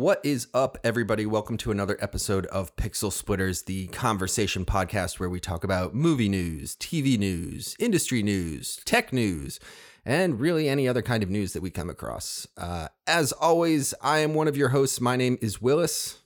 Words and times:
What 0.00 0.24
is 0.24 0.48
up, 0.54 0.78
everybody? 0.82 1.26
Welcome 1.26 1.58
to 1.58 1.70
another 1.70 1.98
episode 2.00 2.46
of 2.46 2.74
Pixel 2.76 3.12
Splitters, 3.12 3.64
the 3.64 3.88
conversation 3.88 4.64
podcast 4.64 5.20
where 5.20 5.28
we 5.28 5.40
talk 5.40 5.62
about 5.62 5.94
movie 5.94 6.30
news, 6.30 6.74
TV 6.76 7.18
news, 7.18 7.76
industry 7.78 8.22
news, 8.22 8.80
tech 8.86 9.12
news, 9.12 9.60
and 10.02 10.40
really 10.40 10.70
any 10.70 10.88
other 10.88 11.02
kind 11.02 11.22
of 11.22 11.28
news 11.28 11.52
that 11.52 11.60
we 11.60 11.68
come 11.68 11.90
across. 11.90 12.46
Uh, 12.56 12.88
as 13.06 13.32
always, 13.32 13.92
I 14.00 14.20
am 14.20 14.32
one 14.32 14.48
of 14.48 14.56
your 14.56 14.70
hosts. 14.70 15.02
My 15.02 15.16
name 15.16 15.36
is 15.42 15.60
Willis. 15.60 16.20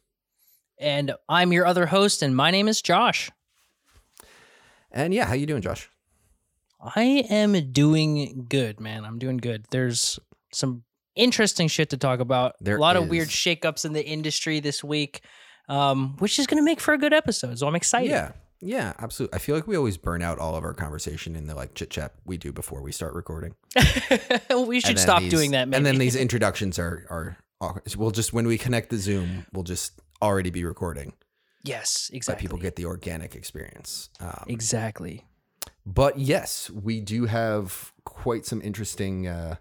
And 0.79 1.13
I'm 1.29 1.53
your 1.53 1.67
other 1.67 1.87
host, 1.87 2.23
and 2.23 2.37
my 2.37 2.53
name 2.53 2.69
is 2.69 2.81
Josh. 2.81 3.33
And 4.93 5.13
yeah, 5.13 5.25
how 5.25 5.35
you 5.35 5.47
doing, 5.47 5.63
Josh? 5.63 5.91
I 6.81 7.27
am 7.29 7.73
doing 7.73 8.47
good, 8.49 8.79
man. 8.79 9.05
I'm 9.05 9.19
doing 9.19 9.39
good. 9.39 9.67
There's 9.73 10.21
some 10.53 10.85
interesting 11.17 11.69
shit 11.69 11.91
to 11.91 11.97
talk 11.97 12.21
about. 12.21 12.55
There 12.61 12.77
a 12.77 12.81
lot 12.81 12.97
is. 12.97 13.03
of 13.03 13.09
weird 13.09 13.29
shakeups 13.29 13.85
in 13.85 13.93
the 13.93 14.05
industry 14.05 14.61
this 14.61 14.83
week, 14.83 15.23
um, 15.69 16.17
which 16.19 16.39
is 16.39 16.47
going 16.47 16.59
to 16.61 16.65
make 16.65 16.81
for 16.81 16.95
a 16.95 16.99
good 16.99 17.13
episode. 17.13 17.59
So 17.59 17.67
I'm 17.67 17.75
excited. 17.75 18.11
Yeah, 18.11 18.33
yeah, 18.61 18.93
absolutely. 18.99 19.37
I 19.37 19.39
feel 19.39 19.55
like 19.55 19.67
we 19.67 19.77
always 19.77 19.97
burn 19.97 20.23
out 20.23 20.39
all 20.39 20.57
of 20.57 20.65
our 20.65 20.75
conversation 20.75 21.37
in 21.37 21.47
the 21.47 21.55
like 21.55 21.75
chit 21.75 21.91
chat 21.91 22.15
we 22.25 22.37
do 22.37 22.53
before 22.53 22.83
we 22.83 22.93
start 22.93 23.15
recording. 23.15 23.55
we 24.67 24.81
should 24.81 24.99
stop 24.99 25.21
these- 25.21 25.31
doing 25.31 25.51
that. 25.53 25.69
Maybe. 25.69 25.77
And 25.77 25.87
then 25.87 25.99
these 25.99 26.17
introductions 26.17 26.79
are 26.79 27.07
are 27.11 27.37
awkward. 27.61 27.95
we'll 27.97 28.11
just 28.11 28.33
when 28.33 28.47
we 28.47 28.59
connect 28.59 28.91
the 28.91 28.99
Zoom, 28.99 29.47
we'll 29.53 29.65
just 29.65 30.01
already 30.23 30.51
be 30.51 30.65
recording, 30.65 31.13
yes, 31.65 32.11
exactly. 32.13 32.41
people 32.41 32.59
get 32.59 32.77
the 32.77 32.87
organic 32.87 33.35
experience. 33.35 34.09
Um, 34.21 34.45
exactly. 34.49 35.27
But 35.87 36.19
yes, 36.19 36.71
we 36.71 37.01
do 37.01 37.27
have 37.27 37.93
quite 38.05 38.47
some 38.47 38.63
interesting 38.63 39.27
uh, 39.29 39.57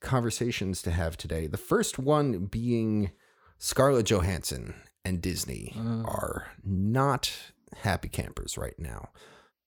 conversations 0.00 0.82
to 0.82 0.90
have 0.90 1.16
today. 1.16 1.46
The 1.46 1.56
first 1.58 1.98
one 1.98 2.46
being 2.46 3.10
Scarlett 3.58 4.06
Johansson 4.06 4.74
and 5.04 5.20
Disney 5.22 5.72
Mm. 5.76 6.04
are 6.06 6.48
not 6.64 7.32
happy 7.82 8.08
campers 8.08 8.56
right 8.58 8.78
now. 8.78 9.10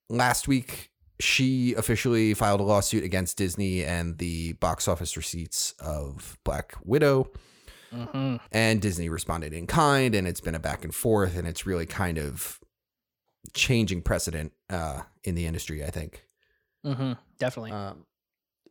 Last 0.09 0.47
week, 0.47 0.91
she 1.19 1.73
officially 1.75 2.33
filed 2.33 2.59
a 2.59 2.63
lawsuit 2.63 3.03
against 3.03 3.37
Disney 3.37 3.83
and 3.83 4.17
the 4.17 4.53
box 4.53 4.87
office 4.87 5.15
receipts 5.15 5.73
of 5.79 6.37
Black 6.43 6.75
Widow. 6.83 7.31
hmm 7.91 8.37
And 8.51 8.81
Disney 8.81 9.07
responded 9.09 9.53
in 9.53 9.67
kind, 9.67 10.15
and 10.15 10.27
it's 10.27 10.41
been 10.41 10.55
a 10.55 10.59
back 10.59 10.83
and 10.83 10.93
forth, 10.93 11.37
and 11.37 11.47
it's 11.47 11.65
really 11.67 11.85
kind 11.85 12.17
of 12.17 12.59
changing 13.53 14.01
precedent 14.01 14.51
uh, 14.69 15.01
in 15.23 15.35
the 15.35 15.45
industry, 15.45 15.83
I 15.83 15.91
think. 15.91 16.25
hmm 16.83 17.13
Definitely. 17.37 17.71
Um, 17.71 18.05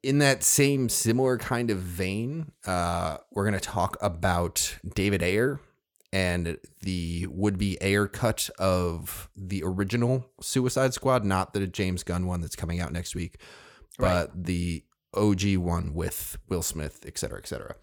in 0.03 0.19
that 0.19 0.43
same 0.43 0.89
similar 0.89 1.39
kind 1.39 1.71
of 1.71 1.79
vein, 1.79 2.53
uh, 2.67 3.19
we're 3.31 3.45
going 3.45 3.55
to 3.55 3.61
talk 3.61 3.97
about 4.01 4.77
David 4.95 5.23
Ayer 5.23 5.61
and 6.13 6.59
the 6.81 7.27
would 7.31 7.57
be 7.57 7.79
Ayer 7.81 8.07
cut 8.07 8.51
of 8.59 9.31
the 9.37 9.63
original 9.65 10.27
Suicide 10.41 10.93
Squad, 10.93 11.25
not 11.25 11.55
the 11.55 11.67
James 11.67 12.03
Gunn 12.03 12.27
one 12.27 12.41
that's 12.41 12.57
coming 12.57 12.81
out 12.81 12.93
next 12.93 13.15
week, 13.15 13.41
but 13.99 14.31
the 14.45 14.85
OG 15.15 15.57
one 15.57 15.95
with 15.95 16.37
Will 16.49 16.63
Smith, 16.63 17.05
et 17.07 17.17
cetera, 17.19 17.39
et 17.39 17.47
cetera. 17.47 17.77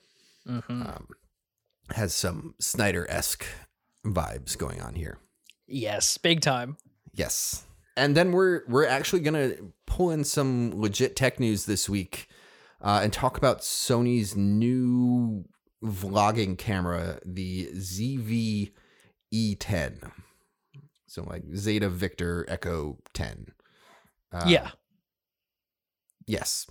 hmm 0.46 0.58
Um, 0.68 1.08
has 1.92 2.14
some 2.14 2.54
Snyder 2.60 3.10
esque 3.10 3.46
vibes 4.06 4.58
going 4.58 4.82
on 4.82 4.94
here. 4.96 5.18
yes, 5.68 6.18
big 6.20 6.42
time. 6.42 6.78
Yes. 7.14 7.64
And 8.00 8.16
then 8.16 8.32
we're 8.32 8.62
we're 8.68 8.88
actually 8.88 9.20
gonna 9.22 9.52
pull 9.86 10.10
in 10.12 10.24
some 10.24 10.72
legit 10.80 11.16
tech 11.16 11.40
news 11.40 11.66
this 11.66 11.90
week 11.90 12.28
uh, 12.82 13.02
and 13.04 13.12
talk 13.12 13.38
about 13.38 13.60
Sony's 13.62 14.36
new 14.36 15.46
vlogging 15.84 16.58
camera, 16.58 17.20
the 17.26 17.68
ZV 17.74 18.72
E10. 19.34 20.12
So 21.08 21.24
like 21.24 21.44
Zeta 21.56 21.90
Victor 21.90 22.46
Echo 22.48 23.00
10. 23.14 23.48
Uh, 24.32 24.44
yeah. 24.48 24.72
Yes. 26.26 26.68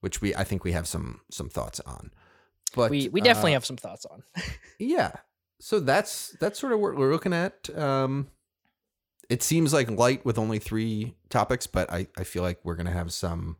Which 0.00 0.20
we 0.20 0.34
I 0.34 0.44
think 0.44 0.64
we 0.64 0.72
have 0.72 0.86
some 0.86 1.20
some 1.30 1.48
thoughts 1.48 1.80
on. 1.80 2.10
But 2.74 2.90
We 2.90 3.08
we 3.08 3.20
definitely 3.20 3.52
uh, 3.52 3.56
have 3.56 3.66
some 3.66 3.76
thoughts 3.76 4.04
on. 4.04 4.22
yeah. 4.78 5.12
So 5.60 5.80
that's 5.80 6.36
that's 6.40 6.58
sort 6.58 6.72
of 6.72 6.80
what 6.80 6.96
we're 6.96 7.12
looking 7.12 7.32
at. 7.32 7.70
Um 7.76 8.28
it 9.28 9.42
seems 9.42 9.72
like 9.72 9.90
light 9.90 10.24
with 10.24 10.38
only 10.38 10.58
three 10.58 11.14
topics, 11.30 11.66
but 11.66 11.92
I, 11.92 12.08
I 12.16 12.24
feel 12.24 12.42
like 12.42 12.60
we're 12.64 12.76
gonna 12.76 12.90
have 12.90 13.12
some 13.12 13.56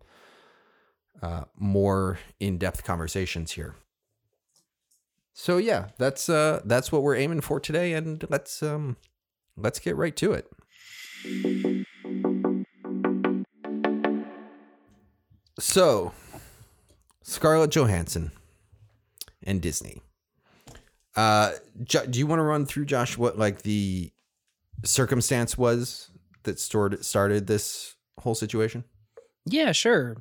uh 1.23 1.45
more 1.57 2.19
in-depth 2.41 2.85
conversations 2.85 3.53
here. 3.53 3.75
So 5.33 5.59
yeah, 5.59 5.89
that's 5.99 6.29
uh 6.29 6.61
that's 6.65 6.91
what 6.91 7.03
we're 7.03 7.17
aiming 7.17 7.41
for 7.41 7.61
today, 7.61 7.93
and 7.93 8.25
let's 8.29 8.63
um 8.63 8.97
let's 9.57 9.79
get 9.79 9.97
right 9.97 10.17
to 10.17 10.33
it. 10.33 10.51
So 15.59 16.13
Scarlett 17.23 17.71
Johansson 17.71 18.31
and 19.43 19.61
Disney. 19.61 20.03
Uh, 21.17 21.53
Jo- 21.83 22.05
do 22.05 22.19
you 22.19 22.27
want 22.27 22.41
to 22.41 22.45
run 22.45 22.67
through 22.67 22.85
Josh 22.85 23.17
what 23.17 23.39
like 23.39 23.63
the 23.63 24.13
circumstance 24.85 25.57
was 25.57 26.11
that 26.45 26.59
started 26.61 27.05
started 27.05 27.47
this 27.47 27.95
whole 28.19 28.35
situation? 28.35 28.85
Yeah, 29.45 29.73
sure. 29.73 30.17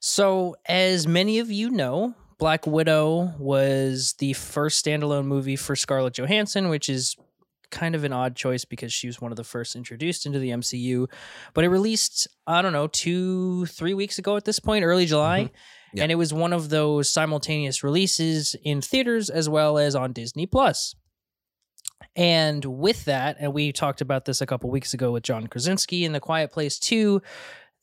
So, 0.00 0.56
as 0.66 1.06
many 1.06 1.38
of 1.38 1.50
you 1.50 1.70
know, 1.70 2.14
Black 2.38 2.66
Widow 2.66 3.34
was 3.38 4.14
the 4.18 4.32
first 4.34 4.84
standalone 4.84 5.26
movie 5.26 5.56
for 5.56 5.76
Scarlett 5.76 6.18
Johansson, 6.18 6.68
which 6.68 6.88
is 6.88 7.16
kind 7.70 7.94
of 7.94 8.04
an 8.04 8.12
odd 8.12 8.36
choice 8.36 8.64
because 8.64 8.92
she 8.92 9.06
was 9.06 9.20
one 9.20 9.32
of 9.32 9.36
the 9.36 9.44
first 9.44 9.76
introduced 9.76 10.26
into 10.26 10.38
the 10.38 10.50
MCU. 10.50 11.06
But 11.54 11.64
it 11.64 11.68
released, 11.68 12.28
I 12.46 12.62
don't 12.62 12.72
know, 12.72 12.86
two, 12.86 13.66
three 13.66 13.94
weeks 13.94 14.18
ago 14.18 14.36
at 14.36 14.44
this 14.44 14.60
point, 14.60 14.84
early 14.84 15.04
mm-hmm. 15.04 15.10
July. 15.10 15.50
Yeah. 15.92 16.04
And 16.04 16.12
it 16.12 16.16
was 16.16 16.34
one 16.34 16.52
of 16.52 16.70
those 16.70 17.08
simultaneous 17.08 17.84
releases 17.84 18.56
in 18.64 18.80
theaters 18.80 19.30
as 19.30 19.48
well 19.48 19.78
as 19.78 19.94
on 19.94 20.12
Disney 20.12 20.46
Plus. 20.46 20.94
And 22.16 22.64
with 22.64 23.06
that, 23.06 23.36
and 23.40 23.52
we 23.52 23.72
talked 23.72 24.00
about 24.00 24.24
this 24.24 24.40
a 24.40 24.46
couple 24.46 24.70
weeks 24.70 24.94
ago 24.94 25.12
with 25.12 25.24
John 25.24 25.46
Krasinski 25.46 26.04
in 26.04 26.12
The 26.12 26.20
Quiet 26.20 26.52
Place 26.52 26.78
2, 26.78 27.20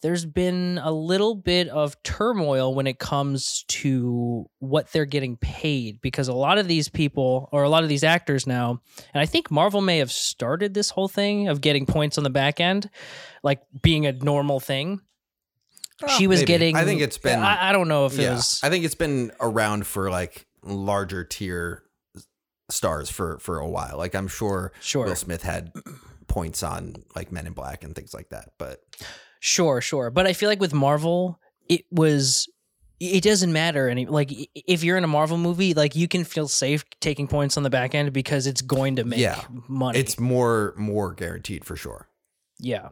there's 0.01 0.25
been 0.25 0.79
a 0.83 0.91
little 0.91 1.35
bit 1.35 1.67
of 1.69 2.01
turmoil 2.03 2.73
when 2.73 2.87
it 2.87 2.99
comes 2.99 3.63
to 3.67 4.49
what 4.59 4.91
they're 4.91 5.05
getting 5.05 5.37
paid 5.37 6.01
because 6.01 6.27
a 6.27 6.33
lot 6.33 6.57
of 6.57 6.67
these 6.67 6.89
people 6.89 7.49
or 7.51 7.63
a 7.63 7.69
lot 7.69 7.83
of 7.83 7.89
these 7.89 8.03
actors 8.03 8.45
now 8.45 8.81
and 9.13 9.21
i 9.21 9.25
think 9.25 9.51
marvel 9.51 9.81
may 9.81 9.99
have 9.99 10.11
started 10.11 10.73
this 10.73 10.89
whole 10.89 11.07
thing 11.07 11.47
of 11.47 11.61
getting 11.61 11.85
points 11.85 12.17
on 12.17 12.23
the 12.23 12.29
back 12.29 12.59
end 12.59 12.89
like 13.43 13.61
being 13.81 14.05
a 14.05 14.11
normal 14.11 14.59
thing 14.59 14.99
oh, 16.03 16.07
she 16.07 16.27
was 16.27 16.39
Maybe. 16.39 16.47
getting 16.47 16.75
I 16.75 16.83
think 16.83 17.01
it's 17.01 17.17
been. 17.17 17.39
i, 17.39 17.69
I 17.69 17.71
don't 17.71 17.87
know 17.87 18.05
if 18.05 18.17
it 18.17 18.29
was 18.29 18.59
I 18.63 18.69
think 18.69 18.85
it's 18.85 18.95
been 18.95 19.31
around 19.39 19.85
for 19.85 20.09
like 20.09 20.47
larger 20.63 21.23
tier 21.23 21.83
stars 22.71 23.09
for 23.09 23.37
for 23.39 23.57
a 23.59 23.67
while. 23.69 23.97
Like 23.97 24.15
I'm 24.15 24.27
sure 24.27 24.71
sure 24.81 25.05
Will 25.05 25.15
Smith 25.15 25.43
had 25.43 25.71
points 26.27 26.63
on 26.63 26.95
like 27.15 27.31
Men 27.31 27.47
in 27.47 27.53
Black 27.53 27.83
and 27.83 27.95
things 27.95 28.13
like 28.13 28.29
that. 28.29 28.49
But 28.57 28.81
Sure, 29.39 29.81
sure. 29.81 30.11
But 30.11 30.27
I 30.27 30.33
feel 30.33 30.49
like 30.49 30.59
with 30.61 30.73
Marvel, 30.73 31.39
it 31.67 31.85
was 31.91 32.47
it 32.99 33.23
doesn't 33.23 33.51
matter 33.51 33.89
any 33.89 34.05
like 34.05 34.31
if 34.53 34.83
you're 34.83 34.97
in 34.97 35.03
a 35.03 35.07
Marvel 35.07 35.37
movie, 35.37 35.73
like 35.73 35.95
you 35.95 36.07
can 36.07 36.23
feel 36.23 36.47
safe 36.47 36.85
taking 36.99 37.27
points 37.27 37.57
on 37.57 37.63
the 37.63 37.69
back 37.71 37.95
end 37.95 38.13
because 38.13 38.45
it's 38.45 38.61
going 38.61 38.97
to 38.97 39.03
make 39.03 39.19
Yeah. 39.19 39.41
money. 39.67 39.97
it's 39.97 40.19
more 40.19 40.73
more 40.77 41.13
guaranteed 41.13 41.65
for 41.65 41.75
sure. 41.75 42.07
yeah. 42.59 42.89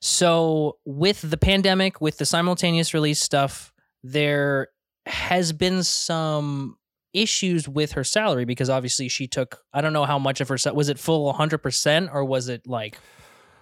So 0.00 0.78
with 0.84 1.22
the 1.28 1.36
pandemic, 1.36 2.00
with 2.00 2.18
the 2.18 2.26
simultaneous 2.26 2.94
release 2.94 3.20
stuff, 3.20 3.72
there 4.02 4.68
has 5.06 5.52
been 5.52 5.82
some 5.82 6.76
issues 7.12 7.68
with 7.68 7.92
her 7.92 8.04
salary 8.04 8.44
because 8.44 8.68
obviously 8.68 9.08
she 9.08 9.26
took 9.26 9.62
I 9.72 9.80
don't 9.80 9.92
know 9.92 10.04
how 10.04 10.18
much 10.18 10.40
of 10.40 10.48
her 10.48 10.56
was 10.74 10.88
it 10.88 10.98
full 10.98 11.32
100% 11.32 12.12
or 12.12 12.24
was 12.24 12.48
it 12.48 12.66
like 12.66 12.98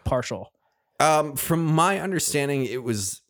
partial? 0.05 0.53
Um, 0.99 1.37
from 1.37 1.65
my 1.65 2.01
understanding, 2.01 2.65
it 2.65 2.83
was 2.83 3.23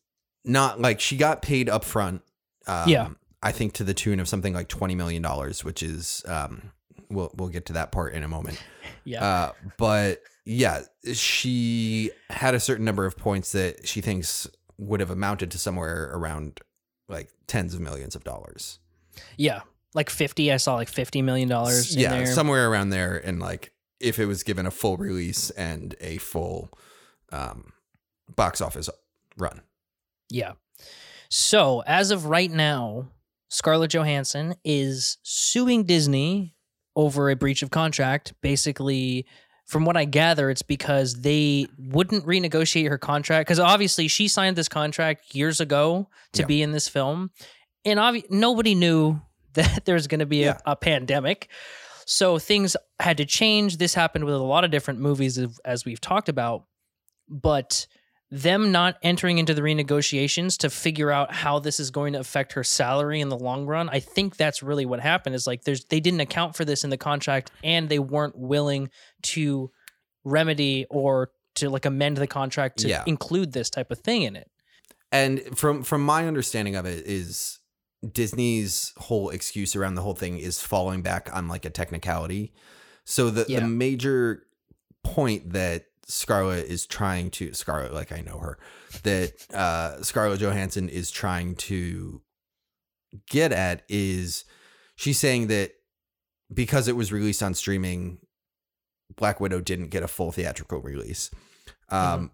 not 0.45 0.81
like 0.81 1.01
she 1.01 1.17
got 1.17 1.43
paid 1.43 1.69
up 1.69 1.85
front. 1.85 2.23
Um, 2.67 2.89
Yeah. 2.89 3.09
I 3.43 3.53
think 3.53 3.75
to 3.75 3.85
the 3.85 3.95
tune 3.95 4.19
of 4.19 4.29
something 4.29 4.55
like 4.55 4.67
twenty 4.67 4.95
million 4.95 5.23
dollars, 5.23 5.63
which 5.63 5.83
is 5.83 6.25
um, 6.27 6.73
we'll 7.11 7.31
we'll 7.37 7.51
get 7.51 7.67
to 7.67 7.75
that 7.75 7.93
part 7.93 8.15
in 8.15 8.23
a 8.25 8.29
moment. 8.29 8.61
Yeah. 9.05 9.25
Uh, 9.25 9.53
but 9.79 10.23
yeah, 10.45 10.83
she 11.13 12.11
had 12.31 12.55
a 12.55 12.61
certain 12.61 12.85
number 12.85 13.05
of 13.07 13.17
points 13.17 13.53
that 13.53 13.87
she 13.87 14.01
thinks 14.01 14.49
would 14.79 15.01
have 15.01 15.11
amounted 15.11 15.51
to 15.53 15.59
somewhere 15.59 16.11
around 16.13 16.61
like 17.09 17.31
tens 17.47 17.75
of 17.75 17.81
millions 17.81 18.17
of 18.17 18.25
dollars. 18.25 18.79
yeah. 19.37 19.61
Like 19.95 20.11
50, 20.11 20.53
I 20.53 20.57
saw 20.59 20.75
like 20.75 20.89
50 20.89 21.23
million 21.23 21.49
dollars 21.49 21.95
yeah, 21.97 22.11
there. 22.11 22.27
somewhere 22.27 22.71
around 22.71 22.91
there. 22.91 23.17
And 23.17 23.41
like 23.41 23.73
if 24.01 24.19
it 24.19 24.27
was 24.27 24.43
given 24.43 24.67
a 24.67 24.71
full 24.71 24.97
release 24.97 25.51
and 25.51 25.95
a 26.01 26.19
full 26.19 26.71
um, 27.33 27.73
box 28.35 28.61
office 28.61 28.91
run. 29.39 29.63
Yeah. 30.31 30.53
So 31.31 31.83
as 31.87 32.11
of 32.11 32.27
right 32.27 32.51
now, 32.51 33.09
Scarlett 33.49 33.91
Johansson 33.93 34.55
is 34.65 35.19
suing 35.23 35.85
Disney 35.85 36.55
over 36.95 37.31
a 37.31 37.37
breach 37.37 37.63
of 37.63 37.71
contract. 37.71 38.35
Basically, 38.43 39.25
from 39.67 39.85
what 39.85 39.97
I 39.97 40.05
gather, 40.05 40.51
it's 40.51 40.63
because 40.63 41.23
they 41.23 41.67
wouldn't 41.79 42.27
renegotiate 42.27 42.89
her 42.89 42.99
contract 42.99 43.47
because 43.49 43.61
obviously 43.61 44.09
she 44.09 44.29
signed 44.29 44.57
this 44.57 44.69
contract 44.69 45.35
years 45.35 45.61
ago 45.61 46.09
to 46.35 46.43
Yeah. 46.43 46.47
be 46.47 46.63
in 46.63 46.73
this 46.73 46.89
film, 46.89 47.31
and 47.85 47.99
obvi- 47.99 48.29
nobody 48.31 48.75
knew 48.75 49.21
that 49.57 49.85
there's 49.85 50.07
going 50.07 50.21
to 50.21 50.27
be 50.27 50.39
Yeah. 50.39 50.59
a, 50.65 50.73
a 50.73 50.77
pandemic. 50.77 51.49
So 52.07 52.39
things 52.39 52.77
had 53.01 53.17
to 53.17 53.25
change. 53.25 53.79
This 53.79 53.93
happened 53.95 54.25
with 54.25 54.35
a 54.35 54.39
lot 54.39 54.65
of 54.65 54.71
different 54.71 55.01
movies, 55.01 55.39
as- 55.65 55.85
we've 55.85 56.01
talked 56.01 56.29
about, 56.29 56.65
but 57.29 57.87
them 58.31 58.73
not 58.73 58.97
entering 59.03 59.39
into 59.39 59.55
the 59.55 59.61
renegotiations 59.63 60.59
to 60.59 60.69
figure 60.71 61.11
out 61.13 61.33
how 61.33 61.59
this 61.61 61.79
is 61.79 61.91
going 61.91 62.13
to 62.13 62.19
affect 62.21 62.53
her 62.55 62.65
salary 62.65 63.21
in 63.21 63.29
the 63.29 63.39
long 63.39 63.67
run 63.67 63.89
i 63.91 64.01
think 64.01 64.37
that's 64.37 64.65
really 64.65 64.85
what 64.85 64.99
happened 64.99 65.33
is 65.37 65.47
like 65.47 65.63
there's 65.63 65.85
they 65.85 66.01
didn't 66.01 66.19
account 66.19 66.57
for 66.57 66.65
this 66.65 66.83
in 66.83 66.91
the 66.91 66.97
contract 66.97 67.53
and 67.63 67.89
they 67.89 68.01
weren't 68.01 68.37
willing 68.37 68.91
to 69.23 69.71
remedy 70.25 70.87
or 70.91 71.31
to 71.55 71.71
like 71.71 71.85
amend 71.87 72.17
the 72.17 72.27
contract 72.27 72.79
to 72.81 72.89
Yeah. 72.89 73.05
include 73.07 73.53
this 73.53 73.71
type 73.71 73.93
of 73.93 74.01
thing 74.01 74.23
in 74.23 74.35
it 74.35 74.51
And 75.13 75.41
from 75.57 75.85
from 75.85 76.01
my 76.03 76.27
understanding 76.27 76.75
of 76.75 76.85
it 76.85 77.07
is 77.07 77.61
Disney's 78.13 78.93
whole 78.97 79.31
excuse 79.31 79.75
around 79.77 79.95
the 79.95 80.03
whole 80.03 80.15
thing 80.15 80.39
is 80.39 80.61
falling 80.61 81.03
back 81.03 81.29
on 81.33 81.49
like 81.49 81.65
a 81.65 81.71
technicality. 81.71 82.53
So 83.05 83.31
the 83.31 83.45
Yeah. 83.49 83.61
the 83.61 83.67
major 83.67 84.43
point 85.05 85.53
that 85.53 85.87
Scarlett 86.09 86.67
is 86.67 86.87
trying 86.87 87.31
to 87.33 87.53
Scarlett, 87.53 87.93
like 87.93 88.13
I 88.13 88.21
know 88.21 88.39
her, 88.39 88.59
that 89.03 89.33
uh 89.53 90.03
Scarlett 90.03 90.41
Johansson 90.41 90.89
is 90.89 91.11
trying 91.11 91.55
to 91.57 92.23
get 93.31 93.53
at 93.53 93.83
is 93.89 94.45
she's 94.97 95.19
saying 95.19 95.47
that 95.49 95.73
because 96.53 96.87
it 96.89 96.97
was 96.97 97.13
released 97.13 97.43
on 97.43 97.55
streaming, 97.55 98.19
Black 99.17 99.41
Widow 99.41 99.61
didn't 99.61 99.89
get 99.89 100.03
a 100.03 100.09
full 100.09 100.33
theatrical 100.33 100.81
release. 100.81 101.31
Um 101.89 102.31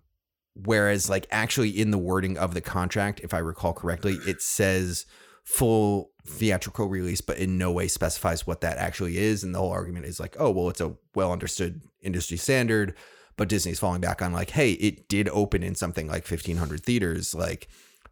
whereas 0.54 1.08
like 1.08 1.26
actually 1.30 1.70
in 1.70 1.90
the 1.90 1.96
wording 1.98 2.36
of 2.36 2.52
the 2.52 2.60
contract 2.60 3.20
if 3.20 3.32
i 3.32 3.38
recall 3.38 3.72
correctly 3.72 4.19
it 4.26 4.42
says 4.42 5.06
full 5.44 6.10
theatrical 6.24 6.86
release 6.88 7.20
but 7.20 7.36
in 7.38 7.58
no 7.58 7.72
way 7.72 7.88
specifies 7.88 8.46
what 8.46 8.60
that 8.60 8.78
actually 8.78 9.18
is 9.18 9.42
and 9.42 9.54
the 9.54 9.58
whole 9.58 9.72
argument 9.72 10.06
is 10.06 10.20
like 10.20 10.36
oh 10.38 10.50
well 10.50 10.68
it's 10.68 10.80
a 10.80 10.94
well 11.16 11.32
understood 11.32 11.82
industry 12.00 12.36
standard 12.36 12.94
but 13.36 13.48
disney's 13.48 13.80
falling 13.80 14.00
back 14.00 14.22
on 14.22 14.32
like 14.32 14.50
hey 14.50 14.72
it 14.74 15.08
did 15.08 15.28
open 15.30 15.62
in 15.64 15.74
something 15.74 16.06
like 16.06 16.22
1500 16.30 16.80
theaters 16.82 17.34
like 17.34 17.68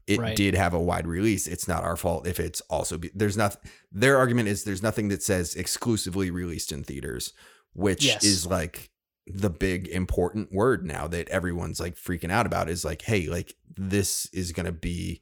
it 0.09 0.19
Right. 0.19 0.35
did 0.37 0.55
have 0.57 0.75
a 0.75 0.81
wide 0.81 1.07
release 1.07 1.47
it's 1.47 1.69
not 1.69 1.85
our 1.85 1.97
fault 1.97 2.27
if 2.27 2.41
it's 2.41 2.61
also 2.63 2.99
be, 2.99 3.11
there's 3.15 3.37
nothing. 3.37 3.61
their 3.93 4.19
argument 4.19 4.49
is 4.49 4.65
there's 4.65 4.83
nothing 4.83 5.07
that 5.09 5.23
says 5.23 5.55
exclusively 5.55 6.33
released 6.33 6.73
in 6.73 6.83
theaters 6.83 7.33
which 7.75 8.05
Yes. 8.05 8.25
is 8.25 8.45
like 8.45 8.91
the 9.29 9.51
big 9.51 9.87
important 9.87 10.53
word 10.53 10.85
now 10.85 11.07
that 11.07 11.29
everyone's 11.29 11.79
like 11.79 11.95
freaking 11.95 12.33
out 12.33 12.47
about 12.47 12.69
is 12.69 12.85
like 12.85 13.03
hey 13.03 13.29
like 13.29 13.55
this 13.77 14.27
is 14.33 14.51
going 14.51 14.67
to 14.67 14.73
be 14.73 15.21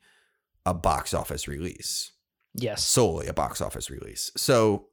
a 0.69 0.75
box 0.75 1.15
office 1.15 1.49
release. 1.49 2.13
Yes. 2.55 2.85
Solely 2.85 3.27
a 3.27 3.33
box 3.33 3.61
office 3.61 3.91
release. 3.91 4.31
So 4.37 4.87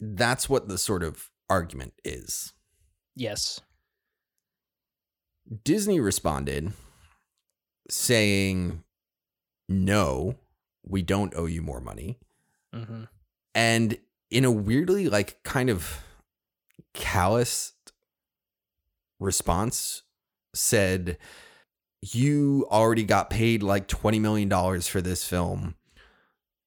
that's 0.00 0.48
what 0.48 0.68
the 0.68 0.78
sort 0.78 1.02
of 1.02 1.30
argument 1.48 1.94
is. 2.04 2.52
Yes. 3.14 3.60
Disney 5.64 6.00
responded 6.00 6.72
saying 7.88 8.82
no 9.68 10.36
we 10.82 11.02
don't 11.02 11.34
owe 11.36 11.46
you 11.46 11.60
more 11.60 11.80
money. 11.80 12.18
Hmm 12.72 13.04
and 13.54 13.98
in 14.30 14.44
a 14.44 14.50
weirdly 14.50 15.08
like 15.08 15.42
kind 15.42 15.70
of 15.70 16.04
calloused 16.94 17.92
response 19.18 20.02
said 20.54 21.18
you 22.02 22.66
already 22.70 23.04
got 23.04 23.30
paid 23.30 23.62
like 23.62 23.86
20 23.86 24.18
million 24.18 24.48
dollars 24.48 24.86
for 24.86 25.00
this 25.00 25.24
film. 25.24 25.74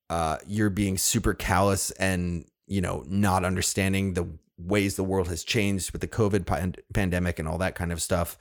Uh 0.09 0.37
you're 0.45 0.69
being 0.69 0.97
super 0.97 1.33
callous 1.33 1.91
and 1.91 2.45
you 2.67 2.81
know 2.81 3.03
not 3.07 3.45
understanding 3.45 4.13
the 4.13 4.27
ways 4.57 4.95
the 4.95 5.03
world 5.03 5.27
has 5.27 5.43
changed 5.43 5.91
with 5.91 6.01
the 6.01 6.07
covid 6.07 6.45
pan- 6.45 6.75
pandemic 6.93 7.39
and 7.39 7.47
all 7.47 7.57
that 7.57 7.75
kind 7.75 7.91
of 7.91 8.01
stuff. 8.01 8.37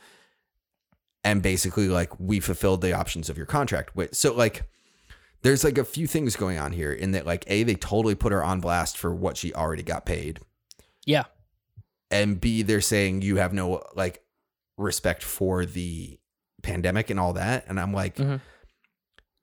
And 1.24 1.40
basically 1.40 1.88
like 1.88 2.18
we 2.18 2.40
fulfilled 2.40 2.82
the 2.82 2.92
options 2.92 3.30
of 3.30 3.36
your 3.36 3.46
contract 3.46 3.96
so 4.14 4.34
like 4.34 4.64
there's 5.42 5.64
like 5.64 5.78
a 5.78 5.84
few 5.84 6.06
things 6.06 6.36
going 6.36 6.58
on 6.58 6.72
here 6.72 6.92
in 6.92 7.12
that 7.12 7.26
like 7.26 7.44
a 7.48 7.62
they 7.64 7.74
totally 7.74 8.14
put 8.14 8.32
her 8.32 8.42
on 8.42 8.60
blast 8.60 8.96
for 8.96 9.14
what 9.14 9.36
she 9.36 9.52
already 9.52 9.82
got 9.82 10.06
paid. 10.06 10.40
Yeah. 11.04 11.24
And 12.10 12.40
b 12.40 12.62
they're 12.62 12.80
saying 12.80 13.22
you 13.22 13.36
have 13.36 13.52
no 13.52 13.82
like 13.94 14.22
respect 14.76 15.22
for 15.22 15.64
the 15.64 16.18
pandemic 16.62 17.10
and 17.10 17.18
all 17.20 17.32
that 17.34 17.64
and 17.68 17.78
i'm 17.80 17.92
like 17.92 18.16
Mhm. 18.16 18.40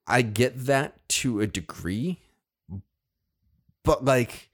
i 0.06 0.22
get 0.22 0.66
that 0.66 1.06
to 1.08 1.40
a 1.40 1.46
degree 1.46 2.18
but 3.84 4.04
like 4.04 4.50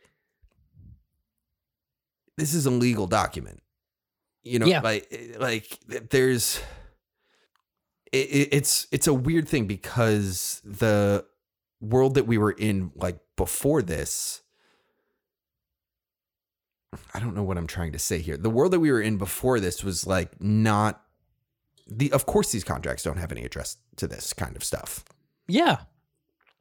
this 2.36 2.52
is 2.54 2.66
a 2.66 2.70
legal 2.70 3.06
document 3.06 3.62
you 4.42 4.58
know 4.58 4.66
Yeah. 4.66 4.80
like 4.80 5.08
like 5.38 5.78
there's 6.10 6.60
it- 8.12 8.48
it's 8.52 8.86
it's 8.92 9.06
a 9.06 9.14
weird 9.14 9.48
thing 9.48 9.66
because 9.66 10.60
the 10.64 11.24
world 11.80 12.14
that 12.14 12.26
we 12.26 12.38
were 12.38 12.52
in 12.52 12.90
like 12.94 13.18
before 13.36 13.82
this 13.82 14.42
I 17.12 17.20
don't 17.20 17.34
know 17.34 17.42
what 17.42 17.58
I'm 17.58 17.66
trying 17.66 17.92
to 17.92 17.98
say 17.98 18.20
here. 18.20 18.36
The 18.38 18.48
world 18.48 18.72
that 18.72 18.80
we 18.80 18.90
were 18.90 19.02
in 19.02 19.18
before 19.18 19.60
this 19.60 19.84
was 19.84 20.06
like 20.06 20.40
not 20.40 21.02
the 21.86 22.10
of 22.12 22.26
course 22.26 22.52
these 22.52 22.64
contracts 22.64 23.02
don't 23.02 23.18
have 23.18 23.32
any 23.32 23.44
address 23.44 23.76
to 23.96 24.06
this 24.06 24.32
kind 24.32 24.56
of 24.56 24.64
stuff. 24.64 25.04
yeah 25.48 25.78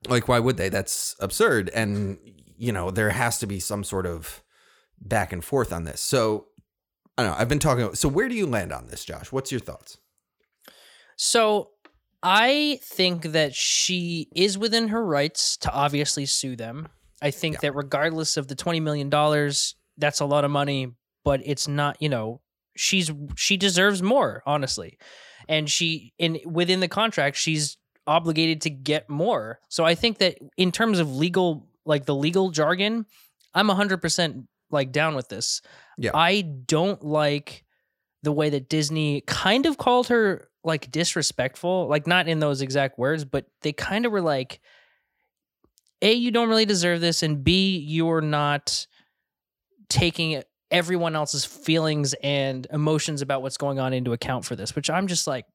Like 0.07 0.27
why 0.27 0.39
would 0.39 0.57
they? 0.57 0.69
That's 0.69 1.15
absurd 1.19 1.69
and 1.73 2.17
you 2.57 2.71
know, 2.71 2.89
there 2.91 3.09
has 3.09 3.37
to 3.39 3.47
be 3.47 3.59
some 3.59 3.83
sort 3.83 4.05
of 4.05 4.41
back 5.01 5.33
and 5.33 5.43
forth 5.43 5.73
on 5.73 5.83
this. 5.83 5.99
So 5.99 6.47
I 7.17 7.23
don't 7.23 7.31
know. 7.31 7.37
I've 7.37 7.49
been 7.49 7.59
talking 7.59 7.93
so 7.95 8.07
where 8.09 8.29
do 8.29 8.35
you 8.35 8.45
land 8.47 8.71
on 8.71 8.87
this, 8.87 9.03
Josh? 9.05 9.31
What's 9.31 9.51
your 9.51 9.59
thoughts? 9.61 9.97
So 11.17 11.71
I 12.23 12.79
think 12.83 13.23
that 13.23 13.53
she 13.55 14.29
is 14.35 14.57
within 14.57 14.87
her 14.89 15.05
rights 15.05 15.57
to 15.57 15.71
obviously 15.71 16.25
sue 16.25 16.55
them. 16.55 16.87
I 17.21 17.31
think 17.31 17.55
Yeah. 17.55 17.59
that 17.63 17.75
regardless 17.75 18.37
of 18.37 18.47
the 18.47 18.55
$20 18.55 18.81
million, 18.81 19.09
that's 19.97 20.19
a 20.19 20.25
lot 20.25 20.43
of 20.43 20.51
money, 20.51 20.91
but 21.23 21.41
it's 21.45 21.67
not, 21.67 22.01
you 22.01 22.09
know, 22.09 22.41
she's 22.75 23.11
she 23.35 23.57
deserves 23.57 24.01
more, 24.03 24.43
honestly. 24.45 24.97
And 25.47 25.69
she 25.69 26.13
in 26.17 26.39
within 26.45 26.79
the 26.79 26.87
contract, 26.87 27.37
she's 27.37 27.77
obligated 28.07 28.61
to 28.61 28.69
get 28.69 29.09
more. 29.09 29.59
So 29.69 29.83
I 29.83 29.95
think 29.95 30.19
that 30.19 30.37
in 30.57 30.71
terms 30.71 30.99
of 30.99 31.15
legal 31.15 31.67
like 31.85 32.05
the 32.05 32.15
legal 32.15 32.49
jargon, 32.51 33.05
I'm 33.53 33.67
100% 33.67 34.47
like 34.71 34.91
down 34.91 35.15
with 35.15 35.29
this. 35.29 35.61
Yeah. 35.97 36.11
I 36.13 36.41
don't 36.41 37.03
like 37.03 37.63
the 38.23 38.31
way 38.31 38.49
that 38.49 38.69
Disney 38.69 39.21
kind 39.21 39.65
of 39.65 39.77
called 39.77 40.07
her 40.07 40.49
like 40.63 40.91
disrespectful, 40.91 41.87
like 41.87 42.07
not 42.07 42.27
in 42.27 42.39
those 42.39 42.61
exact 42.61 42.97
words, 42.97 43.23
but 43.23 43.45
they 43.61 43.71
kind 43.71 44.05
of 44.05 44.11
were 44.11 44.21
like, 44.21 44.59
A, 46.01 46.11
you 46.11 46.31
don't 46.31 46.49
really 46.49 46.65
deserve 46.65 47.01
this, 47.01 47.21
and 47.21 47.43
B, 47.43 47.77
you're 47.77 48.21
not 48.21 48.87
taking 49.89 50.41
everyone 50.71 51.15
else's 51.15 51.45
feelings 51.45 52.13
and 52.23 52.67
emotions 52.71 53.21
about 53.21 53.41
what's 53.41 53.57
going 53.57 53.79
on 53.79 53.93
into 53.93 54.13
account 54.13 54.45
for 54.45 54.55
this, 54.55 54.75
which 54.75 54.89
I'm 54.89 55.07
just 55.07 55.27
like, 55.27 55.45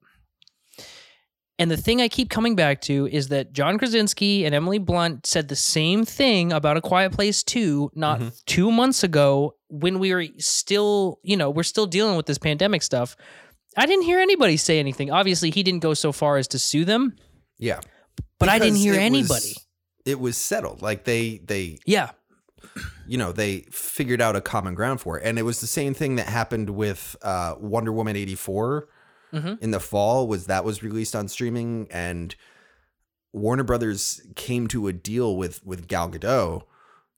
and 1.59 1.71
the 1.71 1.77
thing 1.77 2.01
I 2.01 2.09
keep 2.09 2.31
coming 2.31 2.57
back 2.57 2.81
to 2.83 3.07
is 3.13 3.29
that 3.29 3.53
John 3.53 3.77
Krasinski 3.77 4.47
and 4.47 4.55
Emily 4.55 4.79
Blunt 4.79 5.27
said 5.27 5.49
the 5.49 5.57
same 5.57 6.07
thing 6.07 6.53
about 6.53 6.79
A 6.79 6.81
Quiet 6.81 7.13
Place 7.13 7.43
2 7.43 7.91
not 7.95 8.21
Mhm. 8.21 8.45
two 8.47 8.71
months 8.73 9.05
ago 9.05 9.57
when 9.69 9.99
we 9.99 10.15
were 10.15 10.25
still, 10.39 11.19
you 11.23 11.37
know, 11.37 11.51
we're 11.51 11.63
still 11.63 11.87
dealing 11.87 12.17
with 12.17 12.25
this 12.25 12.39
pandemic 12.39 12.83
stuff. 12.83 13.15
I 13.77 13.85
didn't 13.85 14.05
hear 14.05 14.21
anybody 14.21 14.57
say 14.57 14.79
anything. 14.79 15.11
Obviously, 15.11 15.51
he 15.51 15.63
didn't 15.63 15.81
go 15.81 15.93
so 15.93 16.13
far 16.13 16.39
as 16.39 16.49
to 16.49 16.59
sue 16.59 16.87
them, 16.87 17.15
Yeah. 17.59 17.81
but 18.39 18.49
I 18.49 18.59
didn't 18.59 18.79
hear 18.79 18.95
it 18.95 18.97
was- 18.97 19.05
anybody. 19.05 19.55
it 20.07 20.19
was 20.19 20.39
settled. 20.39 20.81
Like 20.81 21.05
they 21.05 21.41
they 21.45 21.79
Yeah. 21.85 22.13
You 23.11 23.19
know 23.19 23.33
they 23.33 23.61
figured 23.73 24.21
out 24.21 24.37
a 24.37 24.41
common 24.41 24.75
ground 24.75 25.01
for 25.01 25.19
it 25.19 25.25
and 25.27 25.39
it 25.39 25.43
was 25.43 25.61
the 25.61 25.67
same 25.67 25.95
thing 25.95 26.17
that 26.17 26.27
happened 26.29 26.71
with 26.71 27.17
uh 27.23 27.55
wonder 27.59 27.93
woman 27.93 28.15
84 28.17 28.89
Mhm. 29.33 29.59
in 29.61 29.71
the 29.71 29.81
fall 29.81 30.27
was 30.29 30.47
that 30.47 30.65
was 30.65 30.83
released 30.83 31.15
on 31.17 31.29
streaming 31.29 31.87
and 31.91 32.35
warner 33.33 33.63
brothers 33.65 34.21
came 34.37 34.67
to 34.69 34.87
a 34.89 34.93
deal 34.93 35.37
with 35.37 35.65
with 35.65 35.87
gal 35.89 36.09
gadot 36.11 36.63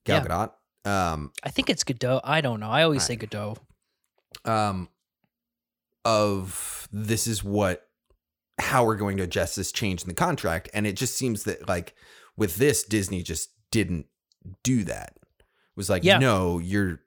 gal 0.05 0.19
Yeah. 0.19 0.25
gadot 0.25 0.51
um 0.91 1.33
I 1.43 1.51
think 1.51 1.69
it's 1.71 1.85
gadot 1.85 2.21
I 2.25 2.41
don't 2.41 2.61
know. 2.61 2.71
I 2.71 2.83
always 2.85 3.05
say 3.05 3.17
gadot 3.17 3.59
um 4.45 4.89
of 6.05 6.89
this 6.93 7.27
is 7.27 7.45
what 7.45 7.89
how 8.59 8.85
we're 8.85 8.97
going 8.97 9.17
to 9.17 9.23
adjust 9.23 9.57
this 9.57 9.73
change 9.73 10.03
in 10.03 10.09
the 10.09 10.15
contract 10.15 10.69
and 10.75 10.87
it 10.87 10.97
just 10.97 11.17
seems 11.17 11.45
that 11.45 11.69
like 11.69 11.95
with 12.37 12.57
this 12.57 12.83
disney 12.85 13.23
just 13.23 13.51
didn't 13.71 14.07
do 14.63 14.85
that 14.85 15.17
was 15.77 15.89
like 15.91 16.05
Yeah. 16.05 16.19
no 16.19 16.59
you're 16.59 17.01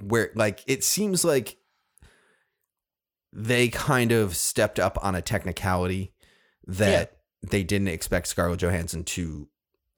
where 0.00 0.30
like 0.34 0.62
it 0.66 0.84
seems 0.84 1.24
like 1.24 1.56
they 3.32 3.68
kind 3.68 4.12
of 4.12 4.36
stepped 4.36 4.78
up 4.78 4.98
on 5.02 5.14
a 5.14 5.22
technicality 5.22 6.12
that 6.66 7.18
they 7.42 7.62
didn't 7.62 7.88
expect 7.88 8.26
Scarlett 8.28 8.60
Johansson 8.60 9.04
to 9.04 9.48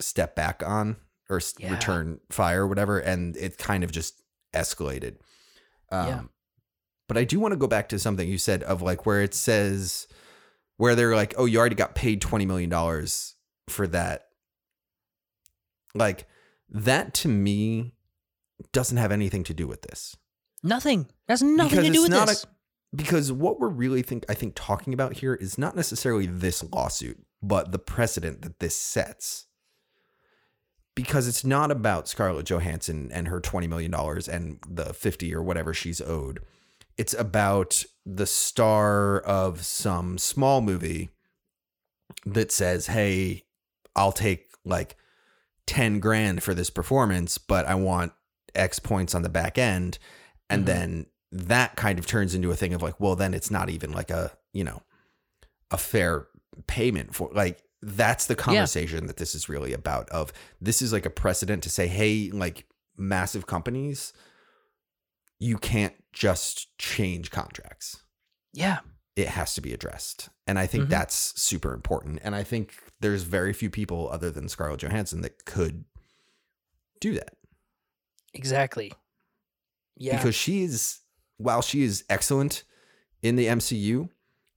step 0.00 0.34
back 0.34 0.62
on 0.66 0.96
or 1.28 1.40
Yeah. 1.58 1.70
return 1.72 2.20
fire 2.30 2.62
or 2.64 2.66
whatever, 2.66 2.98
and 2.98 3.36
it 3.36 3.56
kind 3.56 3.84
of 3.84 3.92
just 3.92 4.20
escalated. 4.52 5.16
Um, 5.90 6.06
Yeah. 6.08 6.22
But 7.08 7.18
I 7.18 7.24
do 7.24 7.40
want 7.40 7.52
to 7.52 7.56
go 7.56 7.66
back 7.66 7.88
to 7.90 7.98
something 7.98 8.28
you 8.28 8.38
said 8.38 8.62
of 8.64 8.82
like 8.82 9.06
where 9.06 9.22
it 9.22 9.34
says 9.34 10.06
where 10.76 10.94
they're 10.94 11.14
like, 11.16 11.34
oh, 11.36 11.44
you 11.44 11.58
already 11.58 11.74
got 11.76 11.94
paid 11.94 12.20
twenty 12.20 12.46
million 12.46 12.70
dollars 12.70 13.36
for 13.68 13.86
that. 13.88 14.28
Like 15.94 16.26
that 16.70 17.12
to 17.14 17.28
me 17.28 17.92
doesn't 18.72 18.96
have 18.98 19.12
anything 19.12 19.42
to 19.44 19.54
do 19.54 19.66
with 19.66 19.82
this 19.82 20.16
Nothing. 20.62 21.06
That's 21.26 21.40
nothing 21.42 21.70
Because 21.80 21.86
to 21.86 21.92
do 21.92 22.02
with 22.02 22.10
this. 22.12 22.44
a- 22.44 22.46
because 22.94 23.32
what 23.32 23.58
we're 23.60 23.68
really 23.68 24.02
think 24.02 24.24
I 24.28 24.34
think 24.34 24.52
talking 24.56 24.92
about 24.92 25.14
here 25.18 25.32
is 25.34 25.56
not 25.56 25.74
necessarily 25.76 26.26
this 26.26 26.62
lawsuit, 26.62 27.18
but 27.42 27.72
the 27.72 27.78
precedent 27.78 28.42
that 28.42 28.58
this 28.58 28.76
sets. 28.76 29.46
Because 30.94 31.28
it's 31.28 31.44
not 31.44 31.70
about 31.70 32.08
Scarlett 32.08 32.46
Johansson 32.46 33.10
and 33.12 33.28
her 33.28 33.40
$20 33.40 33.68
million 33.68 33.94
and 33.94 34.58
the 34.68 34.92
50 34.92 35.34
or 35.34 35.42
whatever 35.42 35.72
she's 35.72 36.00
owed. 36.00 36.40
It's 36.98 37.14
about 37.14 37.84
the 38.04 38.26
star 38.26 39.20
of 39.20 39.64
some 39.64 40.18
small 40.18 40.60
movie 40.60 41.08
that 42.26 42.52
says, 42.52 42.88
Hey, 42.88 43.44
I'll 43.96 44.12
take 44.12 44.50
like 44.64 44.96
10 45.70 46.00
grand 46.00 46.42
for 46.42 46.52
this 46.52 46.68
performance, 46.70 47.38
but 47.38 47.64
I 47.66 47.74
want 47.76 48.12
X 48.54 48.78
points 48.80 49.14
on 49.14 49.22
the 49.22 49.28
back 49.28 49.56
end. 49.56 49.98
And 50.48 50.62
Mhm. 50.64 50.66
then 50.66 51.06
that 51.30 51.76
kind 51.76 51.98
of 52.00 52.06
turns 52.06 52.34
into 52.34 52.50
a 52.50 52.56
thing 52.56 52.74
of 52.74 52.82
like, 52.82 52.98
well, 52.98 53.14
then 53.14 53.34
it's 53.34 53.50
not 53.52 53.70
even 53.70 53.92
like 53.92 54.10
a, 54.10 54.32
you 54.52 54.64
know, 54.64 54.82
a 55.70 55.76
fair 55.78 56.26
payment 56.66 57.14
for 57.14 57.30
like 57.32 57.62
that's 57.82 58.26
the 58.26 58.34
conversation 58.34 59.06
that 59.06 59.16
this 59.16 59.34
is 59.34 59.48
really 59.48 59.72
about 59.72 60.08
of 60.10 60.32
this 60.60 60.82
is 60.82 60.92
like 60.92 61.06
a 61.06 61.10
precedent 61.10 61.62
to 61.62 61.70
say, 61.70 61.86
hey, 61.86 62.30
like 62.32 62.66
massive 62.96 63.46
companies, 63.46 64.12
you 65.38 65.56
can't 65.56 65.94
just 66.12 66.76
change 66.78 67.30
contracts. 67.30 68.02
yeah. 68.52 68.80
It 69.16 69.28
has 69.28 69.54
to 69.54 69.60
be 69.60 69.72
addressed. 69.72 70.28
And 70.46 70.58
I 70.58 70.66
think 70.66 70.86
Mhm. 70.86 70.90
that's 70.90 71.40
super 71.40 71.74
important. 71.74 72.20
And 72.22 72.34
I 72.34 72.42
think 72.42 72.74
there's 73.00 73.22
very 73.22 73.52
few 73.52 73.70
people 73.70 74.08
other 74.12 74.30
than 74.30 74.48
Scarlett 74.48 74.80
Johansson 74.82 75.20
that 75.22 75.44
could 75.44 75.84
do 77.00 77.14
that. 77.14 77.34
Exactly. 78.34 78.92
Yeah. 79.96 80.16
because 80.16 80.34
she 80.34 80.62
is 80.62 81.00
while 81.36 81.62
she 81.62 81.82
is 81.82 82.04
excellent 82.08 82.64
in 83.22 83.36
the 83.36 83.46
MCU, 83.46 84.08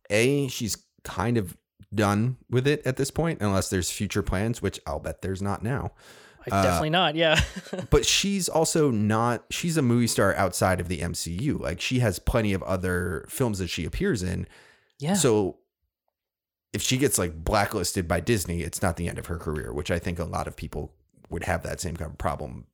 a 0.09 0.47
she's 0.47 0.77
kind 1.03 1.37
of 1.37 1.57
done 1.93 2.37
with 2.49 2.65
it 2.67 2.81
at 2.85 2.97
this 2.97 3.11
point 3.11 3.41
unless 3.41 3.69
there's 3.69 3.91
future 3.91 4.23
plans, 4.23 4.61
which 4.61 4.79
I'll 4.87 4.99
bet 4.99 5.21
there's 5.21 5.41
not 5.41 5.63
now. 5.63 5.91
I- 6.49 6.55
uh, 6.55 6.63
definitely 6.63 6.89
not. 6.91 7.15
Yeah. 7.15 7.41
But 7.89 8.05
she's 8.05 8.47
also 8.49 8.91
not 8.91 9.45
she's 9.49 9.77
a 9.77 9.81
movie 9.81 10.07
star 10.07 10.35
outside 10.35 10.79
of 10.81 10.87
the 10.89 10.99
MCU. 10.99 11.59
Like 11.59 11.79
she 11.81 11.99
has 11.99 12.19
plenty 12.19 12.53
of 12.53 12.61
other 12.63 13.25
films 13.29 13.59
that 13.59 13.69
she 13.69 13.85
appears 13.85 14.21
in. 14.23 14.47
yeah. 14.99 15.13
So 15.13 15.57
if 16.73 16.81
she 16.81 16.97
gets 16.97 17.17
like 17.17 17.43
blacklisted 17.43 18.07
by 18.07 18.19
Disney, 18.19 18.61
it's 18.61 18.81
not 18.81 18.97
the 18.97 19.07
end 19.07 19.19
of 19.19 19.27
her 19.27 19.37
career, 19.37 19.71
which 19.71 19.91
I 19.91 19.99
think 19.99 20.19
a 20.19 20.25
lot 20.25 20.47
of 20.47 20.55
people 20.55 20.93
would 21.29 21.43
have 21.43 21.63
that 21.63 21.79
same 21.79 21.95
kind 21.95 22.11
of 22.11 22.17
problem 22.17 22.65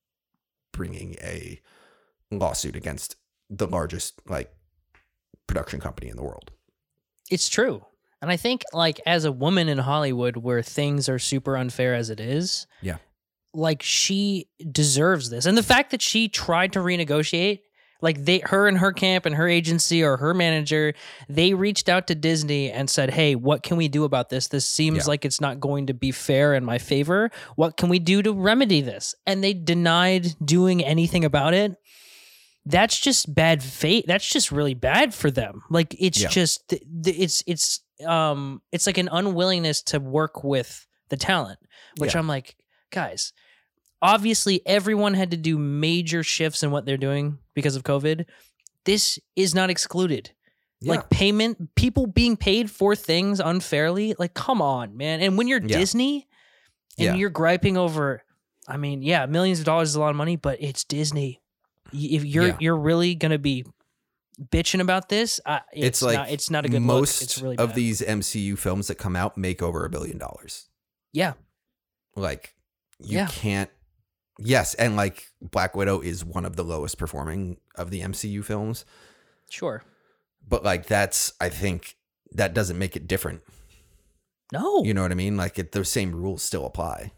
bringing 0.71 1.15
a 1.21 1.59
lawsuit 2.31 2.75
against 2.75 3.15
the 3.49 3.67
largest 3.67 4.21
like 4.27 4.53
production 5.47 5.79
company 5.79 6.09
in 6.09 6.15
the 6.15 6.23
world. 6.23 6.51
It's 7.29 7.49
true. 7.49 7.85
And 8.21 8.31
I 8.31 8.37
think 8.37 8.63
like 8.73 8.99
as 9.05 9.25
a 9.25 9.31
woman 9.31 9.69
in 9.69 9.77
Hollywood 9.77 10.37
where 10.37 10.61
things 10.61 11.09
are 11.09 11.19
super 11.19 11.57
unfair 11.57 11.95
as 11.95 12.09
it 12.09 12.19
is, 12.19 12.67
Yeah. 12.81 12.97
Like 13.51 13.81
she 13.81 14.47
deserves 14.71 15.31
this. 15.31 15.47
And 15.47 15.57
the 15.57 15.63
fact 15.63 15.89
that 15.89 16.03
she 16.03 16.27
tried 16.29 16.73
to 16.73 16.79
renegotiate, 16.79 17.61
like 18.01 18.23
they 18.25 18.39
her 18.45 18.67
and 18.67 18.77
her 18.77 18.91
camp 18.93 19.25
and 19.25 19.35
her 19.35 19.47
agency 19.47 20.03
or 20.03 20.17
her 20.17 20.33
manager, 20.33 20.93
they 21.27 21.53
reached 21.53 21.89
out 21.89 22.07
to 22.07 22.15
Disney 22.15 22.71
and 22.71 22.89
said, 22.89 23.11
"Hey, 23.11 23.35
what 23.35 23.63
can 23.63 23.77
we 23.77 23.87
do 23.87 24.03
about 24.05 24.29
this? 24.29 24.47
This 24.47 24.67
seems 24.67 24.99
Yeah. 24.99 25.09
like 25.09 25.25
it's 25.25 25.41
not 25.41 25.59
going 25.59 25.87
to 25.87 25.93
be 25.93 26.11
fair 26.11 26.53
in 26.55 26.63
my 26.63 26.77
favor. 26.77 27.29
What 27.55 27.77
can 27.77 27.89
we 27.89 27.99
do 27.99 28.21
to 28.21 28.31
remedy 28.33 28.81
this?" 28.81 29.15
And 29.27 29.43
they 29.43 29.53
denied 29.53 30.27
doing 30.43 30.83
anything 30.83 31.25
about 31.25 31.53
it 31.53 31.75
that's 32.65 32.99
just 32.99 33.33
bad 33.33 33.63
fate 33.63 34.03
that's 34.05 34.27
just 34.29 34.51
really 34.51 34.73
bad 34.73 35.13
for 35.13 35.31
them 35.31 35.63
like 35.69 35.95
it's 35.97 36.21
Yeah. 36.21 36.27
just 36.27 36.73
it's 37.05 37.41
it's 37.47 37.79
um 38.05 38.61
it's 38.73 38.85
like 38.85 38.97
an 38.97 39.07
unwillingness 39.11 39.81
to 39.83 39.99
work 39.99 40.43
with 40.43 40.85
the 41.07 41.15
talent 41.15 41.57
which 41.97 42.13
Yeah. 42.13 42.19
i'm 42.19 42.27
like 42.27 42.57
guys 42.91 43.31
obviously 44.01 44.61
everyone 44.65 45.13
had 45.13 45.31
to 45.31 45.37
do 45.37 45.57
major 45.57 46.23
shifts 46.23 46.63
in 46.63 46.71
what 46.71 46.85
they're 46.85 46.97
doing 46.97 47.37
because 47.53 47.75
of 47.75 47.83
covid 47.83 48.25
this 48.85 49.19
is 49.35 49.53
not 49.53 49.69
excluded 49.69 50.31
Yeah. 50.81 50.91
like 50.91 51.09
payment 51.09 51.75
people 51.75 52.07
being 52.07 52.37
paid 52.37 52.71
for 52.71 52.95
things 52.95 53.39
unfairly 53.39 54.15
like 54.17 54.33
come 54.33 54.61
on 54.61 54.95
man 54.95 55.19
and 55.21 55.37
when 55.37 55.47
you're 55.47 55.61
Yeah. 55.61 55.77
disney 55.77 56.27
and 56.97 57.05
Yeah. 57.05 57.15
you're 57.15 57.29
griping 57.29 57.75
over 57.77 58.23
i 58.67 58.77
mean 58.77 59.01
yeah 59.01 59.25
millions 59.25 59.59
of 59.59 59.65
dollars 59.65 59.89
is 59.89 59.95
a 59.95 59.99
lot 59.99 60.09
of 60.11 60.15
money 60.15 60.35
but 60.37 60.61
it's 60.61 60.83
disney 60.85 61.41
if 61.91 62.23
you're 62.23 62.55
you're 62.59 62.77
really 62.77 63.15
gonna 63.15 63.39
be 63.39 63.65
bitching 64.51 64.79
about 64.79 65.09
this 65.09 65.41
uh, 65.45 65.59
it's, 65.73 65.85
it's, 65.87 66.01
like 66.01 66.17
not, 66.17 66.29
it's 66.29 66.49
not 66.49 66.65
a 66.65 66.69
good 66.69 66.81
most 66.81 67.19
look. 67.19 67.25
it's 67.25 67.41
really 67.41 67.57
of 67.57 67.69
bad. 67.69 67.75
these 67.75 67.99
MCU 68.01 68.57
films 68.57 68.87
that 68.87 68.95
come 68.95 69.17
out 69.17 69.37
make 69.37 69.61
over 69.61 69.83
a 69.83 69.89
billion 69.89 70.17
dollars. 70.17 70.69
yeah 71.11 71.33
Like 72.15 72.55
you 73.01 73.25
can't 73.25 73.69
Yes, 74.41 74.73
and 74.75 74.95
like 74.95 75.27
Black 75.41 75.75
Widow 75.75 75.99
is 76.01 76.23
one 76.23 76.45
of 76.45 76.55
the 76.55 76.63
lowest 76.63 76.97
performing 76.97 77.57
of 77.75 77.91
the 77.91 78.01
MCU 78.01 78.43
films, 78.43 78.85
sure 79.49 79.83
but 80.47 80.63
like 80.63 80.87
that's 80.87 81.33
I 81.39 81.49
think 81.49 81.95
that 82.31 82.53
doesn't 82.53 82.77
make 82.79 82.95
it 82.95 83.07
different. 83.07 83.41
no 84.51 84.83
You 84.83 84.93
know 84.93 85.01
what 85.03 85.11
I 85.11 85.15
mean? 85.15 85.37
Like 85.37 85.59
it, 85.59 85.71
those 85.73 85.89
same 85.89 86.15
rules 86.15 86.41
still 86.41 86.65
apply. 86.65 87.11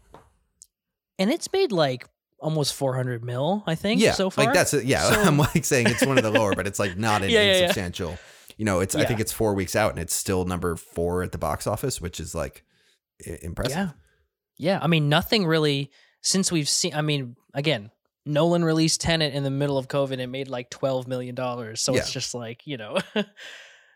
and 1.18 1.30
it's 1.30 1.50
made 1.52 1.72
like 1.72 2.06
almost 2.40 2.74
400 2.74 3.22
mil 3.22 3.62
i 3.68 3.76
think 3.76 4.00
yeah, 4.00 4.10
so 4.14 4.28
far 4.28 4.46
like 4.46 4.54
that's 4.54 4.74
it. 4.74 4.84
Yeah, 4.84 5.02
So- 5.10 5.20
I'm 5.22 5.38
like 5.38 5.64
saying 5.64 5.86
it's 5.88 6.04
one 6.04 6.18
of 6.18 6.24
the 6.24 6.30
lower, 6.30 6.54
but 6.56 6.66
it's 6.66 6.78
like 6.78 6.98
not 6.98 7.22
an 7.22 7.30
Yeah, 7.30 7.40
yeah, 7.42 7.46
yeah. 7.52 7.58
insubstantial. 7.60 8.18
You 8.58 8.64
know, 8.66 8.80
it's 8.80 8.94
I 8.94 9.04
think 9.04 9.20
it's 9.20 9.32
four 9.32 9.54
weeks 9.54 9.74
out 9.76 9.92
and 9.92 9.98
it's 10.00 10.14
still 10.14 10.44
number 10.44 10.76
four 10.76 11.22
at 11.22 11.32
the 11.32 11.38
box 11.38 11.66
office, 11.66 12.00
which 12.00 12.20
is 12.20 12.34
like 12.34 12.64
impressive. 13.42 13.76
Yeah. 13.76 13.90
Yeah. 14.58 14.78
I 14.82 14.86
mean, 14.88 15.08
nothing 15.08 15.46
really 15.46 15.90
since 16.22 16.50
we've 16.50 16.68
seen. 16.68 16.94
I 16.94 17.02
mean, 17.02 17.36
again, 17.52 17.90
Nolan 18.24 18.64
released 18.64 19.00
Tenet 19.00 19.34
in 19.34 19.42
the 19.42 19.50
middle 19.50 19.76
of 19.76 19.88
COVID 19.88 20.20
and 20.20 20.30
made 20.32 20.48
like 20.48 20.70
$12 20.70 21.06
million. 21.06 21.36
So 21.76 21.94
it's 21.94 22.10
just 22.12 22.34
like, 22.34 22.66
you 22.66 22.76
know, 22.76 22.98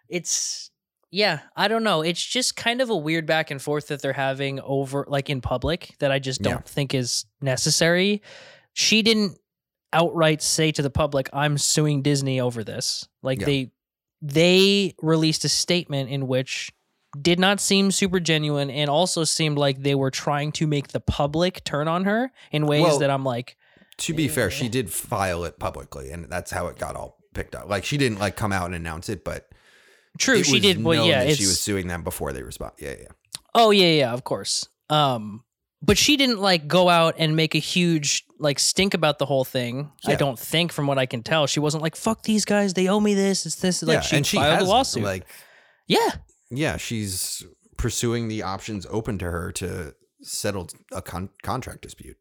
it's, 0.09 0.71
yeah, 1.11 1.41
I 1.57 1.69
don't 1.69 1.85
know. 1.85 2.03
It's 2.03 2.25
just 2.25 2.57
kind 2.57 2.81
of 2.81 2.91
a 2.91 2.97
weird 2.97 3.27
back 3.27 3.51
and 3.51 3.61
forth 3.63 3.89
that 3.89 4.03
they're 4.03 4.13
having 4.13 4.61
over, 4.61 5.05
like 5.09 5.31
in 5.31 5.41
public, 5.41 5.95
that 6.01 6.11
I 6.11 6.19
just 6.19 6.43
don't 6.43 6.53
Yeah. 6.55 6.61
think 6.63 6.95
is 6.95 7.25
necessary. 7.41 8.23
She 8.73 9.03
didn't 9.03 9.39
outright 9.93 10.43
say 10.43 10.73
to 10.73 10.83
the 10.83 10.91
public, 10.91 11.31
I'm 11.33 11.59
suing 11.59 12.03
Disney 12.03 12.41
over 12.41 12.65
this. 12.65 13.07
Like 13.23 13.41
Yeah. 13.41 13.47
they, 13.47 13.71
they 14.23 14.95
released 15.01 15.45
a 15.45 15.49
statement 15.49 16.11
in 16.11 16.27
which 16.27 16.73
did 17.23 17.39
not 17.39 17.61
seem 17.61 17.91
super 17.91 18.21
genuine 18.21 18.71
and 18.71 18.91
also 18.91 19.25
seemed 19.25 19.59
like 19.59 19.83
they 19.83 19.95
were 19.95 20.11
trying 20.11 20.53
to 20.53 20.67
make 20.67 20.89
the 20.89 21.01
public 21.01 21.65
turn 21.65 21.89
on 21.89 22.05
her 22.05 22.31
in 22.51 22.67
ways 22.67 22.83
Well, 22.83 22.99
that 22.99 23.11
I'm 23.11 23.25
like, 23.25 23.57
To 23.99 24.15
be 24.15 24.29
fair, 24.29 24.51
she 24.51 24.69
did 24.69 24.91
file 24.91 25.45
it 25.45 25.59
publicly, 25.59 26.11
and 26.11 26.25
that's 26.27 26.51
how 26.51 26.67
it 26.67 26.79
got 26.79 26.97
all 26.97 27.19
picked 27.35 27.55
up. 27.55 27.69
Like 27.69 27.85
she 27.85 27.97
didn't 27.97 28.19
like 28.19 28.37
come 28.37 28.53
out 28.53 28.67
and 28.67 28.75
announce 28.75 29.09
it, 29.09 29.25
but 29.25 29.49
true, 30.19 30.39
it 30.39 30.47
she 30.47 30.53
was 30.55 30.63
did. 30.63 30.83
Well, 30.83 31.07
yeah, 31.07 31.25
that 31.25 31.37
she 31.37 31.47
was 31.47 31.61
suing 31.61 31.87
them 31.89 32.03
before 32.03 32.33
they 32.33 32.43
respond. 32.43 32.73
Yeah, 32.79 32.95
yeah. 33.01 33.09
oh 33.55 33.71
yeah, 33.71 33.93
yeah, 33.93 34.13
of 34.13 34.25
course. 34.25 34.69
Um, 34.91 35.45
but 35.83 35.99
she 35.99 36.17
didn't 36.17 36.41
like 36.41 36.67
go 36.67 36.89
out 36.89 37.15
and 37.19 37.37
make 37.37 37.55
a 37.55 37.59
huge 37.59 38.25
like 38.39 38.59
stink 38.59 38.95
about 38.95 39.19
the 39.19 39.27
whole 39.27 39.45
thing. 39.45 39.93
I 40.07 40.15
don't 40.15 40.39
think, 40.39 40.73
from 40.73 40.87
what 40.87 40.99
I 40.99 41.07
can 41.07 41.23
tell, 41.23 41.47
she 41.47 41.61
wasn't 41.61 41.83
like, 41.83 41.97
"Fuck 41.97 42.23
these 42.23 42.45
guys, 42.45 42.75
they 42.75 42.89
owe 42.89 43.01
me 43.01 43.15
this." 43.15 43.47
It's 43.47 43.57
this. 43.57 43.83
Like 43.83 43.95
yeah, 43.95 44.01
she 44.01 44.17
and 44.17 44.27
she 44.27 44.37
filed 44.37 44.59
has 44.59 44.67
a 44.67 44.71
lawsuit. 44.71 45.05
like 45.05 45.27
yeah, 45.87 46.11
yeah, 46.51 46.77
she's 46.77 47.45
pursuing 47.77 48.29
the 48.29 48.43
options 48.43 48.87
open 48.91 49.19
to 49.19 49.31
her 49.31 49.53
to 49.53 49.95
settle 50.23 50.69
a 50.93 51.03
con- 51.03 51.31
contract 51.43 51.83
dispute. 51.83 52.17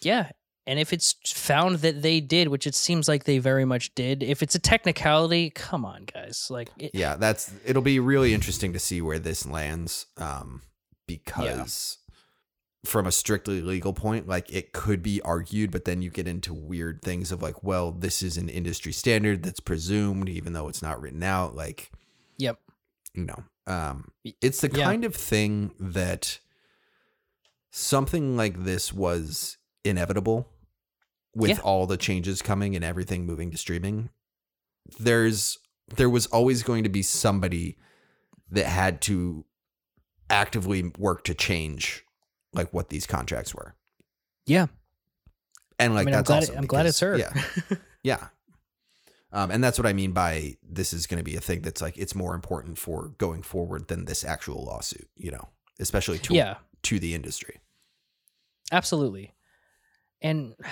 Yeah. 0.00 0.30
And 0.66 0.78
if 0.78 0.92
it's 0.92 1.16
found 1.26 1.76
that 1.76 2.02
they 2.02 2.20
did, 2.20 2.48
which 2.48 2.68
it 2.68 2.74
seems 2.74 3.08
like 3.08 3.24
they 3.24 3.38
very 3.38 3.64
much 3.64 3.94
did, 3.96 4.22
if 4.22 4.42
it's 4.42 4.54
a 4.54 4.60
technicality, 4.60 5.50
come 5.50 5.84
on, 5.84 6.04
guys. 6.04 6.46
Like, 6.50 6.70
it, 6.78 6.92
Yeah, 6.94 7.16
that's 7.16 7.52
it'll 7.64 7.82
be 7.82 7.98
really 7.98 8.32
interesting 8.32 8.72
to 8.72 8.78
see 8.78 9.02
where 9.02 9.18
this 9.18 9.44
lands 9.44 10.06
um 10.18 10.62
because 11.06 11.98
from 12.84 13.06
a 13.06 13.12
strictly 13.12 13.60
legal 13.60 13.92
point, 13.92 14.26
like 14.26 14.52
it 14.52 14.72
could 14.72 15.02
be 15.02 15.20
argued, 15.22 15.70
but 15.70 15.84
then 15.84 16.02
you 16.02 16.10
get 16.10 16.26
into 16.26 16.52
weird 16.54 17.02
things 17.02 17.30
of 17.30 17.42
like, 17.42 17.62
well, 17.62 17.92
this 17.92 18.22
is 18.22 18.36
an 18.36 18.48
industry 18.48 18.92
standard 18.92 19.42
that's 19.42 19.60
presumed, 19.60 20.28
even 20.28 20.52
though 20.52 20.68
it's 20.68 20.82
not 20.82 21.00
written 21.00 21.22
out. 21.22 21.54
Like, 21.54 21.90
Yep. 22.38 22.58
You 23.14 23.24
know, 23.24 23.44
um, 23.66 24.10
it's 24.40 24.60
the 24.60 24.70
Yeah. 24.70 24.84
kind 24.84 25.04
of 25.04 25.14
thing 25.14 25.74
that 25.78 26.38
something 27.70 28.36
like 28.36 28.64
this 28.64 28.92
was 28.92 29.56
inevitable 29.84 30.48
with 31.34 31.50
Yeah. 31.50 31.58
all 31.60 31.86
the 31.86 31.96
changes 31.96 32.42
coming 32.42 32.76
and 32.76 32.84
everything 32.84 33.24
moving 33.26 33.50
to 33.50 33.56
streaming. 33.58 34.10
There's 34.98 35.58
there 35.96 36.08
was 36.08 36.26
always 36.26 36.62
going 36.62 36.84
to 36.84 36.88
be 36.88 37.02
somebody 37.02 37.76
that 38.50 38.66
had 38.66 39.02
to 39.02 39.44
actively 40.30 40.90
work 40.98 41.24
to 41.24 41.34
change 41.34 42.04
like 42.54 42.72
what 42.72 42.88
these 42.88 43.06
contracts 43.06 43.54
were. 43.54 43.74
Yeah. 44.46 44.66
And 45.78 45.94
like 45.94 46.02
I 46.02 46.04
mean, 46.06 46.14
I'm 46.14 46.18
that's 46.18 46.28
glad. 46.28 46.42
awesome 46.44 46.58
I'm 46.58 46.66
glad 46.66 46.86
it's 46.86 47.00
because- 47.00 47.20
her. 47.22 47.74
Yeah. 47.74 47.76
Yeah. 48.04 48.28
Um, 49.32 49.50
and 49.50 49.64
that's 49.64 49.78
what 49.78 49.86
I 49.86 49.94
mean 49.94 50.12
by 50.12 50.56
this 50.62 50.92
is 50.92 51.06
going 51.06 51.18
to 51.18 51.24
be 51.24 51.36
a 51.36 51.40
thing 51.40 51.62
that's 51.62 51.80
like 51.80 51.96
it's 51.96 52.14
more 52.14 52.34
important 52.34 52.78
for 52.78 53.08
going 53.18 53.42
forward 53.42 53.88
than 53.88 54.04
this 54.04 54.24
actual 54.24 54.64
lawsuit, 54.64 55.08
you 55.16 55.30
know, 55.30 55.48
especially 55.80 56.18
to 56.20 56.34
yeah. 56.34 56.56
to 56.82 56.98
the 56.98 57.14
industry. 57.14 57.60
Absolutely. 58.70 59.32
And 60.20 60.54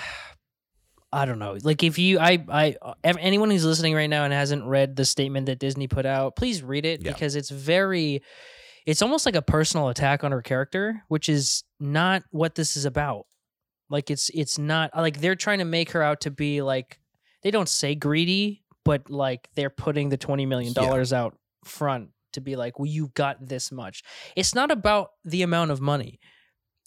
I 1.13 1.25
don't 1.25 1.39
know. 1.39 1.57
Like 1.61 1.83
if 1.83 1.97
you 1.97 2.19
I 2.19 2.43
I 2.47 2.75
anyone 3.03 3.49
who's 3.51 3.65
listening 3.65 3.93
right 3.93 4.09
now 4.09 4.23
and 4.23 4.33
hasn't 4.33 4.63
read 4.63 4.95
the 4.95 5.03
statement 5.03 5.47
that 5.47 5.59
Disney 5.59 5.87
put 5.87 6.05
out, 6.05 6.37
please 6.37 6.63
read 6.63 6.85
it 6.85 7.01
Yeah. 7.03 7.11
because 7.11 7.35
it's 7.35 7.49
very 7.49 8.21
it's 8.85 9.01
almost 9.01 9.25
like 9.25 9.35
a 9.35 9.41
personal 9.41 9.89
attack 9.89 10.23
on 10.23 10.31
her 10.31 10.41
character, 10.41 11.03
which 11.09 11.27
is 11.27 11.63
not 11.79 12.23
what 12.31 12.55
this 12.55 12.77
is 12.77 12.85
about. 12.85 13.25
Like 13.89 14.09
it's 14.09 14.29
it's 14.33 14.57
not 14.57 14.95
like 14.95 15.19
they're 15.19 15.35
trying 15.35 15.59
to 15.59 15.65
make 15.65 15.91
her 15.91 16.01
out 16.01 16.21
to 16.21 16.31
be 16.31 16.61
like 16.61 16.97
they 17.43 17.51
don't 17.51 17.69
say 17.69 17.95
greedy, 17.95 18.63
but 18.85 19.09
like 19.09 19.49
they're 19.55 19.69
putting 19.69 20.09
the 20.09 20.17
20 20.17 20.45
million 20.45 20.73
dollars 20.73 21.11
out 21.13 21.37
front 21.65 22.09
to 22.33 22.41
be 22.41 22.55
like, 22.55 22.79
"Well, 22.79 22.85
you 22.87 23.09
got 23.13 23.45
this 23.45 23.71
much." 23.71 24.03
It's 24.35 24.55
not 24.55 24.71
about 24.71 25.11
the 25.25 25.41
amount 25.41 25.71
of 25.71 25.81
money. 25.81 26.19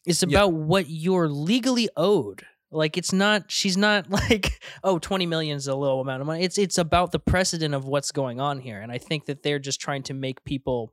It's 0.07 0.23
Yeah. 0.23 0.39
about 0.39 0.53
what 0.55 0.89
you're 0.89 1.29
legally 1.29 1.89
owed. 1.97 2.45
Like 2.71 2.97
it's 2.99 3.13
not 3.13 3.51
she's 3.53 3.77
not 3.77 4.11
like, 4.31 4.61
"Oh, 4.83 4.99
20 4.99 5.27
million 5.27 5.57
is 5.57 5.69
a 5.69 5.75
low 5.77 6.01
amount 6.01 6.21
of 6.23 6.27
money." 6.27 6.43
It's 6.45 6.59
it's 6.59 6.79
about 6.79 7.13
the 7.13 7.21
precedent 7.21 7.75
of 7.75 7.85
what's 7.87 8.11
going 8.13 8.41
on 8.41 8.59
here. 8.61 8.81
And 8.81 8.91
I 8.91 8.99
think 8.99 9.27
that 9.27 9.43
they're 9.43 9.59
just 9.61 9.81
trying 9.81 10.03
to 10.05 10.15
make 10.15 10.45
people 10.45 10.93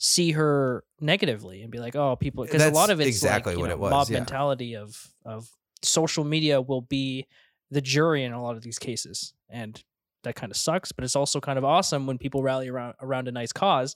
see 0.00 0.30
her 0.32 0.84
negatively 1.00 1.62
and 1.62 1.72
be 1.72 1.78
like, 1.78 1.96
"Oh, 1.96 2.14
people," 2.14 2.44
because 2.44 2.62
a 2.62 2.70
lot 2.70 2.90
of 2.90 3.00
it's 3.00 3.08
exactly 3.08 3.54
like, 3.54 3.60
what 3.60 3.68
know, 3.68 3.74
it 3.74 3.78
was, 3.80 3.90
mob 3.90 4.08
yeah. 4.10 4.18
mentality 4.18 4.76
of 4.76 5.08
of 5.24 5.48
social 5.82 6.22
media 6.24 6.60
will 6.60 6.82
be 6.82 7.26
the 7.70 7.80
jury 7.80 8.24
in 8.24 8.32
a 8.32 8.42
lot 8.42 8.56
of 8.56 8.62
these 8.62 8.78
cases, 8.78 9.34
and 9.48 9.82
that 10.24 10.34
kind 10.34 10.50
of 10.50 10.56
sucks. 10.56 10.92
But 10.92 11.04
it's 11.04 11.16
also 11.16 11.40
kind 11.40 11.58
of 11.58 11.64
awesome 11.64 12.06
when 12.06 12.18
people 12.18 12.42
rally 12.42 12.68
around 12.68 12.94
around 13.00 13.28
a 13.28 13.32
nice 13.32 13.52
cause. 13.52 13.94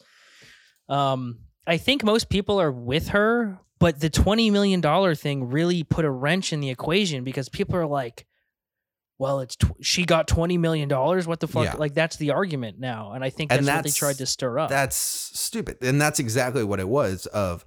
Um, 0.89 1.41
I 1.67 1.77
think 1.77 2.05
most 2.05 2.29
people 2.29 2.61
are 2.61 2.73
with 2.73 3.09
her, 3.09 3.59
but 3.79 4.01
the 4.01 4.11
twenty 4.11 4.51
million 4.51 4.81
dollar 4.81 5.15
thing 5.15 5.51
really 5.51 5.85
put 5.85 6.05
a 6.05 6.11
wrench 6.11 6.53
in 6.53 6.61
the 6.61 6.71
equation 6.71 7.25
because 7.25 7.49
people 7.49 7.77
are 7.77 7.87
like, 7.87 8.27
"Well, 9.19 9.41
it's 9.41 9.57
tw- 9.57 9.73
she 9.81 10.05
got 10.05 10.27
twenty 10.27 10.59
million 10.59 10.89
dollars. 10.89 11.27
What 11.27 11.41
the 11.41 11.49
fuck?" 11.49 11.65
Yeah. 11.65 11.77
Like 11.77 11.95
that's 11.95 12.17
the 12.17 12.33
argument 12.33 12.79
now, 12.79 13.13
and 13.13 13.25
I 13.25 13.31
think 13.31 13.53
And 13.53 13.67
that's, 13.67 13.77
what 13.77 13.85
they 13.85 13.91
tried 13.91 14.19
to 14.19 14.27
stir 14.27 14.59
up. 14.59 14.71
That's 14.71 14.97
stupid. 14.97 15.79
And 15.83 16.01
that's 16.01 16.19
exactly 16.19 16.65
what 16.65 16.81
it 16.81 16.89
was 16.89 17.27
of 17.27 17.65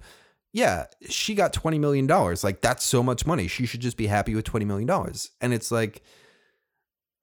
yeah, 0.56 0.86
she 1.10 1.34
got 1.34 1.52
20 1.52 1.78
million 1.78 2.06
dollars. 2.06 2.42
Like 2.42 2.62
that's 2.62 2.82
so 2.82 3.02
much 3.02 3.26
money. 3.26 3.46
She 3.46 3.66
should 3.66 3.80
just 3.80 3.98
be 3.98 4.06
happy 4.06 4.34
with 4.34 4.46
20 4.46 4.64
million 4.64 4.86
dollars. 4.86 5.30
And 5.42 5.52
it's 5.52 5.70
like 5.70 6.00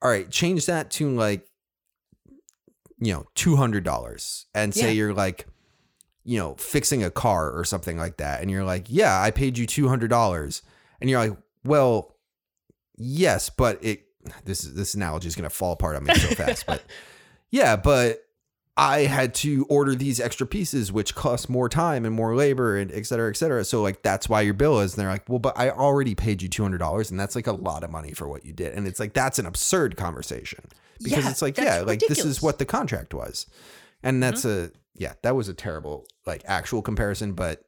all 0.03 0.09
right, 0.11 0.29
change 0.29 0.67
that 0.67 0.91
to 0.91 1.09
like 1.15 1.47
you 2.99 3.11
know, 3.11 3.25
$200 3.35 4.45
and 4.53 4.73
say 4.73 4.85
Yeah. 4.87 4.91
you're 4.91 5.13
like 5.13 5.47
you 6.23 6.37
know, 6.37 6.53
fixing 6.55 7.03
a 7.03 7.09
car 7.09 7.51
or 7.51 7.65
something 7.65 7.97
like 7.97 8.17
that 8.17 8.41
and 8.41 8.49
you're 8.51 8.63
like, 8.63 8.85
"Yeah, 8.87 9.19
I 9.19 9.31
paid 9.31 9.57
you 9.57 9.65
$200." 9.67 10.61
And 11.01 11.09
you're 11.09 11.19
like, 11.19 11.37
"Well, 11.65 12.15
yes, 12.95 13.49
but 13.49 13.83
it 13.83 14.05
this 14.45 14.63
is 14.63 14.73
this 14.75 14.93
analogy 14.93 15.27
is 15.27 15.35
going 15.35 15.49
to 15.49 15.55
fall 15.55 15.73
apart 15.73 15.95
on 15.97 16.03
me 16.05 16.13
so 16.13 16.33
fast, 16.35 16.65
but 16.67 16.81
yeah, 17.51 17.75
but 17.75 18.23
I 18.75 19.01
had 19.01 19.35
to 19.35 19.65
order 19.69 19.93
these 19.93 20.19
extra 20.19 20.47
pieces, 20.47 20.91
which 20.91 21.13
cost 21.13 21.47
more 21.47 21.69
time 21.69 22.05
and 22.05 22.15
more 22.15 22.35
labor 22.35 22.75
and 22.75 22.91
et 22.91 23.05
cetera, 23.05 23.29
et 23.29 23.37
cetera. 23.37 23.63
So 23.63 23.83
like 23.83 24.01
that's 24.01 24.27
why 24.27 24.41
your 24.41 24.55
bill 24.55 24.79
is. 24.79 24.93
And 24.93 25.01
they're 25.01 25.11
like, 25.11 25.29
well, 25.29 25.39
but 25.39 25.57
I 25.57 25.69
already 25.69 26.15
paid 26.15 26.41
you 26.41 26.49
two 26.49 26.63
hundred 26.63 26.79
dollars, 26.79 27.11
and 27.11 27.19
that's 27.19 27.35
like 27.35 27.47
a 27.47 27.53
lot 27.53 27.83
of 27.83 27.91
money 27.91 28.13
for 28.13 28.27
what 28.27 28.45
you 28.45 28.53
did. 28.53 28.73
And 28.73 28.87
it's 28.87 28.99
like 28.99 29.13
that's 29.13 29.37
an 29.37 29.45
absurd 29.45 29.95
conversation 29.95 30.65
because 31.01 31.23
Yeah, 31.23 31.29
it's 31.29 31.41
like 31.41 31.57
yeah, 31.57 31.81
like 31.81 31.99
this 31.99 32.25
is 32.25 32.41
what 32.41 32.57
the 32.57 32.65
contract 32.65 33.13
was, 33.13 33.45
and 34.01 34.23
that's 34.23 34.43
mm-hmm. 34.43 34.73
a 34.73 34.77
yeah, 34.95 35.13
that 35.21 35.35
was 35.35 35.49
a 35.49 35.53
terrible 35.53 36.07
like 36.25 36.41
actual 36.45 36.81
comparison, 36.81 37.33
but 37.33 37.63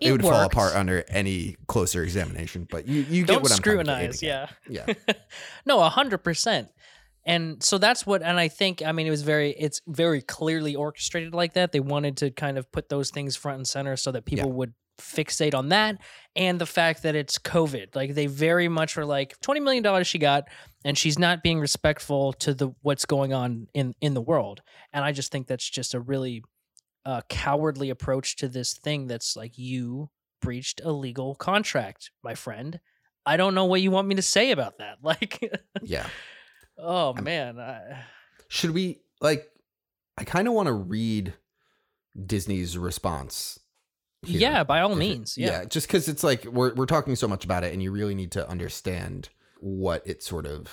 it, 0.00 0.08
It 0.08 0.12
would 0.12 0.22
fall 0.22 0.44
apart 0.44 0.76
under 0.76 1.04
any 1.08 1.56
closer 1.66 2.04
examination. 2.04 2.68
But 2.70 2.86
you 2.86 3.00
you 3.02 3.22
get 3.24 3.32
Don't 3.32 3.42
what 3.42 3.50
I'm 3.50 3.56
scrutinize. 3.56 4.22
Yeah. 4.22 4.48
yeah, 4.68 4.86
no, 5.66 5.80
a 5.80 5.88
hundred 5.88 6.18
percent. 6.18 6.68
And 7.28 7.62
so 7.62 7.78
that's 7.78 8.06
what, 8.06 8.22
and 8.22 8.40
I 8.40 8.48
think, 8.48 8.82
I 8.82 8.90
mean, 8.92 9.06
it 9.06 9.10
was 9.10 9.22
very, 9.22 9.50
it's 9.50 9.80
very 9.86 10.22
clearly 10.22 10.74
orchestrated 10.74 11.34
like 11.34 11.52
that. 11.52 11.72
They 11.72 11.80
wanted 11.80 12.16
to 12.18 12.30
kind 12.30 12.56
of 12.58 12.72
put 12.72 12.88
those 12.88 13.10
things 13.10 13.36
front 13.36 13.58
and 13.58 13.68
center 13.68 13.96
so 13.96 14.10
that 14.12 14.24
people 14.24 14.48
Yeah. 14.48 14.54
would 14.54 14.74
fixate 14.98 15.54
on 15.54 15.68
that 15.68 15.96
and 16.34 16.58
the 16.60 16.66
fact 16.66 17.02
that 17.04 17.14
it's 17.14 17.38
COVID. 17.38 17.94
Like 17.94 18.14
they 18.14 18.26
very 18.26 18.68
much 18.68 18.96
were 18.96 19.04
like, 19.04 19.40
twenty 19.40 19.60
million 19.60 19.82
dollars 19.84 20.08
she 20.08 20.18
got, 20.18 20.48
and 20.84 20.98
she's 20.98 21.18
not 21.18 21.42
being 21.42 21.60
respectful 21.60 22.32
to 22.32 22.52
the 22.54 22.70
what's 22.82 23.04
going 23.04 23.32
on 23.32 23.68
in 23.74 23.94
in 24.00 24.14
the 24.14 24.20
world. 24.20 24.60
And 24.92 25.04
I 25.04 25.12
just 25.12 25.30
think 25.30 25.46
that's 25.46 25.68
just 25.70 25.94
a 25.94 26.00
really 26.00 26.42
uh, 27.04 27.20
cowardly 27.28 27.90
approach 27.90 28.36
to 28.36 28.48
this 28.48 28.72
thing. 28.74 29.06
That's 29.06 29.36
like 29.36 29.56
you 29.56 30.10
breached 30.42 30.80
a 30.82 30.90
legal 30.90 31.36
contract, 31.36 32.10
my 32.24 32.34
friend. 32.34 32.80
I 33.24 33.36
don't 33.36 33.54
know 33.54 33.66
what 33.66 33.80
you 33.82 33.90
want 33.92 34.08
me 34.08 34.14
to 34.16 34.22
say 34.22 34.50
about 34.50 34.78
that. 34.78 34.96
Like. 35.02 35.38
yeah. 35.82 36.06
Oh 36.78 37.12
man, 37.14 37.58
I, 37.58 38.04
Should 38.48 38.70
we 38.70 39.00
like? 39.20 39.50
I 40.16 40.24
kind 40.24 40.46
of 40.48 40.54
want 40.54 40.66
to 40.68 40.72
read 40.72 41.34
Disney's 42.26 42.76
response. 42.78 43.58
here, 44.22 44.40
yeah, 44.40 44.64
by 44.64 44.80
all 44.80 44.90
if 44.92 44.96
it- 44.96 45.00
means, 45.00 45.36
yeah. 45.38 45.64
just 45.64 45.86
because 45.86 46.08
it's 46.08 46.22
like 46.24 46.44
we're 46.44 46.74
we're 46.74 46.86
talking 46.86 47.16
so 47.16 47.28
much 47.28 47.44
about 47.44 47.64
it, 47.64 47.72
and 47.72 47.82
you 47.82 47.90
really 47.90 48.14
need 48.14 48.32
to 48.32 48.48
understand 48.48 49.28
what 49.60 50.06
it 50.06 50.22
sort 50.22 50.46
of 50.46 50.68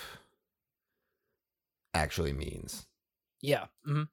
actually 1.93 2.33
means. 2.33 2.85
Yeah. 3.41 3.65
hmm 3.85 4.03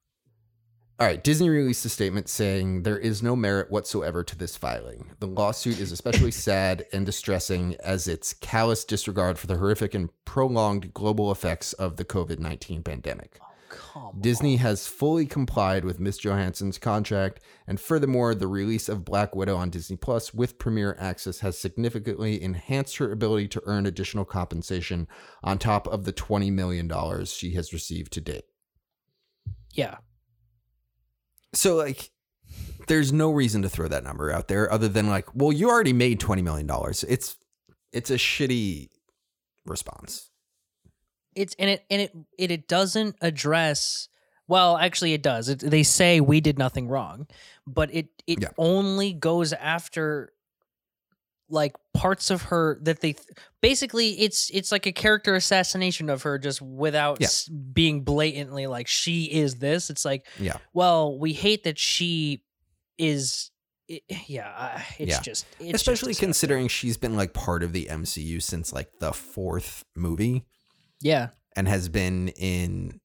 All 1.03 1.09
right, 1.09 1.25
Disney 1.25 1.49
released 1.49 1.85
a 1.85 1.89
statement 1.89 2.29
saying 2.29 2.85
there 2.85 2.97
is 2.97 3.25
no 3.25 3.35
merit 3.35 3.73
whatsoever 3.73 4.23
to 4.23 4.39
this 4.39 4.57
filing. 4.57 5.11
The 5.19 5.27
lawsuit 5.27 5.81
is 5.81 5.91
especially 5.91 6.31
sad 6.31 6.87
and 6.93 7.05
distressing 7.05 7.75
as 7.83 8.07
its 8.07 8.33
callous 8.35 8.85
disregard 8.85 9.37
for 9.37 9.49
the 9.49 9.57
horrific 9.57 9.95
and 9.95 10.11
prolonged 10.25 10.95
global 10.95 11.33
effects 11.33 11.73
of 11.73 11.97
the 11.97 12.05
COVID 12.05 12.39
19 12.39 12.85
pandemic. 12.85 13.41
Oh, 13.43 13.47
come 13.69 14.21
Disney 14.21 14.59
has 14.59 14.87
fully 14.87 15.27
complied 15.27 15.85
with 15.85 15.99
Miss 15.99 16.19
Johansson's 16.19 16.79
contract, 16.79 17.41
and 17.67 17.81
furthermore, 17.81 18.33
the 18.37 18.47
release 18.47 18.89
of 18.89 19.05
Black 19.05 19.35
Widow 19.35 19.57
on 19.57 19.71
Disney 19.71 19.97
Plus 19.97 20.33
with 20.33 20.61
Premier 20.61 20.97
Access 21.01 21.41
has 21.41 21.59
significantly 21.59 22.41
enhanced 22.41 22.99
her 22.99 23.11
ability 23.11 23.49
to 23.49 23.63
earn 23.67 23.87
additional 23.87 24.25
compensation 24.25 25.09
on 25.43 25.59
top 25.59 25.89
of 25.89 26.05
the 26.05 26.13
$20 26.13 26.53
million 26.53 27.25
she 27.25 27.55
has 27.55 27.73
received 27.73 28.13
to 28.13 28.21
date. 28.21 28.45
Yeah. 29.73 29.97
So, 31.55 31.77
like, 31.77 32.11
there's 32.89 33.13
no 33.13 33.31
reason 33.31 33.63
to 33.63 33.69
throw 33.69 33.89
that 33.89 34.05
number 34.05 34.33
out 34.33 34.49
there 34.49 34.71
other 34.73 34.89
than, 34.89 35.09
like, 35.09 35.35
well, 35.35 35.53
you 35.53 35.69
already 35.69 35.93
made 35.93 36.21
$20 36.21 36.43
million. 36.43 36.69
It's, 37.09 37.37
it's 37.93 38.11
a 38.11 38.15
shitty 38.17 38.89
response. 39.67 40.29
It's 41.35 41.55
and 41.59 41.71
it 41.71 41.85
and 41.91 42.03
it 42.03 42.15
it, 42.37 42.51
it 42.51 42.69
doesn't 42.69 43.17
address. 43.23 44.09
Well, 44.49 44.77
actually, 44.77 45.15
it 45.15 45.23
does. 45.23 45.49
It, 45.49 45.61
they 45.61 45.83
say 45.83 46.21
we 46.21 46.43
did 46.43 46.59
nothing 46.59 46.89
wrong, 46.89 47.27
but 47.67 47.95
it 47.95 48.09
it 48.27 48.43
Yeah. 48.43 48.49
only 48.59 49.15
goes 49.15 49.55
after 49.55 50.35
like 51.53 51.75
parts 51.95 52.31
of 52.31 52.43
her 52.43 52.79
that 52.83 53.01
they 53.01 53.15
basically 53.61 54.19
it's 54.21 54.51
it's 54.51 54.73
like 54.73 54.87
a 54.87 54.93
character 54.93 55.35
assassination 55.37 56.09
of 56.11 56.23
her 56.23 56.39
just 56.39 56.61
without 56.63 57.19
Yeah. 57.21 57.27
s- 57.27 57.49
being 57.49 58.03
blatantly 58.03 58.67
like 58.67 58.89
she 58.89 59.25
is 59.25 59.57
this 59.57 59.91
it's 59.91 60.05
like 60.05 60.27
Yeah. 60.41 60.57
well 60.73 61.19
we 61.19 61.33
hate 61.35 61.65
that 61.65 61.79
she 61.79 62.43
is 62.99 63.51
it, 63.89 64.03
yeah 64.27 64.83
it's 64.99 65.11
Yeah. 65.11 65.21
just 65.21 65.45
it's 65.61 65.75
Especially 65.75 66.09
disgusting. 66.13 66.27
considering 66.29 66.69
she's 66.69 66.97
been, 66.97 67.17
like, 67.17 67.35
part 67.35 67.63
of 67.63 67.73
the 67.73 67.87
MCU 67.91 68.41
since, 68.41 68.73
like, 68.73 68.89
the 69.01 69.13
fourth 69.13 69.85
movie. 69.95 70.45
yeah 71.01 71.29
and 71.55 71.69
has 71.69 71.89
been 71.91 72.29
in 72.29 72.99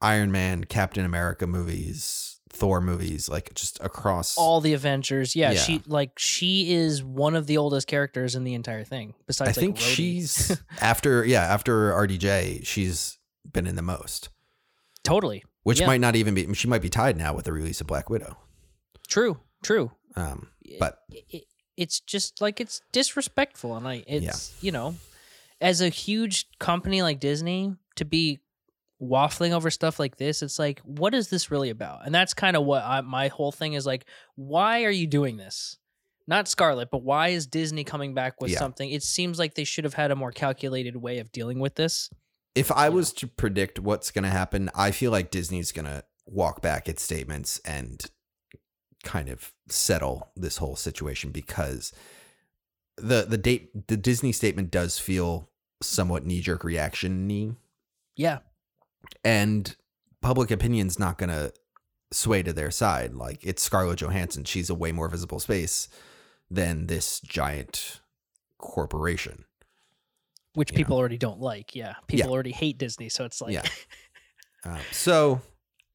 Iron 0.00 0.32
Man, 0.32 0.64
Captain 0.64 1.04
America 1.04 1.46
movies, 1.46 2.31
Thor 2.52 2.80
movies, 2.80 3.28
like 3.28 3.54
just 3.54 3.80
across. 3.80 4.36
all 4.36 4.60
the 4.60 4.72
Avengers. 4.74 5.34
Yeah, 5.34 5.52
Yeah. 5.52 5.60
she 5.60 5.82
like 5.86 6.18
she 6.18 6.72
is 6.72 7.02
one 7.02 7.34
of 7.34 7.46
the 7.46 7.56
oldest 7.56 7.86
characters 7.86 8.34
in 8.34 8.44
the 8.44 8.54
entire 8.54 8.84
thing. 8.84 9.14
Besides, 9.26 9.50
I 9.56 9.60
think 9.60 9.76
like, 9.76 9.84
she's 9.84 10.60
after 10.80 11.24
yeah 11.24 11.42
after 11.42 11.92
RDJ, 11.92 12.64
she's 12.66 13.18
been 13.50 13.66
in 13.66 13.76
the 13.76 13.82
most, 13.82 14.28
totally 15.04 15.44
which 15.64 15.80
Yeah. 15.80 15.86
might 15.86 16.00
not 16.00 16.16
even 16.16 16.34
be. 16.34 16.52
She 16.54 16.68
might 16.68 16.82
be 16.82 16.88
tied 16.88 17.16
now 17.16 17.34
with 17.34 17.44
the 17.44 17.52
release 17.52 17.80
of 17.80 17.86
Black 17.86 18.10
Widow. 18.10 18.36
true. 19.08 19.38
True. 19.62 19.92
Um, 20.16 20.48
but 20.80 20.98
it, 21.10 21.44
it's 21.76 22.00
just 22.00 22.40
like 22.40 22.60
it's 22.60 22.82
disrespectful 22.92 23.76
and 23.76 23.84
like 23.84 24.04
it's 24.08 24.52
you 24.62 24.72
know 24.72 24.96
as 25.60 25.80
a 25.80 25.88
huge 25.88 26.48
company 26.58 27.00
like 27.02 27.20
disney 27.20 27.76
to 27.96 28.04
be 28.04 28.40
waffling 29.02 29.50
over 29.50 29.68
stuff 29.68 29.98
like 29.98 30.16
this 30.16 30.42
it's 30.42 30.58
like 30.58 30.80
what 30.84 31.12
is 31.12 31.28
this 31.28 31.50
really 31.50 31.70
about? 31.70 32.06
And 32.06 32.14
that's 32.14 32.34
kind 32.34 32.56
of 32.56 32.64
what 32.64 32.84
I, 32.84 33.00
my 33.00 33.28
whole 33.28 33.50
thing 33.52 33.72
is 33.72 33.84
like 33.84 34.04
why 34.36 34.84
are 34.84 34.90
you 34.90 35.06
doing 35.06 35.36
this? 35.36 35.78
Not 36.26 36.46
Scarlett 36.46 36.90
but 36.90 37.02
why 37.02 37.28
is 37.28 37.46
disney 37.46 37.82
coming 37.84 38.14
back 38.14 38.40
with 38.40 38.52
Yeah. 38.52 38.58
something? 38.58 38.88
It 38.90 39.02
seems 39.02 39.38
like 39.38 39.54
they 39.54 39.64
should 39.64 39.84
have 39.84 39.94
had 39.94 40.10
a 40.10 40.16
more 40.16 40.30
calculated 40.32 40.96
way 40.96 41.18
of 41.18 41.32
dealing 41.32 41.58
with 41.58 41.74
this 41.74 42.10
if 42.54 42.70
I 42.70 42.90
was 42.90 43.12
to 43.14 43.26
predict 43.26 43.78
what's 43.78 44.10
going 44.10 44.24
to 44.24 44.30
happen, 44.30 44.68
I 44.74 44.90
feel 44.90 45.10
like 45.10 45.30
Disney's 45.30 45.72
going 45.72 45.86
to 45.86 46.04
walk 46.26 46.60
back 46.60 46.86
its 46.86 47.02
statements 47.02 47.58
and 47.64 48.04
kind 49.02 49.28
of 49.28 49.52
settle 49.68 50.30
this 50.36 50.58
whole 50.58 50.76
situation 50.76 51.30
because 51.30 51.92
the 52.96 53.24
the 53.28 53.38
date 53.38 53.88
the 53.88 53.96
Disney 53.96 54.32
statement 54.32 54.70
does 54.70 54.98
feel 54.98 55.48
somewhat 55.82 56.24
knee 56.24 56.40
jerk 56.40 56.62
reaction 56.62 57.26
y 57.28 57.50
yeah 58.16 58.38
and 59.24 59.74
public 60.20 60.50
opinion's 60.50 60.98
not 60.98 61.18
going 61.18 61.30
to 61.30 61.52
sway 62.12 62.42
to 62.42 62.52
their 62.52 62.70
side. 62.70 63.14
Like 63.14 63.44
it's 63.44 63.62
Scarlett 63.62 63.98
Johansson, 64.00 64.44
she's 64.44 64.70
a 64.70 64.74
way 64.74 64.92
more 64.92 65.08
visible 65.08 65.40
space 65.40 65.88
than 66.50 66.86
this 66.86 67.20
giant 67.20 68.00
corporation. 68.58 69.44
which 70.54 70.74
people 70.74 70.96
already 70.98 71.16
don't 71.16 71.40
like 71.40 71.74
yeah 71.74 71.94
people 72.06 72.26
Yeah. 72.28 72.32
already 72.32 72.52
hate 72.52 72.76
disney 72.78 73.08
so 73.08 73.24
it's 73.24 73.40
like 73.40 73.52
Yeah. 73.54 73.62
Um, 74.64 74.78
so 74.92 75.40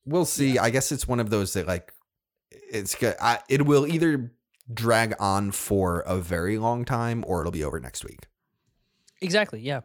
we'll 0.05 0.25
see. 0.25 0.57
I 0.59 0.71
guess 0.71 0.91
it's 0.91 1.07
one 1.07 1.21
of 1.21 1.29
those 1.29 1.53
that 1.53 1.67
like 1.67 1.93
it's 2.51 2.95
good. 2.95 3.15
I, 3.21 3.39
it 3.47 3.65
will 3.65 3.87
either 3.87 4.33
drag 4.73 5.13
on 5.21 5.51
for 5.51 6.01
a 6.01 6.17
very 6.17 6.57
long 6.57 6.83
time 6.83 7.23
or 7.25 7.39
it'll 7.39 7.53
be 7.53 7.63
over 7.63 7.79
next 7.79 8.03
week. 8.03 8.25
Exactly, 9.21 9.61
yeah. 9.61 9.81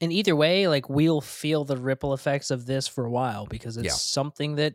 And 0.00 0.12
either 0.12 0.36
way, 0.36 0.68
like 0.68 0.88
we'll 0.88 1.20
feel 1.20 1.64
the 1.64 1.76
ripple 1.76 2.14
effects 2.14 2.50
of 2.50 2.66
this 2.66 2.86
for 2.86 3.04
a 3.04 3.10
while 3.10 3.46
because 3.46 3.76
it's 3.76 3.86
Yeah. 3.86 3.92
something 3.92 4.56
that 4.56 4.74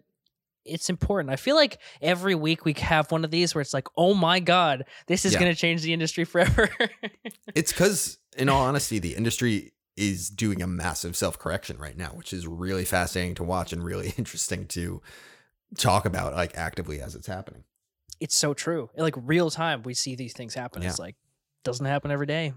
it's 0.66 0.90
important. 0.90 1.30
I 1.30 1.36
feel 1.36 1.56
like 1.56 1.80
every 2.02 2.36
week 2.36 2.64
we 2.66 2.74
have 2.80 3.12
one 3.12 3.26
of 3.26 3.32
these 3.32 3.54
where 3.54 3.62
it's 3.62 3.74
like, 3.74 3.88
oh 3.98 4.14
my 4.14 4.40
god, 4.40 4.86
this 5.08 5.26
is 5.26 5.34
Yeah. 5.34 5.40
going 5.40 5.54
to 5.54 5.60
change 5.60 5.82
the 5.82 5.94
industry 5.94 6.24
forever. 6.26 6.70
It's 7.56 7.72
because, 7.72 8.18
in 8.38 8.50
all 8.50 8.62
honesty, 8.64 8.98
the 9.00 9.16
industry 9.16 9.74
is 9.96 10.30
doing 10.30 10.62
a 10.62 10.68
massive 10.68 11.16
self 11.16 11.38
correction 11.38 11.78
right 11.78 11.96
now, 11.98 12.10
which 12.16 12.34
is 12.34 12.48
really 12.48 12.84
fascinating 12.86 13.36
to 13.36 13.44
watch 13.44 13.72
and 13.74 13.84
really 13.84 14.14
interesting 14.18 14.66
to 14.68 15.02
talk 15.78 16.06
about, 16.06 16.34
like 16.34 16.56
actively 16.58 17.00
as 17.02 17.14
it's 17.16 17.28
happening. 17.28 17.64
it's 18.20 18.36
so 18.36 18.54
true. 18.54 18.90
Like 18.98 19.16
real 19.18 19.50
time, 19.52 19.84
we 19.84 19.94
see 19.94 20.16
these 20.16 20.34
things 20.34 20.54
happen. 20.54 20.82
It's 20.84 20.98
like 21.00 21.16
doesn't 21.64 21.86
happen 21.86 22.10
every 22.12 22.26
day. 22.26 22.54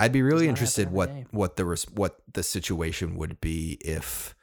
I'd 0.00 0.12
be 0.12 0.22
really 0.22 0.48
interested 0.48 0.90
what 0.90 1.08
day. 1.08 1.26
what 1.30 1.56
the 1.56 1.64
res- 1.64 1.90
what 1.90 2.20
the 2.32 2.42
situation 2.42 3.16
would 3.16 3.40
be 3.40 3.78
if 3.80 4.34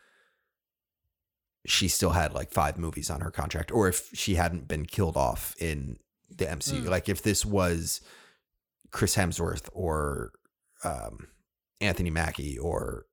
she 1.65 1.87
still 1.87 2.11
had 2.11 2.33
like 2.33 2.51
five 2.51 2.77
movies 2.77 3.09
on 3.09 3.21
her 3.21 3.31
contract, 3.31 3.71
or 3.71 3.87
if 3.87 4.09
she 4.13 4.35
hadn't 4.35 4.67
been 4.67 4.85
killed 4.85 5.17
off 5.17 5.55
in 5.59 5.97
the 6.29 6.45
MCU. 6.45 6.83
Mm. 6.83 6.89
Like 6.89 7.09
if 7.09 7.21
this 7.21 7.45
was 7.45 8.01
Chris 8.91 9.15
Hemsworth 9.15 9.69
or 9.73 10.31
um, 10.83 11.27
Anthony 11.79 12.09
Mackie 12.09 12.57
or 12.57 13.05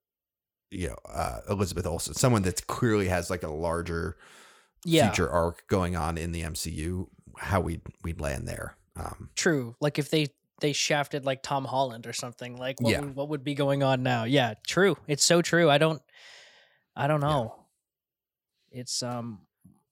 you 0.71 0.87
know 0.87 0.95
uh, 1.07 1.39
Elizabeth 1.49 1.85
Olsen, 1.85 2.13
someone 2.13 2.41
that 2.43 2.65
clearly 2.67 3.09
has 3.09 3.29
like 3.29 3.43
a 3.43 3.51
larger 3.51 4.17
Yeah, 4.85 5.09
future 5.09 5.29
arc 5.29 5.67
going 5.67 5.95
on 5.95 6.17
in 6.17 6.31
the 6.31 6.41
MCU, 6.43 7.07
how 7.37 7.59
we'd 7.59 7.81
we'd 8.03 8.21
land 8.21 8.47
there. 8.47 8.77
Um, 8.95 9.29
true. 9.35 9.75
Like 9.79 9.99
if 9.99 10.09
they 10.09 10.27
they 10.61 10.73
shafted 10.73 11.25
like 11.25 11.41
Tom 11.43 11.65
Holland 11.65 12.05
or 12.07 12.13
something, 12.13 12.55
like 12.57 12.79
what 12.81 12.91
Yeah. 12.91 13.01
would, 13.01 13.15
what 13.15 13.29
would 13.29 13.43
be 13.43 13.53
going 13.55 13.83
on 13.83 14.03
now? 14.03 14.23
Yeah, 14.25 14.53
true. 14.67 14.97
It's 15.07 15.23
so 15.23 15.41
true. 15.41 15.69
I 15.69 15.77
don't 15.77 16.01
I 16.95 17.07
don't 17.07 17.21
know. 17.21 17.55
It's 18.71 19.01
um 19.03 19.41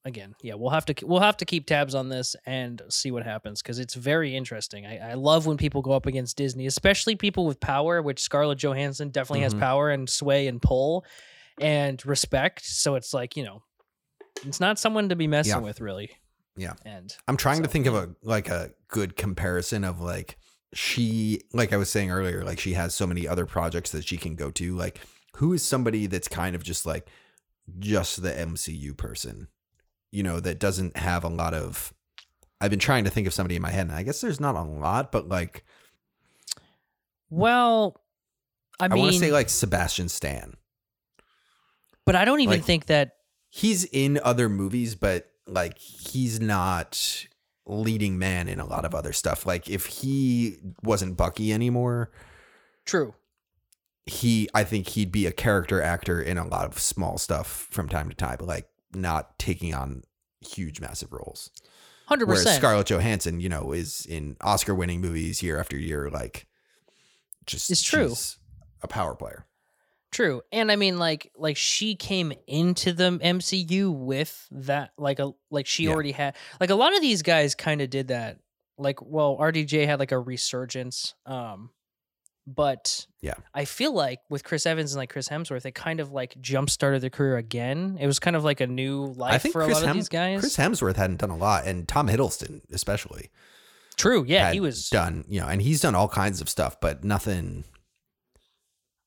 again, 0.06 0.36
yeah, 0.42 0.54
we'll 0.54 0.70
have 0.70 0.86
to 0.86 0.96
we'll 1.06 1.20
have 1.20 1.38
to 1.38 1.46
keep 1.46 1.66
tabs 1.66 1.96
on 1.96 2.10
this 2.10 2.36
and 2.46 2.82
see 2.90 3.12
what 3.12 3.24
happens 3.24 3.62
because 3.62 3.80
it's 3.80 3.94
very 3.96 4.36
interesting. 4.36 4.86
I, 4.86 5.12
I 5.12 5.14
love 5.16 5.46
when 5.46 5.58
people 5.58 5.82
go 5.82 5.92
up 5.92 6.06
against 6.06 6.38
Disney, 6.38 6.66
especially 6.68 7.16
people 7.16 7.46
with 7.46 7.60
power, 7.60 8.02
which 8.02 8.22
Scarlett 8.22 8.60
Johansson 8.60 9.10
definitely 9.10 9.42
has 9.42 9.54
Mhm. 9.56 9.60
power 9.60 9.90
and 9.90 10.10
sway 10.10 10.48
and 10.48 10.62
pull 10.62 11.06
and 11.60 12.04
respect. 12.06 12.66
So 12.66 12.96
it's 12.96 13.14
like 13.14 13.36
you 13.36 13.44
know, 13.44 13.64
it's 14.46 14.60
not 14.60 14.80
someone 14.80 15.10
to 15.10 15.16
be 15.16 15.28
messing 15.28 15.54
Yeah. 15.56 15.60
with, 15.60 15.82
really. 15.82 16.12
Yeah. 16.60 16.74
and 16.86 17.16
I'm 17.28 17.38
trying 17.38 17.62
to 17.62 17.70
think 17.70 17.86
of 17.86 17.94
a 17.94 18.16
like 18.24 18.48
a 18.50 18.72
good 18.88 19.16
comparison 19.16 19.84
of 19.84 20.02
like 20.02 20.38
she 20.74 21.42
like 21.54 21.72
I 21.72 21.78
was 21.78 21.90
saying 21.90 22.12
earlier 22.12 22.44
like 22.44 22.60
she 22.60 22.74
has 22.74 22.94
so 22.94 23.08
many 23.08 23.28
other 23.28 23.46
projects 23.46 23.92
that 23.92 24.06
she 24.06 24.18
can 24.18 24.36
go 24.36 24.52
to 24.52 24.76
like 24.76 25.00
who 25.38 25.54
is 25.54 25.64
somebody 25.64 26.08
that's 26.08 26.28
kind 26.28 26.56
of 26.56 26.64
just 26.64 26.86
like 26.86 27.08
just 27.80 28.22
the 28.22 28.32
MCU 28.32 28.96
person 28.96 29.48
you 30.12 30.24
know 30.24 30.40
that 30.40 30.60
doesn't 30.60 30.98
have 30.98 31.24
a 31.24 31.30
lot 31.30 31.54
of 31.54 31.94
I've 32.60 32.70
been 32.72 32.80
trying 32.80 33.04
to 33.06 33.10
think 33.10 33.28
of 33.28 33.34
somebody 33.34 33.56
in 33.56 33.62
my 33.62 33.72
head 33.72 33.88
and 33.88 33.96
I 33.96 34.04
guess 34.04 34.20
there's 34.22 34.40
not 34.40 34.56
a 34.56 34.62
lot 34.62 35.12
but 35.12 35.28
like 35.28 35.64
well, 37.30 38.00
I 38.80 38.86
I, 38.86 38.88
mean, 38.88 39.00
want 39.00 39.14
to 39.14 39.20
say 39.20 39.32
like 39.32 39.50
Sebastian 39.50 40.08
Stan. 40.08 40.54
But 42.06 42.16
I 42.16 42.24
don't 42.24 42.40
even 42.40 42.60
like- 42.60 42.64
think 42.64 42.86
that 42.86 43.18
he's 43.50 43.84
in 43.86 44.20
other 44.24 44.50
movies 44.50 44.96
but 44.96 45.30
like 45.46 45.78
he's 45.78 46.40
not 46.40 47.26
leading 47.68 48.18
man 48.18 48.48
in 48.48 48.60
a 48.60 48.66
lot 48.66 48.86
of 48.86 48.96
other 48.96 49.12
stuff 49.14 49.46
like 49.46 49.70
if 49.70 49.86
he 49.86 50.58
wasn't 50.84 51.18
Bucky 51.18 51.52
anymore 51.52 52.10
true. 52.86 53.14
he 54.06 54.50
I 54.54 54.64
think 54.64 54.88
he'd 54.90 55.12
be 55.12 55.26
a 55.26 55.32
character 55.32 55.82
actor 55.82 56.22
in 56.22 56.38
a 56.38 56.48
lot 56.48 56.66
of 56.66 56.80
small 56.80 57.18
stuff 57.18 57.68
from 57.70 57.90
time 57.90 58.10
to 58.10 58.16
time, 58.16 58.38
but 58.40 58.48
like 58.48 58.70
not 58.94 59.38
taking 59.38 59.74
on 59.74 60.04
huge 60.40 60.80
massive 60.80 61.12
roles. 61.12 61.52
Hundred 62.06 62.28
Whereas 62.28 62.44
percent. 62.44 62.62
Scarlett 62.62 62.88
Johansson, 62.88 63.42
you 63.42 63.50
know, 63.50 63.74
is 63.74 64.06
in 64.06 64.38
Oscar 64.40 64.74
winning 64.74 65.02
movies 65.02 65.44
year 65.44 65.60
after 65.60 65.78
year, 65.78 66.10
like 66.10 66.48
just 67.46 67.70
It's 67.70 67.84
true. 67.84 68.14
a 68.82 68.88
power 68.88 69.14
player. 69.14 69.46
True. 70.12 70.42
And 70.52 70.72
I 70.72 70.76
mean 70.78 70.98
like 71.00 71.32
like 71.36 71.58
she 71.58 71.96
came 71.96 72.32
into 72.48 72.94
the 72.94 73.12
MCU 73.24 73.92
with 73.94 74.48
that 74.52 74.92
like 74.98 75.20
a 75.20 75.32
like 75.52 75.68
she 75.68 75.84
Yeah. 75.86 75.92
already 75.92 76.12
had 76.14 76.36
like 76.60 76.70
a 76.70 76.76
lot 76.76 76.96
of 76.96 77.02
these 77.02 77.22
guys 77.22 77.56
kind 77.56 77.82
of 77.82 77.90
did 77.90 78.08
that. 78.08 78.40
Like 78.78 79.02
well 79.02 79.38
RDJ 79.40 79.86
had 79.86 80.00
like 80.00 80.12
a 80.12 80.20
resurgence 80.20 81.14
um 81.26 81.72
but 82.50 83.06
Yeah. 83.22 83.34
I 83.54 83.66
feel 83.66 83.92
like 83.94 84.20
with 84.30 84.46
Chris 84.46 84.66
Evans 84.66 84.94
and 84.94 85.00
like 85.00 85.10
Chris 85.10 85.28
Hemsworth 85.28 85.64
they 85.64 85.72
kind 85.72 86.00
of 86.00 86.12
like 86.14 86.40
jump 86.40 86.70
started 86.70 87.02
their 87.02 87.10
career 87.10 87.36
again. 87.36 87.98
It 88.00 88.08
was 88.08 88.20
kind 88.20 88.38
of 88.38 88.46
like 88.46 88.62
a 88.62 88.68
new 88.68 89.08
life 89.08 89.42
for 89.52 89.62
a 89.64 89.66
Chris 89.66 89.82
lot 89.82 89.90
of 89.90 89.94
these 89.96 90.08
guys. 90.10 90.40
Chris 90.40 90.56
Hemsworth 90.56 90.96
hadn't 90.96 91.18
done 91.20 91.30
a 91.32 91.36
lot, 91.38 91.68
and 91.68 91.86
Tom 91.88 92.08
Hiddleston 92.08 92.62
especially. 92.72 93.30
True. 93.98 94.24
Yeah, 94.26 94.54
he 94.54 94.62
was 94.62 94.90
done, 94.90 95.26
you 95.28 95.42
know, 95.42 95.48
and 95.48 95.62
he's 95.62 95.82
done 95.82 95.96
all 95.96 96.08
kinds 96.08 96.40
of 96.40 96.48
stuff, 96.48 96.80
but 96.80 97.04
nothing. 97.04 97.66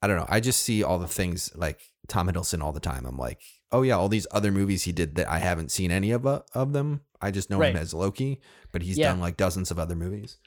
I 0.02 0.06
don't 0.06 0.16
know. 0.16 0.26
I 0.28 0.40
just 0.40 0.62
see 0.62 0.82
all 0.82 0.98
the 0.98 1.06
things 1.08 1.50
like 1.54 1.80
Tom 2.08 2.28
Hiddleston 2.28 2.62
all 2.62 2.72
the 2.72 2.80
time. 2.80 3.04
I'm 3.06 3.18
like, 3.18 3.40
oh 3.70 3.82
yeah, 3.82 3.94
all 3.96 4.08
these 4.08 4.26
other 4.30 4.50
movies 4.50 4.84
he 4.84 4.92
did 4.92 5.14
that 5.16 5.28
I 5.28 5.38
haven't 5.38 5.70
seen 5.70 5.90
any 5.90 6.10
of 6.10 6.26
uh, 6.26 6.42
of 6.54 6.72
them. 6.72 7.02
I 7.20 7.30
just 7.30 7.50
know 7.50 7.58
Right. 7.58 7.70
him 7.70 7.76
as 7.76 7.92
Loki, 7.92 8.40
but 8.72 8.82
he's 8.82 8.96
Yeah. 8.98 9.08
done 9.10 9.20
like 9.20 9.36
dozens 9.36 9.70
of 9.70 9.78
other 9.78 9.94
movies. 9.94 10.38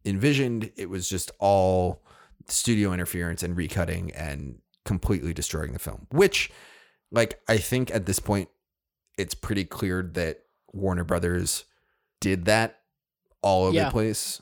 envisioned. 0.05 0.71
It 0.75 0.89
was 0.89 1.07
just 1.07 1.29
all 1.39 2.03
studio 2.47 2.93
interference 2.93 3.43
and 3.43 3.55
recutting 3.55 4.11
and 4.15 4.59
completely 4.85 5.33
destroying 5.33 5.73
the 5.73 5.79
film. 5.79 6.07
Which, 6.09 6.51
like, 7.11 7.39
I 7.47 7.57
think 7.57 7.91
at 7.91 8.07
this 8.07 8.17
point, 8.19 8.49
it's 9.19 9.35
pretty 9.35 9.65
clear 9.65 10.01
that 10.13 10.39
Warner 10.73 11.03
Brothers 11.03 11.65
did 12.19 12.45
that 12.45 12.79
all 13.41 13.65
over 13.65 13.75
Yeah. 13.75 13.85
the 13.85 13.91
place 13.91 14.41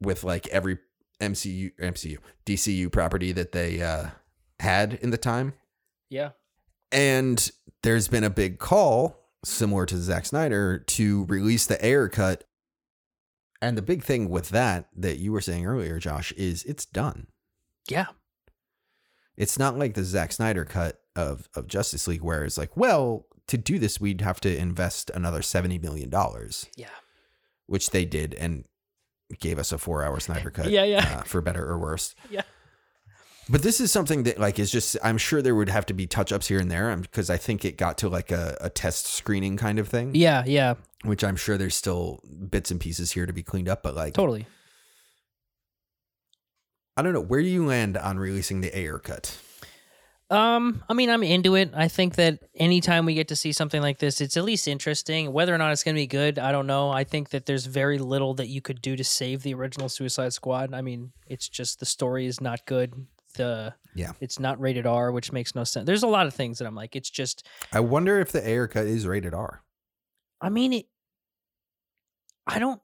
with 0.00 0.24
like 0.24 0.46
every 0.48 0.78
MCU, 1.20 1.72
MCU, 1.80 2.18
DCU 2.46 2.90
property 2.90 3.32
that 3.32 3.52
they 3.52 3.82
uh, 3.82 4.08
had 4.60 4.94
in 5.02 5.10
the 5.10 5.18
time. 5.18 5.54
Yeah. 6.08 6.30
And 6.90 7.50
there's 7.82 8.08
been 8.08 8.24
a 8.24 8.30
big 8.30 8.58
call, 8.58 9.28
similar 9.44 9.84
to 9.86 9.96
Zack 9.98 10.26
Snyder, 10.26 10.78
to 10.78 11.24
release 11.26 11.66
the 11.66 11.84
Ayer 11.84 12.08
cut. 12.08 12.44
And 13.60 13.76
the 13.76 13.82
big 13.82 14.04
thing 14.04 14.30
with 14.30 14.50
that, 14.50 14.88
that 14.96 15.18
you 15.18 15.32
were 15.32 15.40
saying 15.40 15.66
earlier, 15.66 15.98
Josh, 15.98 16.32
is 16.32 16.62
it's 16.64 16.86
done. 16.86 17.26
Yeah. 17.88 18.06
It's 19.36 19.58
not 19.58 19.78
like 19.78 19.94
the 19.94 20.04
Zack 20.04 20.32
Snyder 20.32 20.64
cut 20.64 21.00
of, 21.16 21.48
of 21.54 21.66
Justice 21.66 22.06
League, 22.08 22.22
where 22.22 22.44
it's 22.44 22.56
like, 22.58 22.76
well, 22.76 23.26
to 23.48 23.58
do 23.58 23.78
this, 23.78 24.00
we'd 24.00 24.20
have 24.20 24.40
to 24.40 24.56
invest 24.56 25.10
another 25.14 25.40
$70 25.40 25.82
million, 25.82 26.10
Yeah. 26.76 26.88
which 27.66 27.90
they 27.90 28.04
did 28.04 28.34
and 28.34 28.64
gave 29.40 29.58
us 29.58 29.72
a 29.72 29.78
four 29.78 30.02
hour 30.04 30.20
Snyder 30.20 30.50
cut. 30.50 30.70
Yeah, 30.70 30.84
yeah. 30.84 31.18
Uh, 31.18 31.22
for 31.22 31.40
better 31.42 31.68
or 31.68 31.78
worse. 31.78 32.14
Yeah. 32.30 32.42
But 33.50 33.62
this 33.62 33.80
is 33.80 33.90
something 33.90 34.24
that 34.24 34.38
like 34.38 34.58
is 34.58 34.70
just 34.70 34.98
I'm 35.02 35.16
sure 35.16 35.40
there 35.40 35.54
would 35.54 35.70
have 35.70 35.86
to 35.86 35.94
be 35.94 36.06
touch 36.06 36.32
ups 36.32 36.48
here 36.48 36.58
and 36.60 36.70
there 36.70 36.94
because 36.98 37.30
I 37.30 37.38
think 37.38 37.64
it 37.64 37.78
got 37.78 37.96
to 37.98 38.08
like 38.10 38.30
a, 38.30 38.58
a 38.60 38.68
test 38.68 39.06
screening 39.06 39.56
kind 39.56 39.78
of 39.78 39.88
thing. 39.88 40.10
Yeah. 40.14 40.44
Yeah. 40.46 40.74
Which 41.02 41.24
I'm 41.24 41.36
sure 41.36 41.56
there's 41.56 41.74
still 41.74 42.20
bits 42.50 42.70
and 42.70 42.78
pieces 42.78 43.12
here 43.12 43.24
to 43.24 43.32
be 43.32 43.42
cleaned 43.42 43.70
up. 43.70 43.82
But 43.82 43.94
like 43.94 44.12
Totally. 44.12 44.46
I 46.96 47.00
don't 47.02 47.12
know, 47.14 47.20
where 47.22 47.40
do 47.40 47.48
you 47.48 47.64
land 47.64 47.96
on 47.96 48.18
releasing 48.18 48.60
the 48.60 48.76
Ayer 48.76 48.98
cut? 48.98 49.38
Um, 50.30 50.82
I 50.88 50.92
mean, 50.92 51.08
I'm 51.08 51.22
into 51.22 51.54
it. 51.54 51.70
I 51.74 51.88
think 51.88 52.16
that 52.16 52.40
anytime 52.54 53.06
we 53.06 53.14
get 53.14 53.28
to 53.28 53.36
see 53.36 53.52
something 53.52 53.80
like 53.80 53.98
this, 53.98 54.20
it's 54.20 54.36
at 54.36 54.44
least 54.44 54.68
interesting. 54.68 55.32
Whether 55.32 55.54
or 55.54 55.58
not 55.58 55.72
it's 55.72 55.82
going 55.82 55.94
to 55.94 56.00
be 56.00 56.06
good, 56.06 56.38
I 56.38 56.52
don't 56.52 56.66
know. 56.66 56.90
I 56.90 57.04
think 57.04 57.30
that 57.30 57.46
there's 57.46 57.64
very 57.64 57.98
little 57.98 58.34
that 58.34 58.48
you 58.48 58.60
could 58.60 58.82
do 58.82 58.94
to 58.94 59.04
save 59.04 59.42
the 59.42 59.54
original 59.54 59.88
Suicide 59.88 60.34
Squad. 60.34 60.74
I 60.74 60.82
mean, 60.82 61.12
it's 61.26 61.48
just 61.48 61.80
the 61.80 61.86
story 61.86 62.26
is 62.26 62.42
not 62.42 62.66
good. 62.66 63.06
The 63.36 63.74
Yeah. 63.94 64.12
it's 64.20 64.38
not 64.38 64.60
rated 64.60 64.84
R, 64.86 65.12
which 65.12 65.32
makes 65.32 65.54
no 65.54 65.64
sense. 65.64 65.86
There's 65.86 66.02
a 66.02 66.06
lot 66.08 66.26
of 66.26 66.34
things 66.34 66.58
that 66.58 66.66
I'm 66.66 66.74
like, 66.74 66.94
it's 66.94 67.10
just. 67.10 67.46
I 67.72 67.80
wonder 67.80 68.20
if 68.20 68.30
the 68.30 68.46
Ayer 68.46 68.68
cut 68.68 68.86
is 68.86 69.06
rated 69.06 69.32
R. 69.32 69.62
I 70.42 70.50
mean, 70.50 70.72
it. 70.74 70.86
I 72.46 72.58
don't. 72.58 72.80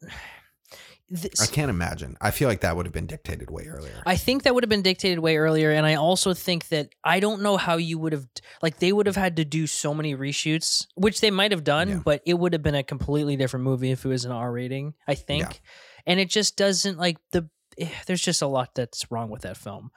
This, 1.11 1.40
I 1.43 1.47
can't 1.47 1.69
imagine. 1.71 2.17
I 2.21 2.31
feel 2.31 2.49
like 2.49 2.62
that 2.62 2.77
would 2.77 2.87
have 2.87 2.93
been 2.93 3.07
dictated 3.07 3.51
way 3.51 3.67
earlier. 3.67 4.03
I 4.07 4.17
think 4.17 4.43
that 4.45 4.55
would 4.55 4.64
have 4.64 4.71
been 4.71 4.83
dictated 4.83 5.19
way 5.19 5.37
earlier, 5.37 5.71
and 5.71 5.85
I 5.85 5.95
also 5.97 6.33
think 6.33 6.69
that 6.69 6.88
I 7.05 7.21
don't 7.21 7.43
know 7.43 7.57
how 7.59 7.77
you 7.77 7.99
would 7.99 8.12
have 8.12 8.27
like 8.62 8.79
they 8.79 8.90
would 8.90 9.07
have 9.07 9.14
had 9.17 9.37
to 9.37 9.45
do 9.45 9.67
so 9.67 9.93
many 9.93 10.17
reshoots, 10.17 10.87
which 10.95 11.21
they 11.21 11.31
might 11.31 11.51
have 11.53 11.62
done, 11.64 11.88
Yeah. 11.88 12.01
but 12.05 12.23
it 12.25 12.35
would 12.35 12.53
have 12.55 12.62
been 12.62 12.75
a 12.75 12.83
completely 12.83 13.37
different 13.37 13.64
movie 13.64 13.90
if 13.90 14.05
it 14.05 14.09
was 14.09 14.25
an 14.25 14.33
R 14.33 14.51
rating. 14.51 14.95
I 15.07 15.14
think, 15.14 15.43
Yeah. 15.43 15.51
and 16.07 16.21
it 16.21 16.31
just 16.31 16.57
doesn't 16.57 16.99
like 16.99 17.19
the. 17.33 17.49
eh, 17.79 17.88
There's 18.07 18.23
just 18.23 18.40
a 18.43 18.47
lot 18.47 18.75
that's 18.75 19.11
wrong 19.11 19.29
with 19.31 19.43
that 19.43 19.59
film. 19.59 19.90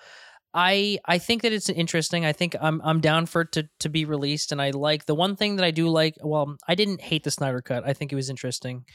I 0.54 0.98
I 1.06 1.20
think 1.20 1.42
that 1.44 1.54
it's 1.54 1.70
interesting. 1.70 2.26
I 2.26 2.34
think 2.34 2.56
I'm 2.60 2.82
I'm 2.84 3.00
down 3.00 3.26
for 3.28 3.42
it 3.42 3.52
to 3.54 3.70
to 3.80 3.90
be 3.90 4.06
released, 4.06 4.52
and 4.52 4.62
I 4.62 4.72
like 4.72 5.06
the 5.06 5.16
one 5.16 5.36
thing 5.36 5.56
that 5.58 5.66
I 5.66 5.72
do 5.72 5.88
like. 5.90 6.16
Well, 6.22 6.58
I 6.68 6.76
didn't 6.76 7.02
hate 7.02 7.24
the 7.24 7.32
Snyder 7.32 7.62
cut. 7.62 7.84
I 7.86 7.94
think 7.94 8.12
it 8.12 8.16
was 8.16 8.30
interesting. 8.30 8.86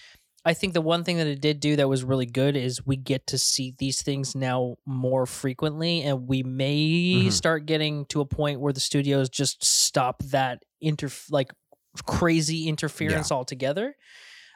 I 0.45 0.55
think 0.55 0.75
the 0.75 0.81
one 0.81 1.05
thing 1.05 1.19
that 1.19 1.29
it 1.29 1.41
did 1.41 1.61
do 1.61 1.77
that 1.77 1.89
was 1.89 2.03
really 2.03 2.27
good 2.27 2.57
is 2.57 2.85
we 2.85 2.97
get 2.97 3.29
to 3.29 3.39
see 3.39 3.75
these 3.79 4.03
things 4.03 4.35
now 4.35 4.77
more 4.85 5.25
frequently, 5.25 6.03
and 6.03 6.27
we 6.27 6.43
may 6.43 7.29
Mhm. 7.29 7.33
start 7.33 7.67
getting 7.67 8.07
to 8.07 8.21
a 8.21 8.27
point 8.27 8.61
where 8.61 8.73
the 8.73 8.81
studios 8.81 9.29
just 9.29 9.65
stop 9.65 10.23
that 10.25 10.65
inter 10.81 11.09
like 11.31 11.53
crazy 12.07 12.67
interference 12.69 13.31
altogether. 13.31 13.95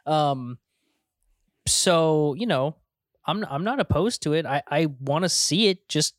Um, 0.07 0.59
so 1.67 2.35
you 2.35 2.47
know, 2.47 2.77
I'm 3.27 3.45
I'm 3.45 3.65
not 3.65 3.81
opposed 3.81 4.23
to 4.23 4.33
it. 4.35 4.47
I 4.47 4.63
I 4.69 4.87
want 4.87 5.25
to 5.25 5.29
see 5.29 5.69
it 5.69 5.89
just 5.89 6.15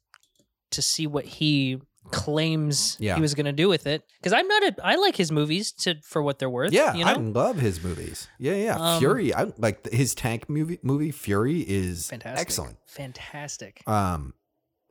to 0.71 0.81
see 0.81 1.07
what 1.07 1.25
he 1.25 1.79
claims 2.11 2.97
Yeah. 2.99 3.15
he 3.15 3.21
was 3.21 3.33
going 3.35 3.45
to 3.45 3.51
do 3.51 3.67
with 3.69 3.87
it 3.87 4.03
because 4.19 4.33
I'm 4.33 4.47
not 4.47 4.63
a 4.63 4.75
I 4.85 4.95
like 4.95 5.15
his 5.15 5.31
movies 5.31 5.71
to 5.73 5.95
for 6.03 6.21
what 6.21 6.39
they're 6.39 6.49
worth. 6.49 6.71
yeah, 6.73 6.93
you 6.93 7.05
know, 7.05 7.11
I 7.11 7.15
love 7.15 7.59
his 7.59 7.83
movies. 7.83 8.27
Yeah, 8.39 8.53
yeah. 8.55 8.75
Um, 8.77 8.99
Fury, 8.99 9.33
I 9.33 9.51
like 9.57 9.83
th- 9.83 9.95
his 9.95 10.15
tank 10.15 10.49
movie 10.49 10.79
movie 10.83 11.11
Fury 11.11 11.59
is 11.61 12.09
fantastic, 12.09 12.41
excellent. 12.41 12.77
fantastic. 12.85 13.81
um 13.87 14.33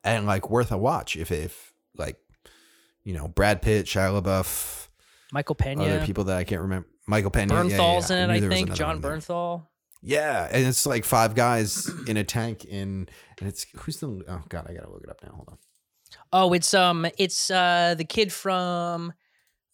and 0.04 0.26
like 0.26 0.50
worth 0.50 0.70
a 0.72 0.78
watch 0.78 1.16
if 1.16 1.30
if 1.32 1.72
like 1.96 2.16
you 3.04 3.12
know 3.14 3.28
Brad 3.28 3.62
Pitt, 3.62 3.86
Shia 3.86 4.20
LaBeouf, 4.20 4.88
Michael 5.32 5.54
Pena, 5.54 5.84
other 5.84 6.04
people 6.06 6.24
that 6.24 6.36
I 6.36 6.44
can't 6.44 6.62
remember. 6.62 6.88
Michael 7.08 7.30
Pena, 7.30 7.54
yeah, 7.54 7.62
yeah, 7.62 7.78
Bernthal's 7.78 8.10
yeah. 8.10 8.24
in 8.24 8.30
it, 8.30 8.34
I 8.34 8.40
there 8.40 8.48
was 8.48 8.56
think. 8.56 8.66
another 8.68 8.78
John 8.78 8.88
one 8.88 9.00
there. 9.00 9.16
Bernthal. 9.16 9.66
Yeah, 10.02 10.48
and 10.52 10.66
it's 10.66 10.86
like 10.86 11.04
five 11.04 11.34
guys 11.34 11.88
in 12.06 12.16
a 12.16 12.22
tank 12.24 12.64
in, 12.64 13.08
and 13.40 13.48
it's 13.48 13.66
who's 13.76 13.98
the 13.98 14.06
oh 14.28 14.42
god, 14.48 14.66
I 14.68 14.74
gotta 14.74 14.90
look 14.90 15.02
it 15.02 15.08
up 15.10 15.20
now. 15.24 15.30
Hold 15.34 15.48
on. 15.50 15.58
Oh, 16.32 16.52
it's 16.52 16.74
um, 16.74 17.06
it's 17.18 17.50
uh, 17.50 17.94
the 17.96 18.04
kid 18.04 18.32
from, 18.32 19.12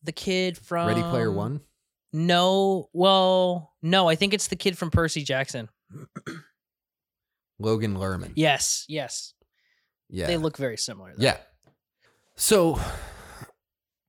the 0.03 0.12
kid 0.12 0.57
from 0.59 0.87
Ready 0.88 1.03
Player 1.03 1.31
One. 1.33 1.61
No, 2.12 2.88
well, 2.93 3.73
no, 3.83 4.09
I 4.09 4.15
think 4.17 4.35
it's 4.35 4.49
the 4.49 4.57
kid 4.57 4.77
from 4.77 4.91
Percy 4.91 5.23
Jackson. 5.23 5.69
Logan 7.59 7.97
Lerman. 7.97 8.33
Yes, 8.35 8.85
yes, 8.88 9.35
Yeah, 10.09 10.27
they 10.27 10.37
look 10.37 10.57
very 10.57 10.77
similar. 10.77 11.15
though. 11.17 11.23
Yeah. 11.25 11.37
So, 12.37 12.79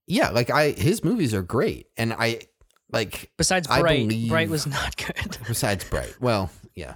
yeah, 0.08 0.30
like 0.30 0.50
I, 0.50 0.72
his 0.72 1.04
movies 1.04 1.34
are 1.34 1.44
great, 1.44 1.88
and 1.98 2.14
I 2.14 2.42
like 2.92 3.32
Besides 3.38 3.68
I 3.70 3.82
Bright, 3.82 4.08
believe- 4.08 4.30
Bright 4.30 4.50
was 4.50 4.66
not 4.68 4.96
good. 4.98 5.38
besides 5.48 5.84
Bright. 5.90 6.16
Well, 6.20 6.50
yeah, 6.76 6.96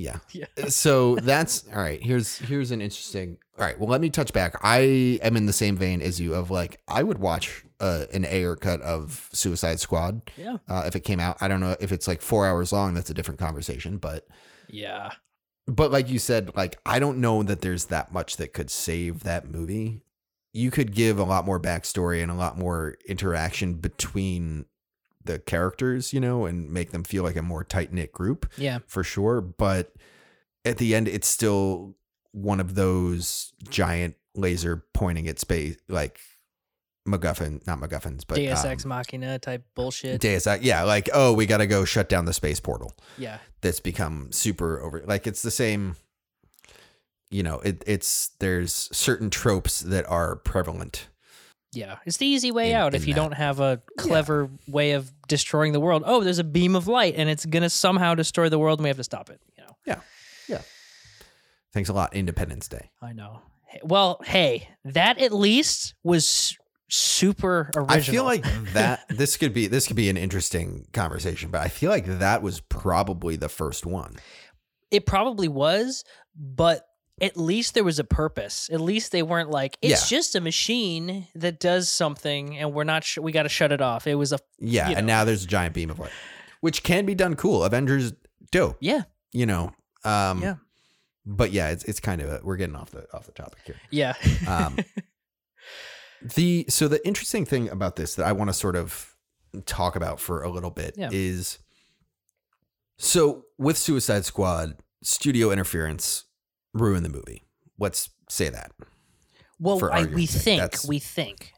yeah. 0.00 0.18
yeah. 0.32 0.46
So 0.68 1.16
that's 1.16 1.64
all 1.74 1.80
right. 1.80 2.02
Here's 2.02 2.38
here's 2.38 2.70
an 2.70 2.80
interesting. 2.80 3.38
All 3.58 3.64
right. 3.64 3.78
Well, 3.78 3.88
let 3.88 4.00
me 4.00 4.10
touch 4.10 4.32
back. 4.32 4.56
I 4.62 5.18
am 5.22 5.36
in 5.36 5.46
the 5.46 5.52
same 5.52 5.76
vein 5.76 6.00
as 6.02 6.20
you 6.20 6.34
of 6.34 6.50
like 6.50 6.80
I 6.88 7.02
would 7.02 7.18
watch 7.18 7.64
uh, 7.78 8.06
an 8.12 8.24
Ayer 8.24 8.56
cut 8.56 8.80
of 8.82 9.28
Suicide 9.32 9.80
Squad 9.80 10.22
Yeah. 10.36 10.56
uh, 10.68 10.84
if 10.86 10.96
it 10.96 11.00
came 11.00 11.20
out. 11.20 11.36
I 11.40 11.48
don't 11.48 11.60
know 11.60 11.76
if 11.80 11.92
it's 11.92 12.08
like 12.08 12.22
four 12.22 12.46
hours 12.46 12.72
long. 12.72 12.94
That's 12.94 13.10
a 13.10 13.14
different 13.14 13.40
conversation, 13.40 13.98
but. 13.98 14.26
Yeah. 14.72 15.10
but 15.66 15.90
like 15.90 16.08
you 16.08 16.20
said 16.20 16.52
like 16.56 16.78
i 16.86 17.00
don't 17.00 17.18
know 17.18 17.42
that 17.42 17.60
there's 17.60 17.86
that 17.86 18.12
much 18.12 18.36
that 18.36 18.52
could 18.52 18.70
save 18.70 19.24
that 19.24 19.48
movie 19.48 20.00
you 20.52 20.70
could 20.70 20.94
give 20.94 21.18
a 21.18 21.24
lot 21.24 21.44
more 21.44 21.58
backstory 21.60 22.22
and 22.22 22.30
a 22.30 22.36
lot 22.36 22.56
more 22.56 22.94
interaction 23.08 23.74
between 23.74 24.64
the 25.24 25.38
characters 25.38 26.12
you 26.12 26.20
know 26.20 26.46
and 26.46 26.70
make 26.70 26.90
them 26.92 27.04
feel 27.04 27.22
like 27.22 27.36
a 27.36 27.42
more 27.42 27.64
tight-knit 27.64 28.12
group 28.12 28.50
Yeah. 28.56 28.78
for 28.86 29.04
sure 29.04 29.40
but 29.40 29.92
at 30.64 30.78
the 30.78 30.94
end 30.94 31.08
it's 31.08 31.28
still 31.28 31.94
one 32.32 32.60
of 32.60 32.74
those 32.74 33.52
giant 33.68 34.16
laser 34.34 34.84
pointing 34.94 35.28
at 35.28 35.38
space 35.38 35.76
like 35.88 36.20
MacGuffin, 37.08 37.66
not 37.66 37.80
MacGuffins, 37.80 38.22
but 38.26 38.36
Deus 38.36 38.64
um, 38.64 38.76
Machina 38.88 39.38
type 39.38 39.64
bullshit. 39.74 40.20
Deus 40.20 40.46
Ex, 40.46 40.62
yeah, 40.62 40.82
like 40.82 41.08
oh, 41.12 41.32
we 41.32 41.46
got 41.46 41.58
to 41.58 41.66
go 41.66 41.84
shut 41.84 42.08
down 42.08 42.24
the 42.26 42.32
space 42.32 42.60
portal 42.60 42.92
yeah. 43.18 43.38
that's 43.62 43.80
become 43.80 44.30
super 44.32 44.80
over 44.80 45.02
like 45.06 45.26
it's 45.26 45.42
the 45.42 45.50
same 45.50 45.96
you 47.30 47.42
know 47.42 47.60
it, 47.60 47.82
it's 47.86 48.30
there's 48.38 48.88
certain 48.92 49.30
tropes 49.30 49.80
that 49.80 50.06
are 50.08 50.36
prevalent 50.36 51.08
Yeah. 51.72 51.96
It's 52.04 52.16
the 52.16 52.26
easy 52.26 52.50
way 52.50 52.70
In- 52.70 52.76
out 52.76 52.94
if 52.94 53.06
you 53.06 53.14
that. 53.14 53.20
don't 53.20 53.32
have 53.34 53.60
a 53.60 53.80
clever 53.96 54.50
way 54.66 54.92
of 54.92 55.12
destroying 55.28 55.72
the 55.72 55.80
world. 55.80 56.02
Oh, 56.04 56.24
there's 56.24 56.38
a 56.40 56.44
beam 56.44 56.74
of 56.74 56.88
light 56.88 57.14
and 57.16 57.28
it's 57.28 57.46
going 57.46 57.62
to 57.62 57.70
somehow 57.70 58.14
destroy 58.14 58.48
the 58.48 58.58
world 58.58 58.78
and 58.80 58.84
we 58.84 58.88
have 58.88 58.96
to 58.96 59.04
stop 59.04 59.30
it, 59.30 59.40
you 59.56 59.64
know. 59.64 59.76
Yeah. 59.86 60.00
Yeah. 60.48 60.62
Thanks 61.72 61.88
a 61.88 61.92
lot 61.92 62.14
independence 62.14 62.66
day 62.68 62.90
I 63.00 63.12
know. 63.12 63.40
Well, 63.84 64.20
hey, 64.24 64.68
that 64.84 65.18
at 65.20 65.32
least 65.32 65.94
was 66.02 66.56
super 66.88 67.70
original. 67.76 67.86
I 67.88 68.00
feel 68.00 68.24
like 68.24 68.44
that 68.72 69.04
this 69.08 69.36
could 69.36 69.52
be 69.54 69.68
this 69.68 69.86
could 69.86 69.94
be 69.94 70.08
an 70.10 70.16
interesting 70.16 70.86
conversation, 70.92 71.50
but 71.52 71.60
I 71.60 71.68
feel 71.68 71.88
like 71.90 72.06
that 72.18 72.42
was 72.42 72.60
probably 72.60 73.36
the 73.36 73.48
first 73.48 73.86
one. 73.86 74.16
it 74.90 75.06
probably 75.06 75.46
was, 75.46 76.02
but 76.34 76.84
at 77.20 77.36
least 77.36 77.74
there 77.74 77.84
was 77.84 77.98
a 77.98 78.04
purpose. 78.04 78.68
At 78.72 78.80
least 78.80 79.12
they 79.12 79.22
weren't 79.22 79.50
like 79.50 79.76
it's 79.82 80.10
Yeah. 80.10 80.16
just 80.18 80.34
a 80.34 80.40
machine 80.40 81.26
that 81.34 81.60
does 81.60 81.88
something, 81.88 82.56
and 82.58 82.72
we're 82.72 82.84
not. 82.84 83.04
Sh- 83.04 83.18
we 83.18 83.32
got 83.32 83.42
to 83.44 83.48
shut 83.48 83.72
it 83.72 83.80
off. 83.80 84.06
It 84.06 84.14
was 84.14 84.32
a 84.32 84.38
Yeah, 84.58 84.88
You 84.90 84.96
and 84.96 85.06
now 85.06 85.24
there's 85.24 85.44
a 85.44 85.46
giant 85.46 85.74
beam 85.74 85.90
of 85.90 85.98
light, 85.98 86.10
which 86.60 86.82
can 86.82 87.04
be 87.06 87.14
done 87.14 87.36
cool. 87.36 87.64
Avengers 87.64 88.12
dope, 88.50 88.76
yeah, 88.80 89.02
you 89.32 89.46
know. 89.46 89.72
Um 90.04 90.42
Yeah. 90.42 90.54
But 91.26 91.52
yeah, 91.52 91.68
it's 91.68 91.84
it's 91.84 92.00
kind 92.00 92.22
of 92.22 92.28
a, 92.30 92.40
we're 92.42 92.56
getting 92.56 92.74
off 92.76 92.90
the 92.90 93.06
off 93.14 93.26
the 93.26 93.32
topic 93.32 93.60
here. 93.66 93.76
yeah. 93.90 94.14
Um, 94.48 94.78
the 96.34 96.64
so 96.68 96.88
the 96.88 97.04
interesting 97.06 97.44
thing 97.44 97.68
about 97.68 97.96
this 97.96 98.14
that 98.16 98.26
I 98.26 98.32
want 98.32 98.48
to 98.48 98.54
sort 98.54 98.76
of 98.76 99.14
talk 99.66 99.96
about 99.96 100.18
for 100.20 100.42
a 100.42 100.48
little 100.50 100.70
bit 100.70 100.94
Yeah. 100.96 101.10
is 101.12 101.58
so 102.98 103.44
with 103.58 103.76
Suicide 103.78 104.24
Squad, 104.24 104.76
studio 105.02 105.50
interference 105.50 106.24
ruined 106.72 107.04
the 107.04 107.08
movie. 107.10 107.42
Let's 107.78 108.10
say 108.28 108.48
that. 108.50 108.72
well, 109.58 109.78
for 109.78 109.92
I, 109.92 110.04
we 110.04 110.26
sake, 110.26 110.42
think 110.42 110.60
that's- 110.60 110.86
we 110.86 110.98
think 110.98 111.52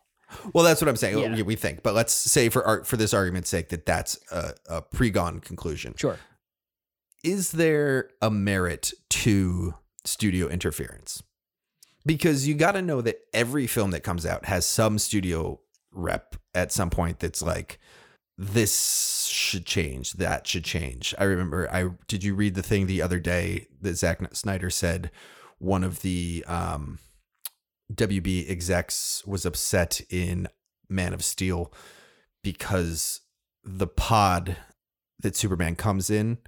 Well, 0.55 0.65
that's 0.65 0.81
what 0.81 0.89
I'm 0.89 0.97
saying. 0.97 1.19
Yeah. 1.19 1.35
We- 1.35 1.43
We 1.43 1.57
think, 1.57 1.83
but 1.83 1.95
let's 1.95 2.13
say 2.15 2.49
for 2.49 2.65
art 2.67 2.87
for 2.87 2.97
this 2.97 3.13
argument's 3.13 3.51
sake 3.51 3.69
that 3.71 3.85
that's 3.85 4.19
a, 4.31 4.55
a 4.69 4.83
pre-gone 4.83 5.41
conclusion. 5.41 5.95
sure. 5.97 6.19
is 7.23 7.53
there 7.53 8.09
a 8.21 8.31
merit 8.31 8.93
to 9.11 9.75
studio 10.05 10.49
interference? 10.49 11.23
Because 12.05 12.49
you 12.49 12.55
got 12.55 12.73
to 12.73 12.83
know 12.83 13.01
that 13.03 13.19
every 13.33 13.67
film 13.69 13.93
that 13.93 14.03
comes 14.03 14.27
out 14.27 14.47
has 14.47 14.67
some 14.67 14.99
studio 14.99 15.61
rep 15.93 16.35
at 16.55 16.73
some 16.73 16.91
point 16.91 17.21
that's 17.21 17.43
like, 17.43 17.79
this 18.39 19.27
should 19.27 19.67
change, 19.67 20.13
that 20.15 20.47
should 20.47 20.65
change. 20.65 21.15
I 21.19 21.25
remember, 21.25 21.69
I 21.73 21.91
did 22.09 22.25
you 22.25 22.35
read 22.35 22.55
the 22.55 22.63
thing 22.63 22.87
the 22.87 23.03
other 23.03 23.21
day 23.21 23.67
that 23.81 23.97
Zack 23.97 24.21
Snyder 24.35 24.71
said 24.71 25.11
one 25.59 25.85
of 25.85 26.03
the 26.03 26.45
um, 26.49 26.99
WB 27.93 28.51
execs 28.51 29.23
was 29.27 29.47
upset 29.47 30.01
in 30.11 30.49
Man 30.89 31.13
of 31.13 31.23
Steel 31.23 31.73
because 32.43 33.21
the 33.63 33.87
pod 33.87 34.57
that 35.21 35.37
Superman 35.37 35.77
comes 35.77 36.11
in 36.11 36.39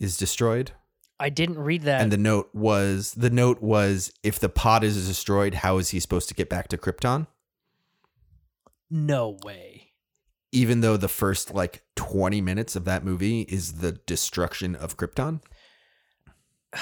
is 0.00 0.16
destroyed. 0.16 0.72
I 1.18 1.30
didn't 1.30 1.58
read 1.58 1.82
that. 1.82 2.02
and 2.02 2.12
the 2.12 2.18
note 2.18 2.50
was 2.52 3.14
the 3.14 3.30
note 3.30 3.62
was 3.62 4.12
if 4.22 4.38
the 4.38 4.48
pod 4.50 4.84
is 4.84 5.06
destroyed, 5.06 5.54
how 5.54 5.78
is 5.78 5.90
he 5.90 6.00
supposed 6.00 6.28
to 6.28 6.34
get 6.34 6.48
back 6.48 6.68
to 6.68 6.76
Krypton? 6.76 7.26
no 8.90 9.36
way. 9.44 9.75
Even 10.56 10.80
though 10.80 10.96
the 10.96 11.06
first 11.08 11.52
like 11.52 11.82
20 11.96 12.40
minutes 12.40 12.76
of 12.76 12.86
that 12.86 13.04
movie 13.04 13.42
is 13.42 13.74
the 13.74 13.92
destruction 13.92 14.74
of 14.74 14.96
Krypton. 14.96 15.42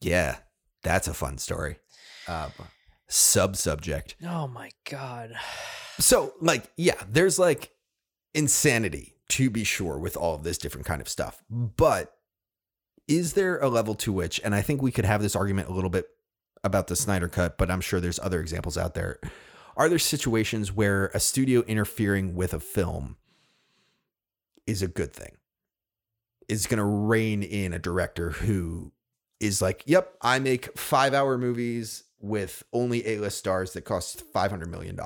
Yeah, 0.00 0.36
that's 0.84 1.08
a 1.08 1.12
fun 1.12 1.38
story. 1.38 1.78
Um, 2.28 2.52
sub 3.08 3.56
subject. 3.56 4.14
Oh 4.24 4.46
my 4.46 4.70
god. 4.88 5.34
So, 5.98 6.34
like, 6.40 6.70
yeah, 6.76 7.02
there's 7.10 7.36
like 7.36 7.72
insanity 8.32 9.16
to 9.30 9.50
be 9.50 9.64
sure 9.64 9.98
with 9.98 10.16
all 10.16 10.36
of 10.36 10.44
this 10.44 10.56
different 10.56 10.86
kind 10.86 11.00
of 11.00 11.08
stuff. 11.08 11.42
But 11.50 12.14
is 13.08 13.32
there 13.32 13.58
a 13.58 13.68
level 13.68 13.96
to 13.96 14.12
which, 14.12 14.40
and 14.44 14.54
I 14.54 14.62
think 14.62 14.80
we 14.80 14.92
could 14.92 15.04
have 15.04 15.20
this 15.20 15.34
argument 15.34 15.68
a 15.68 15.72
little 15.72 15.90
bit 15.90 16.06
about 16.62 16.86
the 16.86 16.96
Snyder 16.96 17.28
cut, 17.28 17.58
but 17.58 17.70
I'm 17.70 17.80
sure 17.80 17.98
there's 18.00 18.20
other 18.20 18.40
examples 18.40 18.78
out 18.78 18.94
there. 18.94 19.18
Are 19.78 19.88
there 19.88 19.98
situations 20.00 20.72
where 20.72 21.06
a 21.14 21.20
studio 21.20 21.60
interfering 21.60 22.34
with 22.34 22.52
a 22.52 22.58
film 22.58 23.16
is 24.66 24.82
a 24.82 24.88
good 24.88 25.12
thing? 25.12 25.36
Is 26.48 26.66
going 26.66 26.78
to 26.78 26.84
rein 26.84 27.44
in 27.44 27.72
a 27.72 27.78
director 27.78 28.30
who 28.30 28.92
is 29.38 29.62
like, 29.62 29.84
yep, 29.86 30.14
I 30.20 30.40
make 30.40 30.76
five 30.76 31.14
hour 31.14 31.38
movies 31.38 32.02
with 32.20 32.64
only 32.72 33.06
A 33.06 33.18
list 33.18 33.38
stars 33.38 33.72
that 33.74 33.82
cost 33.82 34.24
$500 34.32 34.66
million. 34.66 34.98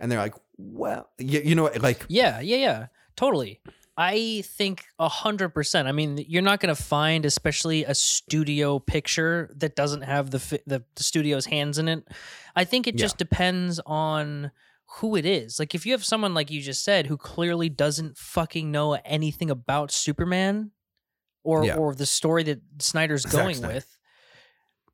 And 0.00 0.10
they're 0.10 0.18
like, 0.18 0.34
well, 0.56 1.08
you, 1.18 1.40
you 1.44 1.54
know, 1.54 1.70
like, 1.78 2.06
Yeah, 2.08 2.40
yeah, 2.40 2.56
yeah. 2.56 2.86
Totally. 3.14 3.60
I 4.00 4.42
think 4.46 4.84
a 5.00 5.08
hundred 5.08 5.48
percent. 5.48 5.88
I 5.88 5.92
mean, 5.92 6.24
you're 6.28 6.40
not 6.40 6.60
going 6.60 6.72
to 6.74 6.80
find, 6.80 7.26
especially 7.26 7.84
a 7.84 7.94
studio 7.96 8.78
picture 8.78 9.50
that 9.56 9.74
doesn't 9.74 10.02
have 10.02 10.30
the, 10.30 10.38
fi- 10.38 10.60
the 10.68 10.84
the 10.94 11.02
studio's 11.02 11.46
hands 11.46 11.78
in 11.78 11.88
it. 11.88 12.06
I 12.54 12.62
think 12.64 12.86
it 12.86 12.94
Yeah. 12.94 13.00
just 13.06 13.18
depends 13.18 13.80
on 13.84 14.52
who 15.00 15.16
it 15.16 15.26
is. 15.26 15.58
Like, 15.58 15.74
if 15.74 15.84
you 15.84 15.92
have 15.92 16.04
someone 16.04 16.32
like 16.32 16.48
you 16.50 16.62
just 16.62 16.84
said 16.84 17.06
who 17.08 17.16
clearly 17.16 17.68
doesn't 17.68 18.16
fucking 18.16 18.70
know 18.70 18.92
anything 19.04 19.50
about 19.50 19.90
Superman, 19.90 20.70
or 21.42 21.64
Yeah. 21.64 21.74
or 21.76 21.92
the 21.94 22.06
story 22.06 22.44
that 22.44 22.60
Snyder's 22.78 23.22
Zack 23.22 23.32
going 23.32 23.56
Snyder. 23.56 23.74
with. 23.74 23.96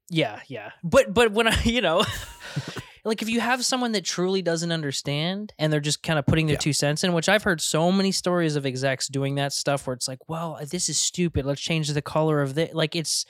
Yeah, 0.08 0.40
yeah. 0.48 0.70
But 0.82 1.12
but 1.12 1.32
when 1.32 1.46
I, 1.46 1.60
you 1.64 1.82
know, 1.82 2.04
like 3.04 3.20
if 3.22 3.28
you 3.28 3.40
have 3.40 3.64
someone 3.64 3.92
that 3.92 4.04
truly 4.04 4.40
doesn't 4.42 4.72
understand 4.72 5.52
and 5.58 5.72
they're 5.72 5.80
just 5.80 6.02
kind 6.02 6.18
of 6.18 6.26
putting 6.26 6.46
their 6.46 6.54
Yeah. 6.54 6.60
two 6.60 6.72
cents 6.72 7.04
in, 7.04 7.12
which 7.12 7.28
I've 7.28 7.42
heard 7.42 7.60
so 7.60 7.92
many 7.92 8.12
stories 8.12 8.56
of 8.56 8.64
execs 8.64 9.08
doing 9.08 9.34
that 9.34 9.52
stuff 9.52 9.86
where 9.86 9.94
it's 9.94 10.08
like, 10.08 10.26
well, 10.28 10.58
this 10.70 10.88
is 10.88 10.98
stupid. 10.98 11.44
Let's 11.44 11.60
change 11.60 11.88
the 11.88 12.02
color 12.02 12.40
of 12.42 12.54
the 12.54 12.70
like 12.72 12.96
it's 12.96 13.26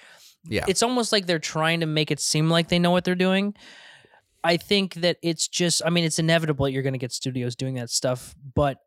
yeah, 0.47 0.65
it's 0.69 0.83
almost 0.83 1.11
like 1.11 1.27
they're 1.27 1.39
trying 1.39 1.81
to 1.81 1.87
make 1.87 2.11
it 2.11 2.21
seem 2.21 2.51
like 2.51 2.69
they 2.69 2.79
know 2.79 2.91
what 2.91 3.05
they're 3.05 3.15
doing. 3.15 3.55
I 4.45 4.59
think 4.59 4.95
that 4.97 5.17
it's 5.23 5.49
just 5.49 5.83
I 5.85 5.91
mean, 5.91 6.05
it's 6.05 6.19
inevitable 6.19 6.69
you're 6.69 6.83
gonna 6.83 6.99
get 6.99 7.13
studios 7.13 7.57
doing 7.57 7.75
that 7.75 7.91
stuff, 7.91 8.35
but 8.55 8.79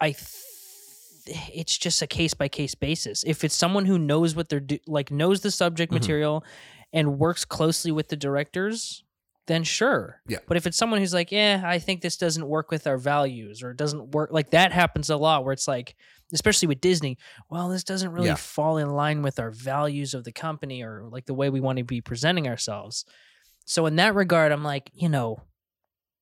I 0.00 0.12
th- 0.12 1.38
it's 1.54 1.78
just 1.78 2.02
a 2.02 2.06
case 2.06 2.34
by 2.34 2.48
case 2.48 2.74
basis. 2.74 3.22
If 3.24 3.44
it's 3.44 3.54
someone 3.54 3.84
who 3.84 3.98
knows 3.98 4.34
what 4.34 4.48
they're 4.48 4.58
do- 4.60 4.80
like 4.86 5.10
knows 5.12 5.42
the 5.42 5.50
subject 5.52 5.92
Mhm. 5.92 5.96
material 6.00 6.44
and 6.92 7.18
works 7.18 7.44
closely 7.44 7.92
with 7.92 8.08
the 8.08 8.16
directors, 8.16 9.04
then 9.46 9.64
sure. 9.64 10.20
Yeah. 10.28 10.38
But 10.46 10.56
if 10.56 10.66
it's 10.66 10.76
someone 10.76 11.00
who's 11.00 11.12
like, 11.14 11.32
"Yeah, 11.32 11.62
I 11.64 11.78
think 11.78 12.00
this 12.00 12.16
doesn't 12.16 12.46
work 12.46 12.70
with 12.70 12.86
our 12.86 12.96
values 12.98 13.62
or 13.62 13.70
it 13.72 13.76
doesn't 13.76 14.12
work," 14.12 14.30
like 14.32 14.50
that 14.50 14.72
happens 14.72 15.10
a 15.10 15.16
lot 15.16 15.44
where 15.44 15.52
it's 15.52 15.66
like 15.68 15.94
especially 16.34 16.66
with 16.66 16.80
Disney, 16.80 17.18
well, 17.50 17.68
this 17.68 17.84
doesn't 17.84 18.10
really 18.10 18.28
Yeah. 18.28 18.36
fall 18.36 18.78
in 18.78 18.88
line 18.88 19.20
with 19.20 19.38
our 19.38 19.50
values 19.50 20.14
of 20.14 20.24
the 20.24 20.32
company 20.32 20.82
or 20.82 21.06
like 21.10 21.26
the 21.26 21.34
way 21.34 21.50
we 21.50 21.60
want 21.60 21.76
to 21.76 21.84
be 21.84 22.00
presenting 22.00 22.48
ourselves. 22.48 23.04
So 23.66 23.84
in 23.84 23.96
that 23.96 24.14
regard, 24.14 24.50
I'm 24.50 24.64
like, 24.64 24.90
you 24.94 25.10
know, 25.10 25.42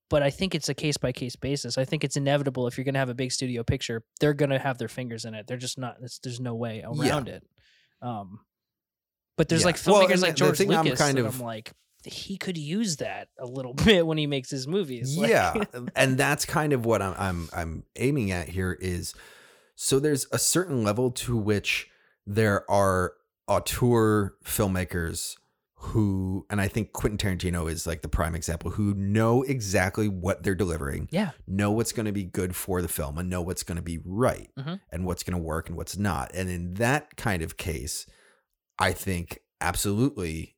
but 0.08 0.24
I 0.24 0.30
think 0.30 0.56
it's 0.56 0.68
a 0.68 0.74
case 0.74 0.96
by 0.96 1.12
case 1.12 1.36
basis. 1.36 1.78
I 1.78 1.84
think 1.84 2.02
it's 2.02 2.16
inevitable 2.16 2.66
if 2.66 2.76
you're 2.76 2.84
going 2.84 2.94
to 2.94 2.98
have 2.98 3.08
a 3.08 3.14
big 3.14 3.30
studio 3.30 3.62
picture, 3.62 4.02
they're 4.18 4.34
going 4.34 4.50
to 4.50 4.58
have 4.58 4.78
their 4.78 4.88
fingers 4.88 5.24
in 5.24 5.34
it. 5.34 5.46
They're 5.46 5.56
just 5.56 5.78
not. 5.78 5.98
There's 6.24 6.40
no 6.40 6.56
way 6.56 6.82
around 6.82 7.28
it. 7.28 7.44
Um, 8.02 8.40
but 9.36 9.48
there's 9.48 9.60
Yeah. 9.62 9.66
like 9.66 9.78
Well, 9.86 10.02
filmmakers 10.08 10.12
and 10.14 10.22
like 10.22 10.34
George 10.34 10.58
thing 10.58 10.74
I'm 10.74 10.84
Lucas, 10.86 10.98
kind 10.98 11.18
of- 11.20 11.34
I'm 11.36 11.40
like, 11.40 11.70
he 12.04 12.36
could 12.38 12.56
use 12.58 12.96
that 12.96 13.28
a 13.38 13.46
little 13.46 13.74
bit 13.84 14.06
when 14.06 14.18
he 14.18 14.26
makes 14.26 14.50
his 14.50 14.66
movies. 14.66 15.16
Like- 15.18 15.30
yeah 15.30 15.54
and 15.96 16.16
that's 16.18 16.44
kind 16.44 16.72
of 16.72 16.84
what 16.86 17.02
I'm, 17.02 17.14
I'm 17.18 17.48
i'm 17.52 17.82
aiming 17.96 18.30
at 18.30 18.48
here 18.48 18.76
is 18.80 19.14
so 19.76 19.98
there's 19.98 20.26
a 20.32 20.38
certain 20.38 20.82
level 20.84 21.10
to 21.12 21.36
which 21.36 21.88
there 22.26 22.70
are 22.70 23.12
auteur 23.48 24.34
filmmakers 24.44 25.36
who 25.82 26.44
and 26.50 26.60
i 26.60 26.68
think 26.68 26.92
quentin 26.92 27.16
tarantino 27.38 27.70
is 27.70 27.86
like 27.86 28.02
the 28.02 28.08
prime 28.08 28.34
example 28.34 28.70
who 28.72 28.92
know 28.94 29.42
exactly 29.42 30.08
what 30.08 30.42
they're 30.42 30.54
delivering 30.54 31.08
yeah, 31.10 31.30
know 31.46 31.70
what's 31.70 31.92
going 31.92 32.06
to 32.06 32.12
be 32.12 32.22
good 32.22 32.54
for 32.54 32.82
the 32.82 32.88
film 32.88 33.16
and 33.18 33.30
know 33.30 33.40
what's 33.42 33.62
going 33.62 33.76
to 33.76 33.82
be 33.82 33.98
right 34.04 34.50
Mhm. 34.58 34.80
and 34.92 35.06
what's 35.06 35.22
going 35.22 35.36
to 35.38 35.42
work 35.42 35.68
and 35.68 35.76
what's 35.78 35.96
not 35.96 36.30
and 36.34 36.48
in 36.50 36.74
that 36.74 37.16
kind 37.16 37.42
of 37.42 37.56
case 37.56 38.06
i 38.78 38.92
think 38.92 39.38
absolutely 39.62 40.56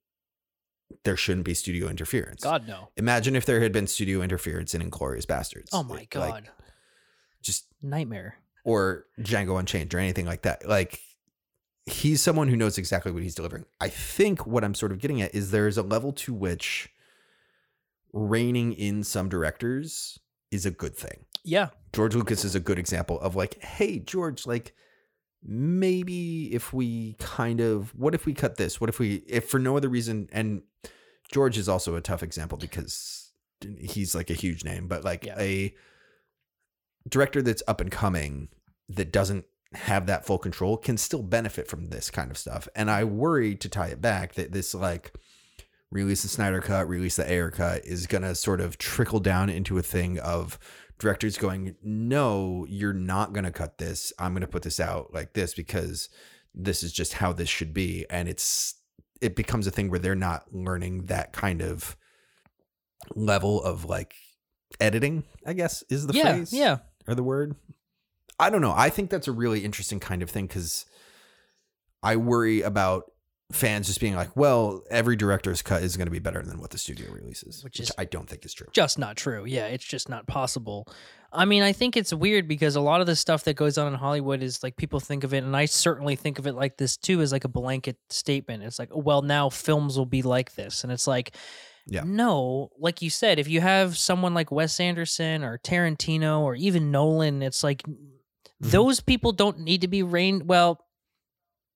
there 1.04 1.16
shouldn't 1.16 1.44
be 1.44 1.54
studio 1.54 1.88
interference 1.88 2.42
God 2.42 2.66
no. 2.66 2.88
Imagine 2.96 3.36
if 3.36 3.44
there 3.46 3.60
had 3.60 3.72
been 3.72 3.86
studio 3.86 4.22
interference 4.22 4.74
in 4.74 4.82
Inglourious 4.88 5.26
Basterds. 5.26 5.68
Oh 5.72 5.82
my 5.82 5.96
Like, 5.96 6.10
god, 6.10 6.48
just 7.42 7.66
nightmare. 7.82 8.36
or 8.64 9.06
Django 9.20 9.58
Unchained 9.58 9.92
or 9.94 9.98
anything 9.98 10.26
like 10.26 10.42
that. 10.42 10.66
Like 10.68 11.00
he's 11.86 12.22
someone 12.22 12.48
who 12.48 12.56
knows 12.56 12.78
exactly 12.78 13.10
what 13.12 13.22
he's 13.22 13.34
delivering. 13.34 13.64
I 13.80 13.88
think 13.88 14.46
what 14.46 14.62
I'm 14.64 14.74
sort 14.74 14.92
of 14.92 14.98
getting 15.00 15.20
at 15.20 15.34
is 15.34 15.50
there's 15.50 15.76
a 15.78 15.82
level 15.82 16.12
to 16.12 16.32
which 16.32 16.88
reining 18.12 18.72
in 18.74 19.02
some 19.02 19.28
directors 19.28 20.18
is 20.50 20.66
a 20.66 20.70
good 20.70 20.94
thing. 20.94 21.24
Yeah, 21.44 21.70
George 21.92 22.14
Lucas 22.14 22.44
is 22.44 22.54
a 22.54 22.60
good 22.60 22.78
example 22.78 23.20
of 23.20 23.34
like, 23.34 23.60
hey, 23.62 23.98
George, 23.98 24.46
like 24.46 24.74
maybe 25.42 26.54
if 26.54 26.72
we 26.72 27.14
kind 27.18 27.60
of 27.60 27.92
what 27.96 28.14
if 28.14 28.26
we 28.26 28.32
cut 28.34 28.56
this? 28.56 28.80
What 28.80 28.88
if 28.88 28.98
we 29.00 29.16
if 29.26 29.48
for 29.48 29.58
no 29.58 29.76
other 29.76 29.88
reason 29.88 30.28
and 30.32 30.62
George 31.32 31.58
is 31.58 31.68
also 31.68 31.96
a 31.96 32.00
tough 32.00 32.22
example 32.22 32.58
because 32.58 33.32
he's 33.78 34.14
like 34.14 34.30
a 34.30 34.34
huge 34.34 34.64
name, 34.64 34.86
but 34.86 35.02
like 35.04 35.24
Yeah. 35.24 35.38
a 35.38 35.74
director 37.08 37.42
that's 37.42 37.62
up 37.66 37.80
and 37.80 37.90
coming 37.90 38.48
that 38.88 39.12
doesn't 39.12 39.44
have 39.74 40.06
that 40.06 40.26
full 40.26 40.38
control 40.38 40.76
can 40.76 40.96
still 40.96 41.22
benefit 41.22 41.66
from 41.66 41.88
this 41.88 42.10
kind 42.10 42.30
of 42.30 42.38
stuff. 42.38 42.68
And 42.76 42.90
I 42.90 43.04
worry 43.04 43.54
to 43.56 43.68
tie 43.68 43.88
it 43.88 44.00
back 44.00 44.34
that 44.34 44.52
this 44.52 44.74
like 44.74 45.12
release 45.90 46.22
the 46.22 46.28
Snyder 46.28 46.60
cut, 46.60 46.88
release 46.88 47.16
the 47.16 47.30
Ayer 47.30 47.50
cut 47.50 47.84
is 47.84 48.06
going 48.06 48.22
to 48.22 48.34
sort 48.34 48.60
of 48.60 48.78
trickle 48.78 49.20
down 49.20 49.48
into 49.48 49.78
a 49.78 49.82
thing 49.82 50.18
of 50.18 50.58
directors 50.98 51.38
going, 51.38 51.74
"No, 51.82 52.66
you're 52.68 52.92
not 52.92 53.32
going 53.32 53.44
to 53.44 53.50
cut 53.50 53.78
this. 53.78 54.12
I'm 54.18 54.32
going 54.32 54.42
to 54.42 54.46
put 54.46 54.62
this 54.62 54.78
out 54.78 55.12
like 55.12 55.32
this 55.32 55.54
because 55.54 56.08
this 56.54 56.82
is 56.82 56.92
just 56.92 57.14
how 57.14 57.32
this 57.32 57.48
should 57.48 57.72
be." 57.74 58.06
And 58.10 58.28
it's 58.28 58.74
it 59.22 59.36
becomes 59.36 59.66
a 59.66 59.70
thing 59.70 59.88
where 59.90 59.98
they're 60.00 60.14
not 60.14 60.52
learning 60.52 61.06
that 61.06 61.32
kind 61.32 61.62
of 61.62 61.96
level 63.14 63.62
of 63.62 63.84
like 63.84 64.14
editing, 64.80 65.24
I 65.46 65.52
guess 65.52 65.82
is 65.88 66.06
the 66.06 66.14
yeah, 66.14 66.34
phrase 66.34 66.52
yeah. 66.52 66.78
or 67.06 67.14
the 67.14 67.22
word. 67.22 67.54
I 68.38 68.50
don't 68.50 68.60
know. 68.62 68.74
I 68.76 68.90
think 68.90 69.10
that's 69.10 69.28
a 69.28 69.32
really 69.32 69.64
interesting 69.64 70.00
kind 70.00 70.22
of 70.22 70.30
thing 70.30 70.48
cuz 70.48 70.86
I 72.02 72.16
worry 72.16 72.62
about 72.62 73.04
fans 73.52 73.86
just 73.86 74.00
being 74.00 74.14
like, 74.16 74.34
well, 74.36 74.82
every 74.90 75.14
director's 75.14 75.62
cut 75.62 75.82
is 75.82 75.96
going 75.96 76.06
to 76.06 76.10
be 76.12 76.18
better 76.18 76.42
than 76.42 76.58
what 76.58 76.70
the 76.70 76.78
studio 76.78 77.12
releases, 77.12 77.62
Which 77.62 77.78
which, 77.78 77.88
is- 77.90 77.94
I 77.98 78.04
don't 78.06 78.28
think 78.28 78.44
is 78.44 78.54
true. 78.54 78.68
just 78.72 78.98
not 78.98 79.16
true. 79.16 79.44
Yeah, 79.44 79.66
it's 79.66 79.84
just 79.84 80.08
not 80.08 80.26
possible. 80.26 80.88
I 81.34 81.44
mean, 81.46 81.62
I 81.62 81.72
think 81.72 81.96
it's 81.96 82.12
weird 82.12 82.46
because 82.46 82.76
a 82.76 82.80
lot 82.80 83.00
of 83.00 83.06
the 83.06 83.16
stuff 83.16 83.44
that 83.44 83.54
goes 83.56 83.78
on 83.78 83.86
in 83.92 83.94
Hollywood 83.98 84.42
is 84.42 84.62
like 84.62 84.76
people 84.76 85.00
think 85.00 85.24
of 85.24 85.32
it, 85.32 85.42
and 85.44 85.56
I 85.56 85.64
certainly 85.64 86.14
think 86.16 86.38
of 86.38 86.46
it 86.46 86.52
like 86.54 86.76
this 86.76 86.96
too, 86.96 87.20
as 87.22 87.32
like 87.32 87.44
a 87.44 87.48
blanket 87.48 87.96
statement. 88.10 88.62
It's 88.64 88.78
like, 88.78 88.90
oh, 88.92 88.98
well, 89.00 89.22
now 89.22 89.48
films 89.48 89.96
will 89.96 90.06
be 90.06 90.22
like 90.22 90.54
this, 90.54 90.84
and 90.84 90.92
it's 90.92 91.06
like, 91.06 91.34
Yeah. 91.86 92.02
no, 92.04 92.70
like 92.78 93.00
you 93.02 93.08
said, 93.10 93.38
if 93.38 93.48
you 93.48 93.60
have 93.62 93.96
someone 93.96 94.34
like 94.34 94.52
Wes 94.52 94.78
Anderson 94.78 95.42
or 95.42 95.58
Tarantino 95.58 96.40
or 96.40 96.54
even 96.54 96.90
Nolan, 96.90 97.42
it's 97.42 97.62
like 97.64 97.82
Mm-hmm. 97.82 98.70
those 98.70 99.00
people 99.00 99.32
don't 99.32 99.58
need 99.60 99.80
to 99.80 99.88
be 99.88 100.04
reined. 100.04 100.46
Well, 100.48 100.78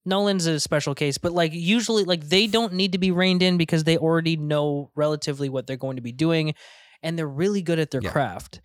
Nolan's 0.04 0.46
a 0.46 0.60
special 0.60 0.94
case, 0.94 1.18
but 1.18 1.32
like 1.32 1.52
usually, 1.52 2.04
like 2.04 2.28
they 2.28 2.46
don't 2.46 2.74
need 2.74 2.92
to 2.92 2.98
be 2.98 3.10
reined 3.10 3.42
in 3.42 3.56
because 3.56 3.82
they 3.82 3.96
already 3.98 4.36
know 4.36 4.92
relatively 4.94 5.48
what 5.48 5.66
they're 5.66 5.76
going 5.76 5.96
to 5.96 6.02
be 6.02 6.12
doing, 6.12 6.54
and 7.02 7.18
they're 7.18 7.26
really 7.26 7.60
good 7.62 7.80
at 7.80 7.90
their 7.90 8.02
Yeah. 8.02 8.10
craft. 8.12 8.60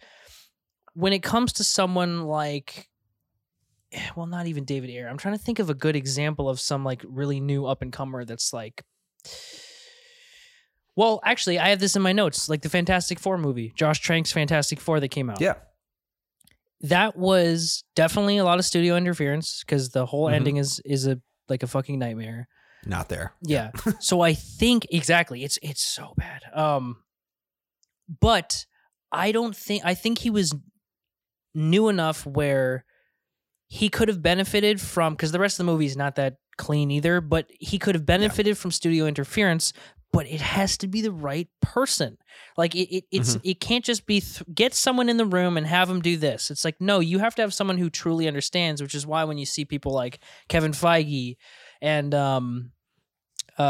When 0.93 1.13
it 1.13 1.23
comes 1.23 1.53
to 1.53 1.63
someone 1.63 2.23
like, 2.23 2.89
well, 4.15 4.25
not 4.25 4.47
even 4.47 4.65
David 4.65 4.89
Ayer. 4.89 5.07
I'm 5.07 5.17
trying 5.17 5.37
to 5.37 5.43
think 5.43 5.59
of 5.59 5.69
a 5.69 5.73
good 5.73 5.95
example 5.95 6.49
of 6.49 6.59
some 6.59 6.83
like 6.83 7.03
really 7.07 7.39
new 7.39 7.65
up 7.65 7.81
and 7.81 7.91
comer 7.93 8.25
that's 8.25 8.53
like. 8.53 8.83
Well, 10.95 11.21
actually, 11.23 11.57
I 11.57 11.69
have 11.69 11.79
this 11.79 11.95
in 11.95 12.01
my 12.01 12.11
notes, 12.11 12.49
like 12.49 12.61
the 12.61 12.69
Fantastic 12.69 13.19
Four 13.19 13.37
movie, 13.37 13.71
Josh 13.75 14.01
Trank's 14.01 14.31
Fantastic 14.31 14.79
Four 14.79 14.99
that 14.99 15.07
came 15.07 15.29
out 15.29 15.39
Yeah. 15.39 15.55
that 16.81 17.15
was 17.15 17.83
definitely 17.95 18.37
a 18.37 18.43
lot 18.43 18.59
of 18.59 18.65
studio 18.65 18.97
interference 18.97 19.63
because 19.63 19.89
the 19.91 20.05
whole 20.05 20.25
Mhm. 20.27 20.33
ending 20.33 20.57
is 20.57 20.81
is 20.83 21.07
a 21.07 21.21
like 21.47 21.63
a 21.63 21.67
fucking 21.67 21.97
nightmare. 21.99 22.47
Not 22.85 23.07
there. 23.09 23.33
Yeah. 23.41 23.71
so 23.99 24.21
I 24.21 24.33
think 24.33 24.87
exactly 24.91 25.43
it's 25.43 25.57
it's 25.61 25.81
so 25.83 26.13
bad. 26.17 26.41
Um 26.53 27.03
but 28.19 28.65
I 29.11 29.31
don't 29.31 29.55
think 29.55 29.85
I 29.85 29.93
think 29.93 30.17
he 30.19 30.29
was 30.29 30.53
new 31.53 31.89
enough 31.89 32.25
where 32.25 32.85
he 33.67 33.89
could 33.89 34.07
have 34.07 34.21
benefited 34.21 34.81
from 34.81 35.13
because 35.13 35.31
the 35.31 35.39
rest 35.39 35.59
of 35.59 35.65
the 35.65 35.71
movie 35.71 35.85
is 35.85 35.95
not 35.95 36.15
that 36.15 36.35
clean 36.57 36.91
either, 36.91 37.21
but 37.21 37.49
he 37.59 37.79
could 37.79 37.95
have 37.95 38.05
benefited 38.05 38.57
from 38.57 38.69
studio 38.69 39.05
interference, 39.05 39.71
but 40.11 40.27
it 40.27 40.41
has 40.41 40.77
to 40.77 40.87
be 40.87 41.01
the 41.01 41.11
right 41.11 41.47
person. 41.61 42.17
Like 42.57 42.75
it, 42.75 42.93
it 42.93 43.05
it's 43.11 43.37
it 43.43 43.59
can't 43.61 43.85
just 43.85 44.05
be 44.05 44.19
th- 44.19 44.43
get 44.53 44.73
someone 44.73 45.07
in 45.07 45.17
the 45.17 45.25
room 45.25 45.57
and 45.57 45.65
have 45.65 45.87
them 45.87 46.01
do 46.01 46.17
this. 46.17 46.51
It's 46.51 46.65
like 46.65 46.81
no, 46.81 46.99
you 46.99 47.19
have 47.19 47.33
to 47.35 47.41
have 47.41 47.53
someone 47.53 47.77
who 47.77 47.89
truly 47.89 48.27
understands, 48.27 48.81
which 48.81 48.93
is 48.93 49.07
why 49.07 49.23
when 49.23 49.37
you 49.37 49.45
see 49.45 49.63
people 49.63 49.93
like 49.93 50.19
Kevin 50.49 50.73
Feige 50.73 51.37
and 51.81 52.13
um 52.13 52.71
uh 53.57 53.65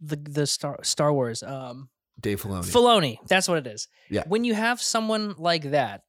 the 0.00 0.16
the 0.16 0.46
Star 0.46 0.78
Star 0.82 1.12
Wars 1.12 1.42
um 1.42 1.88
Dave 2.20 2.42
Filoni. 2.42 2.64
Filoni, 2.70 3.16
that's 3.28 3.48
what 3.48 3.58
it 3.58 3.66
is. 3.66 3.88
Yeah. 4.10 4.22
When 4.26 4.44
you 4.44 4.54
have 4.54 4.80
someone 4.80 5.34
like 5.38 5.70
that 5.70 6.02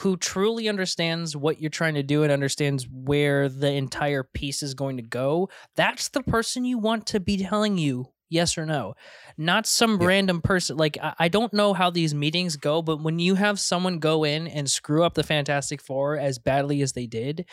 who 0.00 0.16
truly 0.16 0.68
understands 0.68 1.36
what 1.36 1.60
you're 1.60 1.70
trying 1.70 1.94
to 1.94 2.02
do 2.02 2.22
and 2.22 2.30
understands 2.32 2.86
where 2.90 3.48
the 3.48 3.72
entire 3.72 4.22
piece 4.22 4.62
is 4.62 4.74
going 4.74 4.96
to 4.96 5.02
go, 5.02 5.48
that's 5.74 6.08
the 6.08 6.22
person 6.22 6.64
you 6.64 6.78
want 6.78 7.06
to 7.06 7.20
be 7.20 7.36
telling 7.38 7.78
you 7.78 8.06
yes 8.28 8.58
or 8.58 8.66
no. 8.66 8.94
Not 9.38 9.66
some 9.66 10.00
Yeah. 10.00 10.06
random 10.08 10.42
person. 10.42 10.76
Like, 10.76 10.98
I, 11.00 11.14
I 11.20 11.28
don't 11.28 11.52
know 11.52 11.72
how 11.74 11.90
these 11.90 12.12
meetings 12.12 12.56
go, 12.56 12.82
but 12.82 13.00
when 13.00 13.18
you 13.20 13.36
have 13.36 13.60
someone 13.60 14.00
go 14.00 14.24
in 14.24 14.48
and 14.48 14.68
screw 14.68 15.04
up 15.04 15.14
the 15.14 15.22
Fantastic 15.22 15.80
Four 15.80 16.18
as 16.18 16.38
badly 16.40 16.82
as 16.82 16.92
they 16.92 17.06
did, 17.06 17.46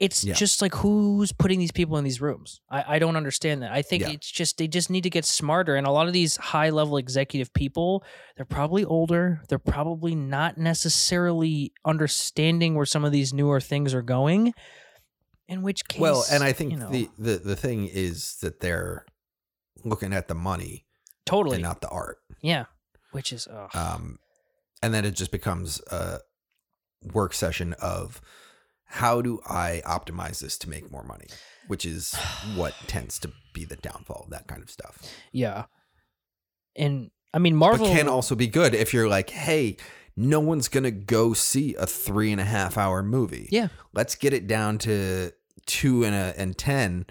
it's 0.00 0.24
Yeah. 0.24 0.34
just 0.34 0.62
like 0.62 0.74
who's 0.74 1.30
putting 1.30 1.58
these 1.58 1.70
people 1.72 1.96
in 1.98 2.04
these 2.04 2.20
rooms? 2.20 2.60
I, 2.70 2.96
I 2.96 2.98
don't 2.98 3.16
understand 3.16 3.62
that. 3.62 3.70
I 3.70 3.82
think 3.82 4.02
Yeah. 4.02 4.10
it's 4.10 4.30
just 4.30 4.56
they 4.58 4.66
just 4.66 4.88
need 4.90 5.02
to 5.02 5.10
get 5.10 5.24
smarter. 5.26 5.76
And 5.76 5.86
a 5.86 5.90
lot 5.90 6.06
of 6.06 6.12
these 6.14 6.36
high 6.36 6.70
level 6.70 6.96
executive 6.96 7.52
people, 7.52 8.02
they're 8.36 8.46
probably 8.46 8.84
older. 8.84 9.42
They're 9.48 9.58
probably 9.58 10.14
not 10.14 10.56
necessarily 10.58 11.72
understanding 11.84 12.74
where 12.74 12.86
some 12.86 13.04
of 13.04 13.12
these 13.12 13.32
newer 13.34 13.60
things 13.60 13.92
are 13.94 14.02
going. 14.02 14.54
In 15.48 15.62
which 15.62 15.86
case, 15.88 16.00
well, 16.00 16.24
and 16.30 16.42
I 16.44 16.52
think 16.52 16.70
you 16.72 16.76
know, 16.78 16.90
the, 16.90 17.08
the 17.18 17.36
the 17.38 17.56
thing 17.56 17.86
is 17.88 18.36
that 18.40 18.60
they're 18.60 19.04
looking 19.84 20.12
at 20.12 20.28
the 20.28 20.34
money 20.34 20.86
totally, 21.26 21.56
and 21.56 21.64
not 21.64 21.80
the 21.80 21.88
art. 21.88 22.18
yeah. 22.40 22.66
Which 23.12 23.32
is. 23.32 23.48
Um, 23.74 24.20
and 24.80 24.94
then 24.94 25.04
it 25.04 25.16
just 25.16 25.32
becomes 25.32 25.80
a 25.90 26.20
work 27.02 27.34
session 27.34 27.74
of 27.82 28.20
how 28.90 29.22
do 29.22 29.40
I 29.48 29.82
optimize 29.86 30.40
this 30.40 30.58
to 30.58 30.68
make 30.68 30.90
more 30.90 31.04
money, 31.04 31.26
which 31.68 31.86
is 31.86 32.14
what 32.56 32.74
tends 32.88 33.18
to 33.20 33.30
be 33.52 33.64
the 33.64 33.76
downfall 33.76 34.22
of 34.24 34.30
that 34.30 34.48
kind 34.48 34.62
of 34.62 34.70
stuff. 34.70 34.98
yeah. 35.32 35.64
And 36.76 37.10
I 37.32 37.38
mean, 37.38 37.56
Marvel 37.56 37.86
But 37.86 37.96
can 37.96 38.08
also 38.08 38.34
be 38.34 38.46
good 38.46 38.74
if 38.74 38.94
you're 38.94 39.08
like, 39.08 39.30
hey, 39.30 39.76
no 40.16 40.40
one's 40.40 40.68
gonna 40.68 40.90
go 40.90 41.32
see 41.32 41.74
a 41.74 41.86
three 41.86 42.32
and 42.32 42.40
a 42.40 42.44
half 42.44 42.76
hour 42.76 43.02
movie. 43.02 43.48
Yeah. 43.50 43.68
let's 43.92 44.14
get 44.14 44.32
it 44.32 44.46
down 44.46 44.78
to 44.78 45.32
two 45.66 46.04
and 46.04 46.14
a 46.14 46.34
and 46.36 46.56
ten, 46.56 47.06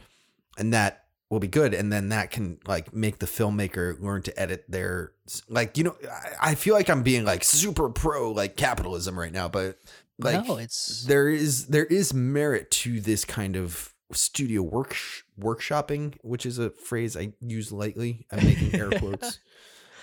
and 0.58 0.74
that 0.74 1.06
will 1.30 1.40
be 1.40 1.48
good. 1.48 1.74
And 1.74 1.92
then 1.92 2.10
that 2.10 2.32
can 2.32 2.60
like 2.68 2.94
make 2.94 3.20
the 3.20 3.26
filmmaker 3.26 4.00
learn 4.02 4.22
to 4.24 4.40
edit 4.40 4.66
their 4.70 5.12
like 5.48 5.78
you 5.78 5.84
know. 5.86 5.96
I, 6.12 6.52
I 6.52 6.56
feel 6.56 6.74
like 6.74 6.90
I'm 6.90 7.04
being 7.04 7.26
like 7.26 7.44
super 7.44 7.90
pro 7.90 8.32
like 8.32 8.56
capitalism 8.58 9.18
right 9.18 9.32
now, 9.32 9.48
but 9.48 9.78
like 10.20 10.46
no, 10.48 10.58
it's 10.58 11.06
there 11.06 11.30
is 11.30 11.68
there 11.68 11.86
is 11.86 12.14
merit 12.14 12.70
to 12.72 13.00
this 13.02 13.26
kind 13.26 13.56
of 13.56 13.94
studio 14.12 14.62
work 14.62 14.96
workshopping, 15.40 16.16
which 16.22 16.46
is 16.46 16.60
a 16.60 16.70
phrase 16.70 17.16
I 17.18 17.34
use 17.40 17.72
lightly. 17.72 18.26
I'm 18.32 18.46
making 18.46 18.76
air 18.76 18.90
quotes, 18.90 19.40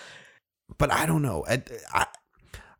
but 0.78 0.92
I 0.92 1.06
don't 1.06 1.22
know. 1.22 1.44
I, 1.48 1.62
I 1.92 2.06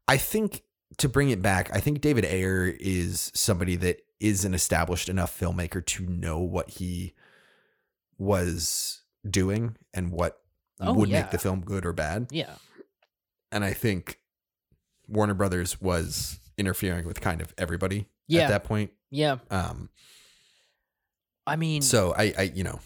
I 0.09 0.17
think 0.17 0.63
to 0.99 1.09
bring 1.09 1.31
it 1.31 1.43
back, 1.43 1.71
I 1.75 1.81
think 1.81 2.01
David 2.01 2.25
Ayer 2.25 2.75
is 2.81 3.31
somebody 3.35 3.77
that 3.77 3.99
is 4.19 4.45
an 4.45 4.55
established 4.55 5.09
enough 5.11 5.39
filmmaker 5.39 5.85
to 5.85 6.07
know 6.07 6.39
what 6.39 6.71
he 6.71 7.15
was 8.19 9.03
doing 9.29 9.77
and 9.93 10.11
what 10.13 10.39
Oh, 10.79 10.93
would 10.93 11.09
yeah. 11.09 11.23
make 11.23 11.31
the 11.31 11.39
film 11.39 11.61
good 11.63 11.87
or 11.87 11.95
bad. 11.95 12.27
yeah. 12.31 12.55
And 13.51 13.65
I 13.65 13.73
think 13.73 14.21
Warner 15.09 15.33
Brothers 15.33 15.81
was 15.81 16.39
interfering 16.59 17.07
with 17.07 17.21
kind 17.21 17.41
of 17.41 17.53
everybody 17.59 18.07
Yeah. 18.29 18.43
at 18.43 18.49
that 18.51 18.65
point. 18.65 18.91
Yeah. 19.11 19.37
Um, 19.51 19.91
I 21.47 21.57
mean, 21.57 21.83
so 21.83 22.13
I, 22.17 22.35
I, 22.37 22.43
you 22.55 22.65
know, 22.65 22.81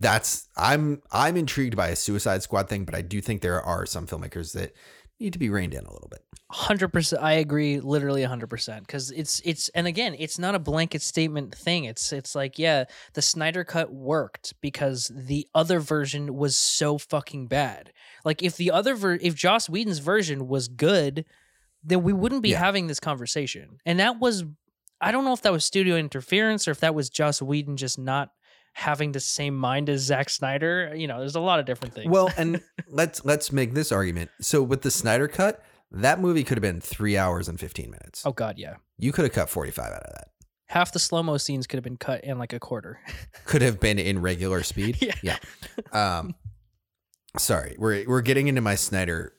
that's 0.00 0.48
I'm 0.56 1.02
I'm 1.12 1.36
intrigued 1.36 1.76
by 1.76 1.88
a 1.88 1.96
Suicide 1.96 2.42
Squad 2.42 2.68
thing, 2.68 2.84
but 2.84 2.94
I 2.94 3.02
do 3.02 3.20
think 3.20 3.40
there 3.42 3.60
are 3.62 3.86
some 3.86 4.06
filmmakers 4.06 4.52
that 4.54 4.72
need 5.20 5.32
to 5.34 5.38
be 5.38 5.50
reined 5.50 5.74
in 5.74 5.84
a 5.84 5.92
little 5.92 6.08
bit. 6.08 6.24
hundred 6.50 6.88
percent. 6.88 7.22
I 7.22 7.34
agree, 7.34 7.78
literally 7.78 8.24
hundred 8.24 8.48
percent. 8.48 8.86
Because 8.86 9.10
it's 9.12 9.40
it's 9.44 9.68
and 9.70 9.86
again, 9.86 10.16
it's 10.18 10.38
not 10.38 10.54
a 10.54 10.58
blanket 10.58 11.02
statement 11.02 11.54
thing. 11.54 11.84
It's 11.84 12.12
it's 12.12 12.34
like 12.34 12.58
yeah, 12.58 12.84
the 13.12 13.22
Snyder 13.22 13.62
cut 13.62 13.92
worked 13.92 14.54
because 14.60 15.12
the 15.14 15.46
other 15.54 15.78
version 15.78 16.34
was 16.34 16.56
so 16.56 16.98
fucking 16.98 17.46
bad. 17.46 17.92
Like 18.24 18.42
if 18.42 18.56
the 18.56 18.70
other 18.72 18.94
ver- 18.96 19.18
if 19.20 19.34
Joss 19.36 19.68
Whedon's 19.68 19.98
version 19.98 20.48
was 20.48 20.66
good, 20.66 21.26
then 21.82 22.02
we 22.02 22.12
wouldn't 22.12 22.42
be 22.42 22.50
Yeah. 22.50 22.58
having 22.58 22.86
this 22.86 23.00
conversation. 23.00 23.78
And 23.86 24.00
that 24.00 24.18
was, 24.20 24.44
I 25.00 25.12
don't 25.12 25.24
know 25.24 25.32
if 25.32 25.42
that 25.42 25.52
was 25.52 25.64
studio 25.64 25.96
interference 25.96 26.68
or 26.68 26.72
if 26.72 26.80
that 26.80 26.94
was 26.94 27.08
Joss 27.10 27.40
Whedon 27.40 27.76
just 27.76 27.98
not 27.98 28.30
having 28.74 29.12
the 29.12 29.20
same 29.20 29.56
mind 29.56 29.88
as 29.88 30.02
Zack 30.02 30.28
Snyder. 30.30 30.92
You 30.94 31.06
know, 31.08 31.18
there's 31.20 31.34
a 31.36 31.40
lot 31.40 31.58
of 31.58 31.66
different 31.66 31.94
things. 31.94 32.08
Well, 32.10 32.30
and 32.36 32.60
let's 32.88 33.24
let's 33.24 33.50
make 33.52 33.74
this 33.74 33.90
argument. 33.92 34.30
So 34.40 34.62
with 34.62 34.82
the 34.82 34.90
Snyder 34.90 35.26
cut, 35.28 35.62
that 35.90 36.20
movie 36.20 36.44
could 36.44 36.56
have 36.58 36.62
been 36.62 36.80
three 36.80 37.16
hours 37.16 37.48
and 37.48 37.58
fifteen 37.58 37.90
minutes. 37.90 38.24
oh 38.24 38.32
god, 38.32 38.58
yeah. 38.58 38.74
You 38.98 39.10
could 39.12 39.24
have 39.24 39.32
cut 39.32 39.48
forty 39.50 39.70
five 39.72 39.92
out 39.92 40.02
of 40.02 40.12
that. 40.14 40.28
Half 40.68 40.92
the 40.92 41.00
slow 41.00 41.22
mo 41.24 41.36
scenes 41.36 41.66
could 41.66 41.78
have 41.78 41.84
been 41.84 41.96
cut 41.96 42.22
in 42.22 42.38
like 42.38 42.52
a 42.52 42.60
quarter. 42.60 43.00
Could 43.44 43.60
have 43.62 43.80
been 43.80 43.98
in 43.98 44.20
regular 44.20 44.62
speed. 44.62 44.98
Yeah. 45.02 45.14
Yeah. 45.92 46.18
Um, 46.18 46.36
sorry, 47.36 47.74
we're 47.78 48.04
we're 48.06 48.20
getting 48.22 48.46
into 48.48 48.60
my 48.60 48.76
Snyder 48.76 49.32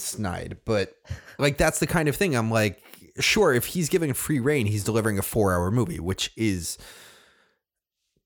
snide, 0.00 0.58
but 0.64 0.94
like 1.38 1.56
that's 1.58 1.78
the 1.78 1.86
kind 1.86 2.08
of 2.08 2.16
thing 2.16 2.34
I'm 2.34 2.50
like, 2.50 2.82
sure, 3.20 3.52
if 3.54 3.66
he's 3.66 3.88
giving 3.88 4.12
free 4.14 4.40
reign, 4.40 4.66
he's 4.66 4.84
delivering 4.84 5.18
a 5.18 5.22
four 5.22 5.52
hour 5.54 5.70
movie, 5.70 6.00
which 6.00 6.30
is 6.36 6.78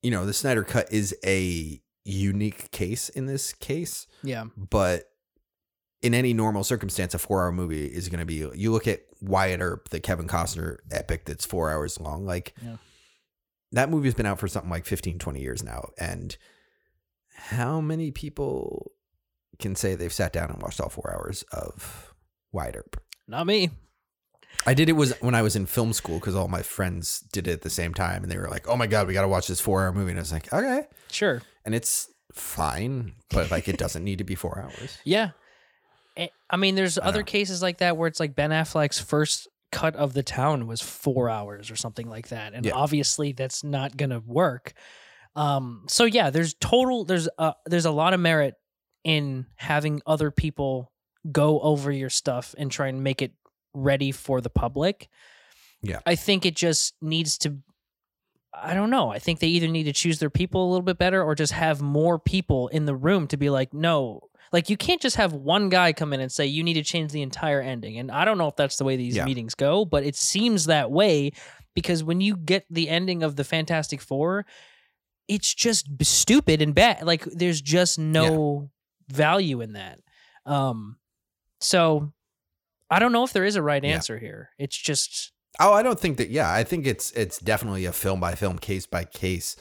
you 0.02 0.10
know, 0.10 0.26
the 0.26 0.34
Snyder 0.34 0.62
cut 0.64 0.92
is 0.92 1.16
a 1.24 1.80
unique 2.04 2.70
case 2.70 3.08
in 3.08 3.24
this 3.26 3.54
case, 3.54 4.06
Yeah. 4.22 4.44
but 4.54 5.04
in 6.02 6.12
any 6.12 6.34
normal 6.34 6.62
circumstance, 6.64 7.14
a 7.14 7.18
four 7.18 7.40
hour 7.42 7.50
movie 7.52 7.86
is 7.86 8.10
going 8.10 8.18
to 8.20 8.26
be. 8.26 8.46
You 8.54 8.70
look 8.70 8.86
at 8.86 9.00
Wyatt 9.22 9.60
Earp, 9.62 9.88
the 9.88 10.00
Kevin 10.00 10.26
Costner 10.26 10.76
epic 10.90 11.24
that's 11.24 11.46
four 11.46 11.70
hours 11.70 11.98
long. 11.98 12.26
Like 12.26 12.54
Yeah. 12.62 12.76
that 13.72 13.88
movie's 13.88 14.12
been 14.12 14.26
out 14.26 14.38
for 14.38 14.46
something 14.48 14.70
like 14.70 14.84
15, 14.84 15.18
20 15.18 15.40
years 15.40 15.62
now. 15.62 15.88
And 15.98 16.36
how 17.34 17.80
many 17.80 18.10
people 18.10 18.92
can 19.58 19.74
say 19.76 19.94
they've 19.94 20.12
sat 20.12 20.32
down 20.32 20.50
and 20.50 20.62
watched 20.62 20.80
all 20.80 20.88
four 20.88 21.12
hours 21.14 21.42
of 21.52 22.14
Wyatt 22.52 22.76
Earp? 22.76 23.00
Not 23.28 23.46
me. 23.46 23.70
I 24.66 24.74
did 24.74 24.88
it 24.88 24.92
was 24.92 25.12
when 25.20 25.34
I 25.34 25.42
was 25.42 25.56
in 25.56 25.66
film 25.66 25.92
school 25.92 26.18
because 26.20 26.36
all 26.36 26.46
my 26.48 26.62
friends 26.62 27.20
did 27.32 27.48
it 27.48 27.52
at 27.52 27.62
the 27.62 27.70
same 27.70 27.92
time, 27.92 28.22
and 28.22 28.30
they 28.30 28.38
were 28.38 28.48
like, 28.48 28.68
"Oh 28.68 28.76
my 28.76 28.86
god, 28.86 29.06
we 29.08 29.12
got 29.14 29.22
to 29.22 29.28
watch 29.28 29.48
this 29.48 29.60
four-hour 29.60 29.92
movie." 29.92 30.10
And 30.12 30.18
I 30.18 30.22
was 30.22 30.32
like, 30.32 30.52
"Okay," 30.52 30.84
Sure. 31.10 31.42
and 31.64 31.74
it's 31.74 32.08
fine, 32.32 33.14
but 33.30 33.50
like 33.50 33.68
it 33.68 33.78
doesn't 33.78 34.04
need 34.04 34.18
to 34.18 34.24
be 34.24 34.34
four 34.34 34.58
hours. 34.60 34.98
Yeah. 35.04 35.30
Eh, 36.16 36.28
I 36.48 36.56
mean, 36.56 36.76
there's 36.76 36.96
I 36.98 37.06
other 37.06 37.20
know. 37.20 37.24
cases 37.24 37.62
like 37.62 37.78
that 37.78 37.96
where 37.96 38.06
it's 38.06 38.20
like 38.20 38.36
Ben 38.36 38.50
Affleck's 38.50 39.00
first 39.00 39.48
cut 39.72 39.96
of 39.96 40.12
the 40.12 40.22
town 40.22 40.68
was 40.68 40.80
four 40.80 41.28
hours 41.28 41.68
or 41.72 41.74
something 41.76 42.08
like 42.08 42.28
that, 42.28 42.54
and 42.54 42.64
Yeah. 42.64 42.74
obviously 42.74 43.32
that's 43.32 43.64
not 43.64 43.96
gonna 43.96 44.20
work. 44.20 44.72
Um, 45.34 45.84
so 45.88 46.04
yeah, 46.04 46.30
there's 46.30 46.54
total 46.54 47.04
there's 47.04 47.28
a 47.38 47.54
there's 47.66 47.86
a 47.86 47.90
lot 47.90 48.14
of 48.14 48.20
merit 48.20 48.54
in 49.04 49.46
having 49.56 50.00
other 50.06 50.30
people 50.30 50.90
go 51.30 51.60
over 51.60 51.92
your 51.92 52.10
stuff 52.10 52.54
and 52.58 52.70
try 52.70 52.88
and 52.88 53.02
make 53.04 53.22
it 53.22 53.32
ready 53.74 54.10
for 54.12 54.40
the 54.40 54.50
public. 54.50 55.08
Yeah. 55.82 56.00
I 56.06 56.14
think 56.16 56.44
it 56.46 56.56
just 56.56 56.94
needs 57.00 57.38
to 57.38 57.58
I 58.56 58.72
don't 58.74 58.90
know. 58.90 59.10
I 59.10 59.18
think 59.18 59.40
they 59.40 59.48
either 59.48 59.66
need 59.66 59.82
to 59.84 59.92
choose 59.92 60.20
their 60.20 60.30
people 60.30 60.64
a 60.64 60.70
little 60.70 60.84
bit 60.84 60.96
better 60.96 61.20
or 61.20 61.34
just 61.34 61.52
have 61.52 61.82
more 61.82 62.20
people 62.20 62.68
in 62.68 62.84
the 62.84 62.94
room 62.94 63.26
to 63.28 63.36
be 63.36 63.50
like, 63.50 63.74
no, 63.74 64.20
like 64.52 64.70
you 64.70 64.76
can't 64.76 65.00
just 65.02 65.16
have 65.16 65.32
one 65.32 65.68
guy 65.70 65.92
come 65.92 66.12
in 66.12 66.20
and 66.20 66.30
say 66.30 66.46
you 66.46 66.62
need 66.62 66.74
to 66.74 66.84
change 66.84 67.10
the 67.10 67.22
entire 67.22 67.60
ending. 67.60 67.98
And 67.98 68.12
I 68.12 68.24
don't 68.24 68.38
know 68.38 68.46
if 68.46 68.54
that's 68.54 68.76
the 68.76 68.84
way 68.84 68.94
these 68.96 69.16
Yeah. 69.16 69.24
meetings 69.24 69.56
go, 69.56 69.84
but 69.84 70.04
it 70.04 70.14
seems 70.14 70.66
that 70.66 70.92
way 70.92 71.32
because 71.74 72.04
when 72.04 72.20
you 72.20 72.36
get 72.36 72.64
the 72.70 72.88
ending 72.88 73.24
of 73.24 73.34
the 73.34 73.42
Fantastic 73.42 74.00
Four, 74.00 74.46
it's 75.26 75.52
just 75.52 75.88
stupid 76.02 76.62
and 76.62 76.76
bad. 76.76 77.02
Like 77.04 77.24
there's 77.24 77.60
just 77.60 77.98
no 77.98 78.70
value 79.08 79.60
in 79.60 79.72
that. 79.74 80.00
Um, 80.46 80.96
so 81.60 82.12
I 82.90 82.98
don't 82.98 83.12
know 83.12 83.24
if 83.24 83.32
there 83.32 83.44
is 83.44 83.56
a 83.56 83.62
right 83.62 83.82
Yeah. 83.82 83.90
answer 83.94 84.18
here. 84.18 84.50
It's 84.58 84.76
just 84.76 85.32
Oh, 85.60 85.72
I 85.72 85.82
don't 85.84 85.98
think 86.00 86.16
that. 86.16 86.30
Yeah, 86.30 86.52
I 86.52 86.64
think 86.64 86.84
it's 86.86 87.12
it's 87.12 87.38
definitely 87.38 87.84
a 87.84 87.92
film 87.92 88.18
by 88.20 88.34
film, 88.34 88.58
case 88.58 88.86
by 88.86 89.04
case 89.04 89.54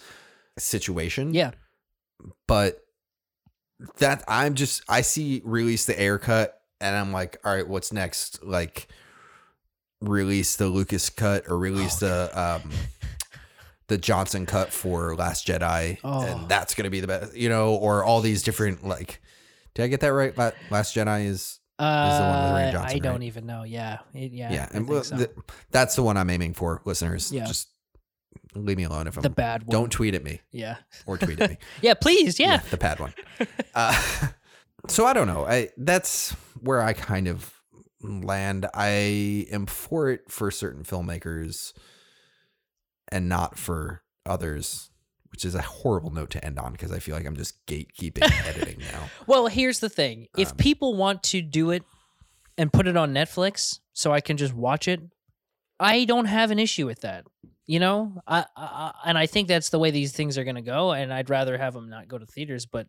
situation. 0.58 1.34
yeah, 1.34 1.52
but 2.48 2.80
that 3.98 4.24
I'm 4.28 4.56
just 4.56 4.82
I 4.89 5.02
see 5.02 5.41
release 5.46 5.86
the 5.86 6.00
Ayer 6.02 6.18
cut 6.18 6.60
and 6.82 6.96
I'm 6.96 7.12
like, 7.12 7.38
all 7.46 7.54
right, 7.56 7.68
what's 7.68 7.91
next? 7.94 8.44
Like 8.44 8.88
release 10.02 10.56
the 10.56 10.68
Lucas 10.68 11.10
cut 11.10 11.46
or 11.48 11.58
release 11.58 12.02
Oh, 12.02 12.08
the 12.08 12.39
um 12.64 12.72
the 13.88 13.98
Johnson 13.98 14.46
cut 14.46 14.72
for 14.74 15.16
Last 15.16 15.46
Jedi 15.48 16.00
Oh. 16.04 16.24
and 16.26 16.50
that's 16.50 16.74
gonna 16.76 16.89
be 16.89 17.00
the 17.02 17.08
best, 17.08 17.36
you 17.36 17.50
know, 17.50 17.76
or 17.76 18.04
all 18.04 18.22
these 18.22 18.41
different 18.44 18.86
like. 18.86 19.22
Did 19.76 19.84
I 19.84 19.88
get 19.88 20.00
that 20.02 20.10
right? 20.10 20.38
La- 20.38 20.52
Last 20.70 20.96
Jedi 20.96 21.26
is 21.26 21.60
uh, 21.80 22.18
the 22.18 22.24
one 22.24 22.54
with 22.54 22.62
Rian 22.62 22.72
Johnson, 22.74 22.96
I 22.96 23.00
don't 23.00 23.14
right? 23.14 23.24
even 23.24 23.46
know. 23.46 23.64
Yeah, 23.64 24.00
It- 24.14 24.32
yeah, 24.32 24.54
yeah, 24.54 24.70
and 24.74 24.88
well, 24.88 25.04
so. 25.04 25.18
th- 25.18 25.32
that's 25.72 25.96
the 25.96 26.04
one 26.04 26.18
I'm 26.18 26.30
aiming 26.30 26.54
for, 26.54 26.82
listeners. 26.86 27.32
Yeah. 27.32 27.46
just 27.46 27.70
leave 28.56 28.78
me 28.78 28.84
alone 28.84 29.08
if 29.08 29.18
I'm. 29.18 29.24
the 29.24 29.30
bad 29.32 29.64
one. 29.64 29.72
don't 29.74 29.92
tweet 29.92 30.14
at 30.14 30.24
me 30.24 30.42
Yeah, 30.52 30.76
or 31.08 31.18
tweet 31.18 31.40
at 31.42 31.50
me. 31.52 31.58
yeah, 31.82 31.96
please, 31.96 32.40
yeah. 32.40 32.58
the 32.70 32.78
pad 32.78 33.00
one. 33.00 33.14
Uh, 33.74 34.00
so 34.88 35.06
I 35.06 35.14
don't 35.14 35.28
know. 35.28 35.46
I 35.46 35.70
that's 35.78 36.32
where 36.62 36.82
I 36.82 36.94
kind 36.94 37.28
of 37.28 37.52
land. 38.04 38.68
I 38.76 39.48
am 39.52 39.66
for 39.66 40.10
it 40.12 40.30
for 40.30 40.52
certain 40.52 40.84
filmmakers, 40.84 41.74
and 43.10 43.28
not 43.28 43.58
for 43.58 44.04
others. 44.26 44.92
Which 45.34 45.44
is 45.44 45.56
a 45.56 45.62
horrible 45.62 46.12
note 46.12 46.30
to 46.30 46.46
end 46.46 46.58
on 46.60 46.72
because 46.72 46.92
I 46.94 47.00
feel 47.00 47.16
like 47.16 47.26
I'm 47.26 47.36
just 47.36 47.66
gatekeeping 47.66 48.32
editing 48.48 48.80
now. 48.80 49.10
Well, 49.28 49.48
here's 49.48 49.80
the 49.80 49.90
thing: 49.90 50.28
if 50.38 50.52
Um, 50.52 50.58
people 50.58 50.96
want 50.96 51.24
to 51.24 51.42
do 51.42 51.72
it 51.72 51.84
and 52.58 52.72
put 52.72 52.88
it 52.88 52.96
on 52.96 53.14
Netflix, 53.14 53.80
so 53.94 54.14
I 54.14 54.22
can 54.22 54.38
just 54.38 54.54
watch 54.54 54.88
it, 54.88 55.02
I 55.80 56.06
don't 56.06 56.26
have 56.26 56.52
an 56.52 56.60
issue 56.60 56.86
with 56.86 57.02
that. 57.02 57.26
You 57.66 57.80
know, 57.80 58.22
I, 58.28 58.46
I 58.56 58.92
and 59.06 59.18
I 59.18 59.26
think 59.26 59.48
that's 59.48 59.70
the 59.70 59.80
way 59.80 59.90
these 59.90 60.12
things 60.12 60.38
are 60.38 60.44
going 60.44 60.56
to 60.56 60.62
go. 60.62 60.92
And 60.92 61.12
I'd 61.14 61.30
rather 61.30 61.58
have 61.58 61.74
them 61.74 61.90
not 61.90 62.08
go 62.08 62.18
to 62.18 62.26
theaters, 62.26 62.66
but 62.66 62.88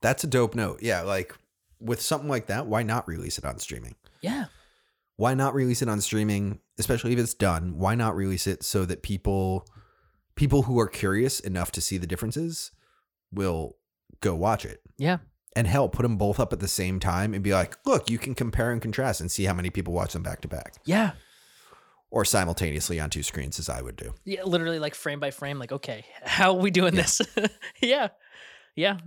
That's 0.00 0.24
a 0.24 0.26
dope 0.26 0.54
note. 0.54 0.82
Yeah, 0.82 1.02
like 1.02 1.34
with 1.78 2.00
something 2.02 2.28
like 2.28 2.46
that, 2.46 2.66
why 2.66 2.82
not 2.82 3.06
release 3.06 3.38
it 3.38 3.44
on 3.44 3.58
streaming? 3.58 3.94
yeah, 4.22 4.46
Why 5.16 5.34
not 5.34 5.54
release 5.54 5.82
it 5.82 5.88
on 5.88 6.00
streaming, 6.00 6.60
especially 6.78 7.12
if 7.12 7.18
it's 7.20 7.34
done? 7.34 7.78
Why 7.78 7.94
not 7.94 8.16
release 8.16 8.46
it 8.48 8.64
so 8.64 8.84
that 8.86 9.02
people 9.02 9.66
people 10.38 10.62
who 10.62 10.78
are 10.80 10.88
curious 10.88 11.40
enough 11.40 11.70
to 11.72 11.80
see 11.82 11.98
the 11.98 12.06
differences 12.06 12.70
will 13.32 13.76
go 14.20 14.34
watch 14.34 14.64
it? 14.64 14.80
yeah, 14.96 15.18
and 15.56 15.66
hell, 15.66 15.88
put 15.88 16.02
them 16.02 16.16
both 16.16 16.38
up 16.40 16.52
at 16.52 16.60
the 16.60 16.68
same 16.68 17.00
time 17.00 17.34
and 17.34 17.42
be 17.42 17.52
like, 17.52 17.76
look, 17.84 18.08
you 18.08 18.16
can 18.18 18.34
compare 18.34 18.70
and 18.70 18.80
contrast 18.80 19.20
and 19.20 19.30
see 19.30 19.44
how 19.44 19.52
many 19.54 19.70
people 19.70 19.92
watch 19.92 20.12
them 20.12 20.22
back 20.22 20.40
to 20.42 20.48
back 20.48 20.74
yeah, 20.84 21.12
or 22.10 22.24
simultaneously 22.24 22.98
on 23.00 23.10
two 23.10 23.22
screens, 23.22 23.58
as 23.58 23.68
I 23.68 23.82
would 23.82 23.96
do. 23.96 24.14
yeah. 24.24 24.44
Literally, 24.44 24.78
like 24.78 24.94
frame 24.94 25.20
by 25.20 25.30
frame. 25.30 25.58
Like, 25.58 25.72
okay, 25.72 26.04
how 26.22 26.54
are 26.54 26.60
we 26.60 26.70
doing 26.70 26.94
Yeah. 26.94 27.02
this? 27.02 27.20
yeah, 27.82 28.08
yeah. 28.76 28.98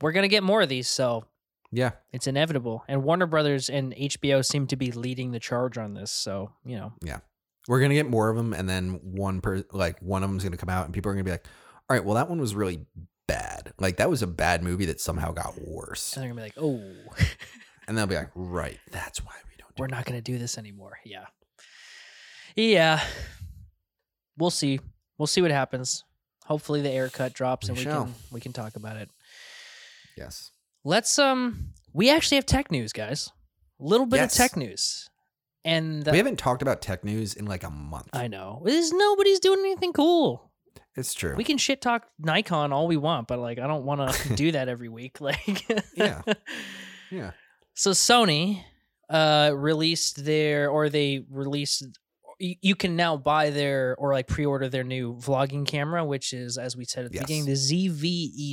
We're 0.00 0.12
gonna 0.12 0.28
get 0.28 0.42
more 0.42 0.62
of 0.62 0.68
these, 0.70 0.88
so 0.88 1.24
Yeah. 1.72 1.90
it's 2.12 2.26
inevitable. 2.26 2.84
And 2.88 3.02
Warner 3.02 3.26
Brothers 3.26 3.68
and 3.68 3.92
HBO 3.94 4.42
seem 4.44 4.66
to 4.68 4.76
be 4.76 4.92
leading 4.92 5.32
the 5.32 5.40
charge 5.40 5.76
on 5.76 5.94
this. 5.94 6.10
So 6.10 6.52
you 6.64 6.76
know, 6.76 6.92
We're 7.70 7.78
going 7.78 7.90
to 7.90 7.94
get 7.94 8.08
more 8.10 8.28
of 8.30 8.36
them. 8.36 8.52
And 8.52 8.68
then 8.68 8.98
one 9.02 9.40
per, 9.40 9.62
like 9.70 10.00
one 10.00 10.24
of 10.24 10.28
them's 10.30 10.42
going 10.42 10.50
to 10.52 10.58
come 10.58 10.68
out 10.68 10.86
and 10.86 10.92
people 10.92 11.10
are 11.10 11.14
going 11.14 11.24
to 11.24 11.28
be 11.28 11.32
like, 11.32 11.46
all 11.88 11.96
right, 11.96 12.04
well, 12.04 12.16
that 12.16 12.28
one 12.28 12.40
was 12.40 12.52
really 12.54 12.84
bad. 13.28 13.72
Like 13.78 13.98
that 13.98 14.10
was 14.10 14.22
a 14.22 14.26
bad 14.26 14.64
movie 14.64 14.86
that 14.86 15.00
somehow 15.00 15.30
got 15.30 15.54
worse. 15.60 16.14
and 16.16 16.22
they're 16.24 16.30
gonna 16.30 16.40
be 16.40 16.46
like, 16.46 16.58
oh. 16.58 17.24
And 17.86 17.96
they'll 17.98 18.06
be 18.06 18.14
like, 18.16 18.30
right, 18.34 18.78
that's 18.92 19.24
why 19.24 19.32
we 19.48 19.56
don't 19.56 19.74
do 19.76 19.80
we're 19.82 19.86
not 19.88 20.04
going 20.04 20.16
to 20.18 20.22
do 20.22 20.36
this 20.38 20.58
anymore. 20.58 20.98
Yeah. 21.04 21.26
Yeah. 22.56 23.00
We'll 24.36 24.50
see. 24.50 24.80
We'll 25.18 25.26
see 25.26 25.42
what 25.42 25.50
happens. 25.50 26.04
Hopefully 26.46 26.80
the 26.82 26.88
Ayer 26.90 27.08
cut 27.08 27.32
drops 27.34 27.66
We 27.66 27.70
and 27.70 27.78
we 27.78 27.84
shall. 27.84 28.04
can 28.04 28.14
we 28.32 28.40
can 28.40 28.52
talk 28.52 28.76
about 28.76 28.96
it. 28.96 29.10
Yes. 30.16 30.50
Let's 30.84 31.18
um 31.18 31.72
we 31.92 32.10
actually 32.10 32.36
have 32.36 32.46
tech 32.46 32.70
news, 32.70 32.92
guys. 32.92 33.30
A 33.80 33.84
little 33.84 34.06
bit 34.06 34.16
Yes. 34.16 34.32
of 34.32 34.38
tech 34.38 34.56
news. 34.56 35.09
And 35.64 36.06
uh, 36.08 36.12
we 36.12 36.18
haven't 36.18 36.38
talked 36.38 36.62
about 36.62 36.80
tech 36.80 37.04
news 37.04 37.34
in 37.34 37.44
like 37.46 37.64
a 37.64 37.70
month. 37.70 38.08
I 38.12 38.28
know. 38.28 38.62
There's 38.64 38.92
nobody's 38.92 39.40
doing 39.40 39.60
anything 39.60 39.92
cool. 39.92 40.50
it's 40.96 41.12
true. 41.14 41.34
We 41.36 41.44
can 41.44 41.58
shit 41.58 41.80
talk 41.82 42.06
Nikon 42.18 42.72
all 42.72 42.86
we 42.86 42.96
want, 42.96 43.28
but 43.28 43.38
like 43.38 43.58
I 43.58 43.66
don't 43.66 43.84
want 43.84 44.10
to 44.12 44.34
do 44.34 44.52
that 44.52 44.68
every 44.68 44.88
week. 44.88 45.20
Like 45.20 45.66
Yeah. 45.94 46.22
yeah. 47.10 47.32
So 47.74 47.90
Sony 47.90 48.64
uh 49.10 49.52
released 49.54 50.24
their 50.24 50.70
or 50.70 50.88
they 50.88 51.24
released 51.30 51.84
you, 52.38 52.54
you 52.62 52.74
can 52.76 52.96
now 52.96 53.16
buy 53.18 53.50
their 53.50 53.96
or 53.98 54.12
like 54.12 54.28
pre-order 54.28 54.68
their 54.68 54.84
new 54.84 55.14
vlogging 55.16 55.66
camera 55.66 56.04
which 56.04 56.32
is 56.32 56.56
as 56.56 56.76
we 56.76 56.84
said 56.84 57.04
at 57.04 57.10
the 57.10 57.16
Yes. 57.16 57.24
beginning 57.26 57.46
the 57.46 57.52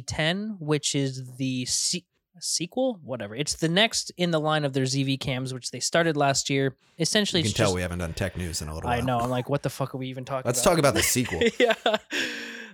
ZV-E10 0.01 0.57
which 0.59 0.95
is 0.95 1.23
the 1.37 1.65
se- 1.65 2.05
sequel 2.39 2.99
whatever 3.03 3.35
it's 3.35 3.55
the 3.55 3.69
next 3.69 4.11
in 4.17 4.31
the 4.31 4.39
line 4.39 4.63
of 4.65 4.73
their 4.73 4.83
ZV 4.85 5.19
cams 5.19 5.53
which 5.53 5.71
they 5.71 5.79
started 5.79 6.15
last 6.17 6.49
year 6.49 6.75
essentially 6.99 7.41
You 7.41 7.49
can 7.49 7.53
tell 7.55 7.65
just 7.67 7.75
we 7.75 7.81
haven't 7.81 7.99
done 7.99 8.13
tech 8.13 8.37
news 8.37 8.61
in 8.61 8.67
a 8.67 8.73
little 8.73 8.89
I 8.89 8.97
while. 8.97 9.05
know 9.05 9.19
I'm 9.19 9.29
like 9.37 9.49
what 9.49 9.63
the 9.63 9.69
fuck 9.69 9.93
are 9.93 9.97
we 9.97 10.07
even 10.07 10.25
talking 10.25 10.41
about? 10.41 10.49
Let's 10.49 10.61
about 10.61 10.69
talk 10.71 10.79
about 10.79 10.93
the 10.93 11.03
sequel. 11.03 11.41
yeah. 11.59 11.73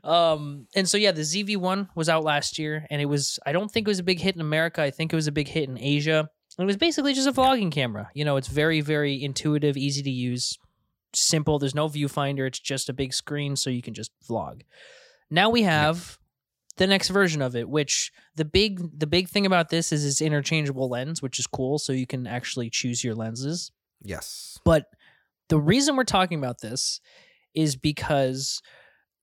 Um, 0.04 0.68
and 0.76 0.88
so 0.88 0.98
yeah, 0.98 1.12
the 1.12 1.22
ZV1 1.22 1.90
was 1.96 2.10
out 2.10 2.24
last 2.24 2.60
year, 2.60 2.86
and 2.90 3.02
it 3.02 3.06
was 3.06 3.40
I 3.46 3.52
don't 3.54 3.72
think 3.72 3.88
it 3.88 3.92
was 3.92 4.00
a 4.00 4.04
big 4.04 4.20
hit 4.20 4.36
in 4.36 4.42
America. 4.42 4.82
I 4.82 4.92
think 4.92 5.14
it 5.14 5.16
was 5.16 5.28
a 5.28 5.32
big 5.32 5.48
hit 5.48 5.70
in 5.70 5.78
Asia. 5.78 6.30
And 6.58 6.64
it 6.64 6.68
was 6.68 6.78
basically 6.78 7.14
just 7.14 7.28
a 7.28 7.32
vlogging 7.32 7.72
camera. 7.72 8.10
You 8.14 8.26
know, 8.26 8.36
it's 8.38 8.48
very, 8.48 8.82
very 8.82 9.24
intuitive, 9.24 9.76
easy 9.76 10.04
to 10.04 10.12
use, 10.12 10.58
simple. 11.14 11.58
There's 11.58 11.74
no 11.74 11.88
viewfinder. 11.88 12.46
It's 12.46 12.60
just 12.60 12.90
a 12.90 12.94
big 12.94 13.14
screen, 13.14 13.56
so 13.56 13.70
you 13.70 13.82
can 13.82 13.94
just 13.94 14.12
vlog. 14.30 14.62
Now 15.32 15.50
we 15.50 15.64
have 15.64 16.20
the 16.78 16.88
next 16.88 17.10
version 17.10 17.42
of 17.42 17.56
it, 17.56 17.70
which 17.70 18.12
the 18.36 18.46
big 18.46 19.00
the 19.00 19.08
big 19.08 19.30
thing 19.30 19.46
about 19.46 19.70
this 19.70 19.92
is 19.92 20.06
it's 20.06 20.22
interchangeable 20.22 20.90
lens, 20.90 21.22
which 21.22 21.40
is 21.40 21.48
cool. 21.48 21.78
So 21.78 21.94
you 21.94 22.08
can 22.08 22.26
actually 22.28 22.70
choose 22.70 23.04
your 23.04 23.16
lenses. 23.16 23.72
yes. 24.02 24.60
But 24.66 24.88
the 25.50 25.60
reason 25.60 25.96
we're 25.96 26.04
talking 26.04 26.40
about 26.40 26.62
this 26.62 27.00
is 27.54 27.76
because 27.76 28.62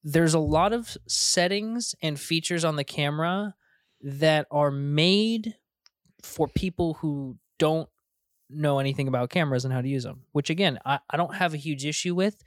there's 0.04 0.34
a 0.34 0.38
lot 0.38 0.72
of 0.72 0.96
settings 1.08 1.94
and 2.02 2.18
features 2.18 2.64
on 2.64 2.76
the 2.76 2.84
camera 2.84 3.54
that 4.02 4.46
are 4.50 4.70
made 4.70 5.56
for 6.22 6.48
people 6.48 6.94
who 6.94 7.36
don't 7.58 7.88
know 8.48 8.78
anything 8.78 9.08
about 9.08 9.30
cameras 9.30 9.64
and 9.64 9.72
how 9.74 9.80
to 9.80 9.88
use 9.88 10.04
them, 10.04 10.22
which 10.32 10.50
again, 10.50 10.78
I, 10.84 11.00
I 11.08 11.16
don't 11.16 11.34
have 11.34 11.54
a 11.54 11.58
huge 11.58 11.84
issue 11.84 12.14
with, 12.14 12.42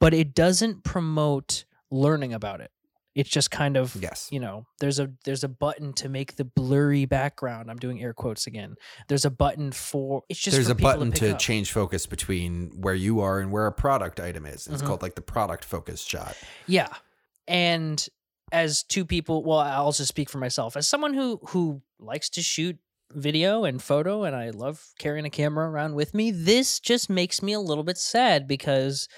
but 0.00 0.14
it 0.14 0.34
doesn't 0.34 0.84
promote 0.84 1.64
learning 1.90 2.32
about 2.32 2.60
it. 2.60 2.70
It's 3.18 3.28
just 3.30 3.50
kind 3.50 3.76
of 3.76 3.96
Yes. 4.00 4.28
you 4.30 4.38
know 4.38 4.64
there's 4.78 4.98
a 5.00 5.10
there's 5.24 5.42
a 5.42 5.48
button 5.48 5.92
to 5.94 6.08
make 6.08 6.36
the 6.36 6.44
blurry 6.44 7.04
background. 7.04 7.68
I'm 7.70 7.76
doing 7.78 8.00
air 8.00 8.14
quotes 8.14 8.46
again. 8.46 8.76
There's 9.08 9.24
a 9.24 9.30
button 9.30 9.72
for 9.72 10.22
it's 10.28 10.38
just 10.38 10.54
There's 10.54 10.68
a 10.70 10.74
button 10.76 11.10
to 11.12 11.32
up. 11.32 11.38
change 11.40 11.72
focus 11.72 12.06
between 12.06 12.70
where 12.80 12.94
you 12.94 13.20
are 13.20 13.40
and 13.40 13.50
where 13.50 13.66
a 13.66 13.72
product 13.72 14.20
item 14.20 14.46
is. 14.46 14.68
It's 14.68 14.82
Mhm. 14.82 14.86
called 14.86 15.02
like 15.02 15.16
the 15.16 15.20
product 15.20 15.64
focus 15.64 16.00
shot. 16.02 16.36
Yeah. 16.68 16.88
And 17.48 18.06
as 18.52 18.82
two 18.82 19.04
people, 19.04 19.42
well, 19.42 19.58
I'll 19.58 19.92
just 19.92 20.08
speak 20.08 20.30
for 20.30 20.38
myself. 20.38 20.76
As 20.76 20.86
someone 20.86 21.14
who 21.14 21.40
who 21.48 21.82
likes 21.98 22.28
to 22.30 22.42
shoot 22.42 22.78
video 23.14 23.64
and 23.64 23.82
photo 23.82 24.24
and 24.24 24.36
I 24.36 24.50
love 24.50 24.80
carrying 24.98 25.24
a 25.24 25.30
camera 25.30 25.68
around 25.68 25.94
with 25.94 26.14
me, 26.14 26.30
this 26.30 26.78
just 26.78 27.10
makes 27.10 27.42
me 27.42 27.52
a 27.52 27.60
little 27.60 27.84
bit 27.84 27.98
sad 27.98 28.46
because 28.46 29.08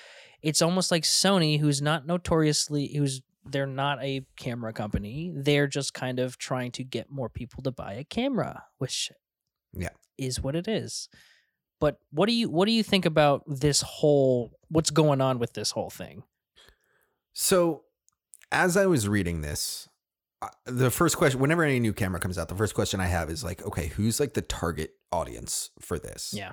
it's 0.43 0.63
almost 0.63 0.91
like 0.91 1.03
Sony 1.03 1.61
who's 1.61 1.83
not 1.83 2.07
notoriously 2.07 2.95
who's 2.97 3.21
they're 3.45 3.67
not 3.67 4.03
a 4.03 4.25
camera 4.37 4.73
company. 4.73 5.33
They're 5.35 5.67
just 5.67 5.95
kind 5.95 6.19
of 6.19 6.39
trying 6.39 6.73
to 6.73 6.85
get 6.85 7.11
more 7.11 7.29
people 7.29 7.63
to 7.65 7.71
buy 7.71 7.95
a 7.95 8.05
camera, 8.05 8.65
which 8.79 9.11
Yeah. 9.73 9.91
is 10.19 10.41
what 10.41 10.55
it 10.57 10.69
is. 10.69 11.09
But 11.81 11.99
what 12.11 12.27
do 12.27 12.35
you 12.35 12.51
what 12.51 12.67
do 12.67 12.73
you 12.73 12.83
think 12.83 13.07
about 13.07 13.43
this 13.47 13.81
whole 13.81 14.53
what's 14.69 14.91
going 14.91 15.21
on 15.23 15.39
with 15.39 15.55
this 15.55 15.71
whole 15.71 15.89
thing? 15.91 16.25
So, 17.33 17.85
as 18.53 18.77
I 18.77 18.87
was 18.87 19.09
reading 19.09 19.41
this, 19.41 19.89
uh, 20.43 20.49
the 20.67 20.91
first 20.91 21.17
question, 21.17 21.41
whenever 21.41 21.63
any 21.63 21.81
new 21.81 21.93
camera 21.93 22.21
comes 22.21 22.37
out, 22.39 22.49
the 22.49 22.55
first 22.57 22.75
question 22.75 23.01
I 23.01 23.07
have 23.07 23.31
is 23.31 23.43
like, 23.45 23.63
okay, 23.65 23.87
who's 23.87 24.21
like 24.21 24.35
the 24.35 24.43
target 24.43 24.95
audience 25.13 25.71
for 25.81 25.99
this? 25.99 26.35
Yeah. 26.37 26.53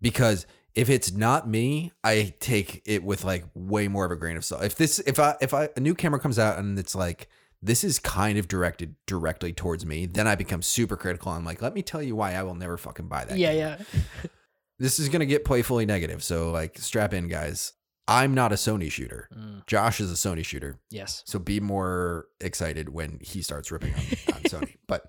Because 0.00 0.46
if 0.74 0.88
it's 0.88 1.12
not 1.12 1.48
me, 1.48 1.92
I 2.02 2.34
take 2.40 2.82
it 2.86 3.02
with 3.04 3.24
like 3.24 3.44
way 3.54 3.88
more 3.88 4.04
of 4.06 4.10
a 4.10 4.16
grain 4.16 4.36
of 4.36 4.44
salt. 4.44 4.64
If 4.64 4.76
this, 4.76 4.98
if 5.00 5.18
I, 5.18 5.36
if 5.40 5.52
I, 5.54 5.68
a 5.76 5.80
new 5.80 5.94
camera 5.94 6.18
comes 6.20 6.38
out 6.38 6.58
and 6.58 6.78
it's 6.78 6.94
like, 6.94 7.28
this 7.64 7.84
is 7.84 7.98
kind 8.00 8.38
of 8.38 8.48
directed 8.48 8.96
directly 9.06 9.52
towards 9.52 9.86
me, 9.86 10.06
then 10.06 10.26
I 10.26 10.34
become 10.34 10.62
super 10.62 10.96
critical. 10.96 11.30
I'm 11.30 11.44
like, 11.44 11.62
let 11.62 11.74
me 11.74 11.82
tell 11.82 12.02
you 12.02 12.16
why 12.16 12.34
I 12.34 12.42
will 12.42 12.56
never 12.56 12.76
fucking 12.76 13.06
buy 13.06 13.24
that. 13.24 13.38
yeah, 13.38 13.52
camera. 13.52 13.86
yeah. 14.22 14.30
This 14.78 14.98
is 14.98 15.08
going 15.10 15.20
to 15.20 15.26
get 15.26 15.44
playfully 15.44 15.86
negative. 15.86 16.24
So, 16.24 16.50
like, 16.50 16.76
strap 16.78 17.14
in, 17.14 17.28
guys. 17.28 17.72
I'm 18.08 18.34
not 18.34 18.50
a 18.50 18.56
Sony 18.56 18.90
shooter. 18.90 19.28
Mm, 19.32 19.64
Josh 19.68 20.00
is 20.00 20.10
a 20.10 20.14
Sony 20.16 20.44
shooter. 20.44 20.80
yes. 20.90 21.22
So 21.24 21.38
be 21.38 21.60
more 21.60 22.26
excited 22.40 22.88
when 22.88 23.20
he 23.22 23.42
starts 23.42 23.70
ripping 23.70 23.94
on, 23.94 24.00
on 24.34 24.42
Sony. 24.44 24.78
But 24.88 25.04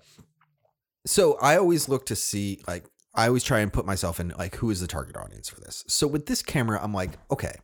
so 1.06 1.36
I 1.40 1.56
always 1.56 1.88
look 1.88 2.06
to 2.06 2.14
see, 2.14 2.62
like, 2.68 2.84
I 3.14 3.28
always 3.28 3.44
try 3.44 3.60
and 3.60 3.72
put 3.72 3.86
myself 3.86 4.18
in, 4.18 4.34
like, 4.38 4.56
who 4.56 4.70
is 4.70 4.80
the 4.80 4.86
target 4.88 5.16
audience 5.16 5.48
for 5.48 5.60
this? 5.60 5.84
So 5.86 6.06
with 6.06 6.26
this 6.26 6.42
camera, 6.42 6.80
I'm 6.82 6.92
like, 6.92 7.12
okay, 7.30 7.54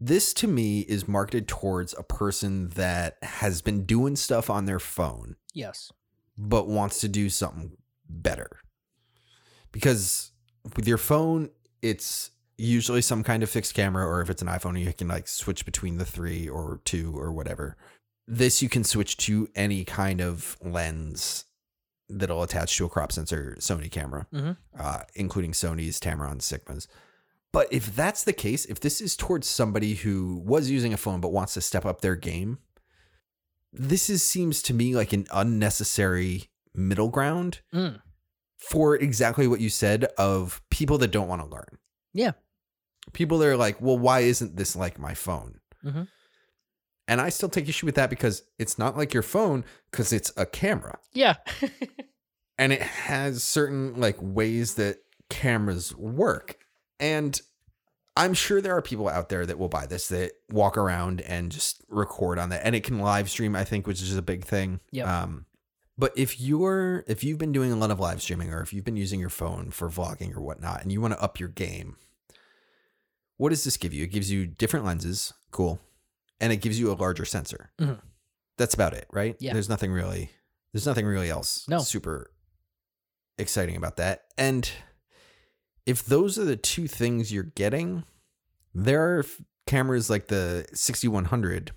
this 0.00 0.32
to 0.34 0.48
me 0.48 0.80
is 0.80 1.06
marketed 1.08 1.46
towards 1.48 1.94
a 1.96 2.02
person 2.02 2.68
that 2.70 3.18
has 3.22 3.62
been 3.62 3.84
doing 3.84 4.16
stuff 4.16 4.50
on 4.50 4.64
their 4.66 4.78
phone, 4.80 5.36
Yes. 5.54 5.92
but 6.36 6.66
wants 6.68 7.00
to 7.00 7.08
do 7.08 7.30
something 7.30 7.76
better. 8.08 8.50
Because 9.72 10.32
with 10.76 10.88
your 10.88 10.98
phone, 10.98 11.50
it's 11.82 12.30
usually 12.56 13.02
some 13.02 13.22
kind 13.22 13.42
of 13.42 13.50
fixed 13.50 13.74
camera, 13.74 14.04
or 14.06 14.20
if 14.20 14.30
it's 14.30 14.42
an 14.42 14.48
iPhone, 14.48 14.80
you 14.80 14.92
can 14.92 15.08
like 15.08 15.28
switch 15.28 15.64
between 15.64 15.98
the 15.98 16.04
three 16.04 16.48
or 16.48 16.80
two 16.84 17.16
or 17.16 17.32
whatever. 17.32 17.76
This 18.26 18.60
you 18.62 18.68
can 18.68 18.84
switch 18.84 19.16
to 19.18 19.48
any 19.54 19.84
kind 19.84 20.20
of 20.20 20.56
lens 20.62 21.44
that'll 22.08 22.42
attach 22.42 22.76
to 22.78 22.84
a 22.86 22.88
crop 22.88 23.12
sensor 23.12 23.56
Sony 23.60 23.90
camera, 23.90 24.26
Mhm. 24.32 24.56
uh, 24.78 25.02
including 25.14 25.52
Sony's 25.52 26.00
Tamron 26.00 26.38
Sigmas. 26.40 26.86
But 27.52 27.72
if 27.72 27.94
that's 27.94 28.24
the 28.24 28.32
case, 28.32 28.64
if 28.66 28.80
this 28.80 29.00
is 29.00 29.16
towards 29.16 29.46
somebody 29.46 29.94
who 29.94 30.36
was 30.44 30.70
using 30.70 30.92
a 30.92 30.96
phone 30.98 31.20
but 31.20 31.32
wants 31.32 31.54
to 31.54 31.60
step 31.60 31.84
up 31.86 32.00
their 32.00 32.16
game, 32.16 32.58
this 33.72 34.08
is 34.08 34.22
seems 34.22 34.62
to 34.62 34.74
me 34.74 34.94
like 34.94 35.12
an 35.12 35.26
unnecessary 35.32 36.50
middle 36.74 37.08
ground 37.08 37.60
Mm. 37.72 38.00
for 38.58 38.96
exactly 38.96 39.46
what 39.46 39.60
you 39.60 39.68
said 39.70 40.04
of 40.16 40.62
people 40.70 40.98
that 40.98 41.08
don't 41.10 41.28
want 41.28 41.42
to 41.42 41.48
learn. 41.48 41.78
Yeah. 42.12 42.32
People 43.12 43.38
that 43.38 43.48
are 43.48 43.56
like, 43.56 43.80
well, 43.80 43.98
why 43.98 44.20
isn't 44.20 44.56
this 44.56 44.74
like 44.76 44.98
my 44.98 45.14
phone? 45.14 45.60
Mhm. 45.84 46.08
And 47.08 47.20
I 47.20 47.30
still 47.30 47.48
take 47.48 47.68
issue 47.68 47.86
with 47.86 47.94
that 47.96 48.10
because 48.10 48.42
it's 48.58 48.78
not 48.78 48.96
like 48.96 49.14
your 49.14 49.22
phone 49.22 49.64
because 49.90 50.12
it's 50.12 50.30
a 50.36 50.44
camera 50.46 50.98
Yeah. 51.14 51.36
and 52.58 52.72
it 52.72 52.82
has 52.82 53.42
certain 53.42 53.98
like 53.98 54.16
ways 54.20 54.74
that 54.74 54.98
cameras 55.30 55.96
work. 55.96 56.58
And 57.00 57.40
I'm 58.16 58.34
sure 58.34 58.60
there 58.60 58.76
are 58.76 58.82
people 58.82 59.08
out 59.08 59.28
there 59.28 59.46
that 59.46 59.58
will 59.58 59.68
buy 59.68 59.86
this 59.86 60.08
that 60.08 60.32
walk 60.50 60.76
around 60.76 61.20
and 61.22 61.50
just 61.50 61.82
record 61.88 62.38
on 62.38 62.50
that. 62.50 62.60
And 62.64 62.74
it 62.74 62.84
can 62.84 62.98
live 62.98 63.30
stream, 63.30 63.56
I 63.56 63.64
think, 63.64 63.86
which 63.86 64.02
is 64.02 64.16
a 64.16 64.22
big 64.22 64.44
thing. 64.44 64.80
Yep. 64.90 65.06
Um, 65.06 65.46
but 65.96 66.12
if 66.16 66.40
you're 66.40 67.04
if 67.06 67.24
you've 67.24 67.38
been 67.38 67.52
doing 67.52 67.72
a 67.72 67.76
lot 67.76 67.90
of 67.90 67.98
live 67.98 68.20
streaming 68.20 68.52
or 68.52 68.60
if 68.60 68.72
you've 68.72 68.84
been 68.84 68.96
using 68.96 69.18
your 69.18 69.30
phone 69.30 69.70
for 69.70 69.88
vlogging 69.88 70.36
or 70.36 70.40
whatnot 70.40 70.82
and 70.82 70.92
you 70.92 71.00
want 71.00 71.14
to 71.14 71.22
up 71.22 71.40
your 71.40 71.48
game, 71.48 71.96
what 73.36 73.50
does 73.50 73.64
this 73.64 73.76
give 73.76 73.94
you? 73.94 74.04
It 74.04 74.12
gives 74.12 74.30
you 74.30 74.46
different 74.46 74.84
lenses, 74.84 75.32
cool. 75.50 75.80
And 76.40 76.52
it 76.52 76.58
gives 76.58 76.78
you 76.78 76.90
a 76.92 76.94
larger 76.94 77.24
sensor. 77.24 77.70
Mhm. 77.80 78.00
That's 78.56 78.74
about 78.74 78.92
it, 78.94 79.06
right? 79.12 79.36
Yeah. 79.40 79.52
There's 79.52 79.68
nothing 79.68 79.92
really 79.92 80.30
there's 80.72 80.86
nothing 80.86 81.06
really 81.06 81.30
else 81.30 81.66
No. 81.68 81.78
super 81.78 82.30
exciting 83.38 83.76
about 83.76 83.96
that. 83.96 84.26
And 84.36 84.70
if 85.86 86.04
those 86.04 86.38
are 86.38 86.44
the 86.44 86.56
two 86.56 86.86
things 86.86 87.32
you're 87.32 87.42
getting, 87.44 88.04
there 88.74 89.18
are 89.18 89.24
cameras 89.66 90.10
like 90.10 90.26
the 90.28 90.66
6100 90.74 91.72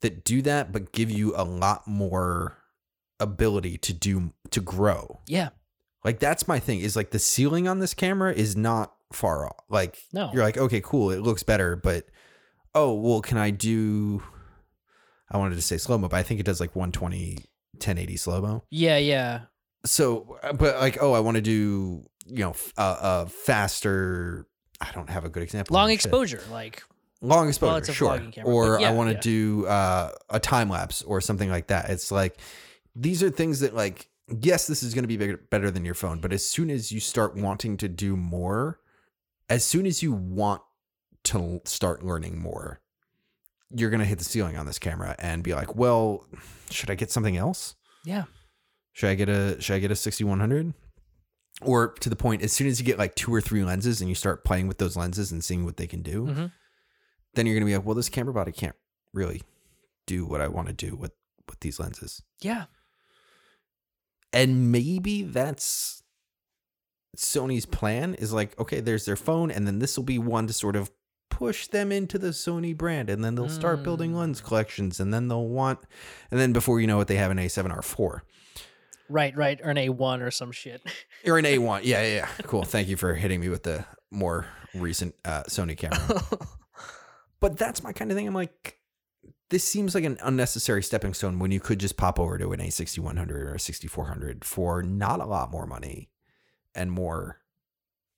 that 0.00 0.24
do 0.24 0.42
that 0.42 0.72
but 0.72 0.92
give 0.92 1.10
you 1.10 1.34
a 1.36 1.44
lot 1.44 1.86
more 1.86 2.56
ability 3.20 3.78
to 3.78 3.92
do 3.92 4.32
to 4.50 4.60
grow. 4.60 5.20
yeah. 5.26 5.50
Like 6.04 6.20
that's 6.20 6.46
my 6.46 6.60
thing 6.60 6.80
is 6.80 6.94
like 6.94 7.10
the 7.10 7.18
ceiling 7.18 7.66
on 7.66 7.78
this 7.80 7.92
camera 7.94 8.32
is 8.32 8.54
not 8.56 8.94
far 9.12 9.46
off. 9.46 9.64
Like 9.68 9.98
No. 10.12 10.30
you're 10.32 10.42
like, 10.44 10.56
okay, 10.56 10.80
cool, 10.80 11.10
it 11.10 11.20
looks 11.20 11.42
better, 11.42 11.74
but 11.76 12.06
oh, 12.76 12.94
well, 12.94 13.20
can 13.20 13.38
I 13.38 13.50
do 13.50 14.22
I 15.30 15.38
wanted 15.38 15.56
to 15.56 15.62
say 15.62 15.76
slow 15.76 15.98
mo, 15.98 16.08
but 16.08 16.16
I 16.16 16.22
think 16.22 16.40
it 16.40 16.46
does 16.46 16.60
like 16.60 16.76
120 16.76 17.36
1080 17.72 18.16
slow 18.16 18.40
mo. 18.40 18.64
Yeah. 18.70 18.98
Yeah. 18.98 19.40
So, 19.84 20.38
uh, 20.42 20.52
but 20.52 20.76
like, 20.76 20.98
oh, 21.00 21.12
I 21.12 21.20
want 21.20 21.36
to 21.36 21.40
do, 21.40 22.04
you 22.26 22.44
know, 22.44 22.54
a 22.76 22.80
uh, 22.80 22.98
uh, 23.00 23.24
faster. 23.26 24.46
I 24.80 24.90
don't 24.92 25.10
have 25.10 25.24
a 25.24 25.28
good 25.28 25.42
example. 25.42 25.74
Long 25.74 25.88
Shit. 25.88 25.94
exposure. 25.94 26.42
Like, 26.50 26.82
Long 27.22 27.48
exposure, 27.48 27.90
a 27.90 27.94
sure. 27.94 28.18
camera, 28.18 28.52
or 28.52 28.78
yeah, 28.78 28.90
I 28.90 28.92
want 28.92 29.08
to 29.08 29.14
yeah. 29.14 29.20
do 29.20 29.66
uh, 29.66 30.12
a 30.28 30.38
time 30.38 30.68
lapse 30.68 31.00
or 31.02 31.20
something 31.20 31.48
like 31.48 31.68
that. 31.68 31.88
It's 31.88 32.12
like 32.12 32.36
these 32.94 33.22
are 33.22 33.30
things 33.30 33.60
that, 33.60 33.74
like, 33.74 34.08
yes, 34.42 34.66
this 34.66 34.82
is 34.82 34.92
going 34.92 35.04
to 35.04 35.08
be 35.08 35.16
bigger, 35.16 35.40
better 35.50 35.70
than 35.70 35.84
your 35.84 35.94
phone, 35.94 36.20
but 36.20 36.30
as 36.32 36.46
soon 36.46 36.68
as 36.68 36.92
you 36.92 37.00
start 37.00 37.34
wanting 37.34 37.78
to 37.78 37.88
do 37.88 38.16
more, 38.16 38.80
as 39.48 39.64
soon 39.64 39.86
as 39.86 40.02
you 40.02 40.12
want 40.12 40.60
to 41.26 41.60
start 41.64 42.02
learning 42.04 42.38
more, 42.40 42.80
you're 43.70 43.90
going 43.90 44.00
to 44.00 44.06
hit 44.06 44.18
the 44.18 44.24
ceiling 44.24 44.56
on 44.56 44.66
this 44.66 44.78
camera 44.78 45.14
and 45.18 45.42
be 45.42 45.54
like, 45.54 45.74
well, 45.76 46.24
should 46.70 46.90
I 46.90 46.94
get 46.94 47.10
something 47.10 47.36
else? 47.36 47.74
yeah. 48.04 48.24
Should 48.92 49.10
I 49.10 49.14
get 49.14 49.28
a 49.28 49.60
should 49.60 49.74
I 49.76 49.78
get 49.78 49.90
a 49.90 49.94
6100? 49.96 50.72
Or 51.60 51.88
to 52.00 52.08
the 52.08 52.16
point, 52.16 52.40
as 52.40 52.50
soon 52.50 52.66
as 52.66 52.80
you 52.80 52.86
get 52.86 52.98
like 52.98 53.14
two 53.14 53.32
or 53.34 53.42
three 53.42 53.62
lenses 53.62 54.00
and 54.00 54.08
you 54.08 54.14
start 54.14 54.42
playing 54.42 54.68
with 54.68 54.78
those 54.78 54.96
lenses 54.96 55.30
and 55.32 55.44
seeing 55.44 55.66
what 55.66 55.76
they 55.76 55.86
can 55.86 56.00
do, 56.00 56.24
Mhm. 56.26 56.52
then 57.34 57.44
you're 57.46 57.54
gonna 57.54 57.66
be 57.66 57.76
like, 57.76 57.84
well, 57.84 57.94
this 57.94 58.08
camera 58.08 58.32
body 58.32 58.52
can't 58.52 58.74
really 59.12 59.42
do 60.06 60.24
what 60.24 60.40
I 60.40 60.48
want 60.48 60.68
to 60.68 60.72
do 60.72 60.96
with 60.96 61.12
with 61.46 61.60
these 61.60 61.78
lenses. 61.78 62.22
Yeah. 62.40 62.64
And 64.32 64.72
maybe 64.72 65.22
that's 65.22 66.02
Sony's 67.16 67.66
plan 67.66 68.14
is 68.14 68.32
like, 68.32 68.58
okay, 68.58 68.80
there's 68.80 69.04
their 69.04 69.16
phone, 69.16 69.50
and 69.50 69.66
then 69.66 69.78
this 69.78 69.96
will 69.96 70.04
be 70.04 70.18
one 70.18 70.46
to 70.46 70.52
sort 70.52 70.76
of 70.76 70.90
push 71.28 71.66
them 71.66 71.92
into 71.92 72.18
the 72.18 72.28
Sony 72.28 72.76
brand, 72.76 73.10
and 73.10 73.22
then 73.24 73.34
they'll 73.34 73.48
start 73.48 73.82
building 73.82 74.14
lens 74.14 74.40
Mm. 74.40 74.44
collections, 74.44 75.00
and 75.00 75.12
then 75.12 75.28
they'll 75.28 75.48
want, 75.48 75.80
and 76.30 76.40
then 76.40 76.52
before 76.52 76.80
you 76.80 76.86
know 76.86 77.00
it, 77.00 77.08
they 77.08 77.16
have 77.16 77.30
an 77.30 77.38
A7R4. 77.38 78.20
Right. 79.08 79.36
Right. 79.36 79.60
Or 79.62 79.70
an 79.70 79.76
A1 79.76 80.20
or 80.20 80.30
some 80.30 80.50
shit. 80.52 80.82
Or 81.26 81.38
an 81.38 81.44
A1. 81.44 81.80
Yeah, 81.84 82.02
yeah, 82.02 82.14
yeah. 82.14 82.28
Cool. 82.44 82.64
Thank 82.64 82.88
you 82.88 82.96
for 82.96 83.14
hitting 83.14 83.40
me 83.40 83.48
with 83.48 83.62
the 83.64 83.84
more 84.10 84.46
recent 84.74 85.14
uh, 85.24 85.42
Sony 85.48 85.76
camera. 85.76 86.22
but 87.40 87.56
that's 87.56 87.82
my 87.82 87.92
kind 87.92 88.10
of 88.10 88.16
thing. 88.16 88.26
I'm 88.28 88.34
like, 88.34 88.78
this 89.50 89.62
seems 89.64 89.94
like 89.94 90.04
an 90.04 90.18
unnecessary 90.22 90.82
stepping 90.82 91.14
stone 91.14 91.38
when 91.38 91.50
you 91.50 91.60
could 91.60 91.78
just 91.80 91.96
pop 91.96 92.18
over 92.20 92.36
to 92.38 92.52
an 92.52 92.60
A6100 92.60 93.30
or 93.30 93.54
a 93.54 93.60
6400 93.60 94.44
for 94.44 94.82
not 94.82 95.20
a 95.20 95.24
lot 95.26 95.50
more 95.50 95.66
money 95.66 96.10
and 96.74 96.90
more 96.92 97.40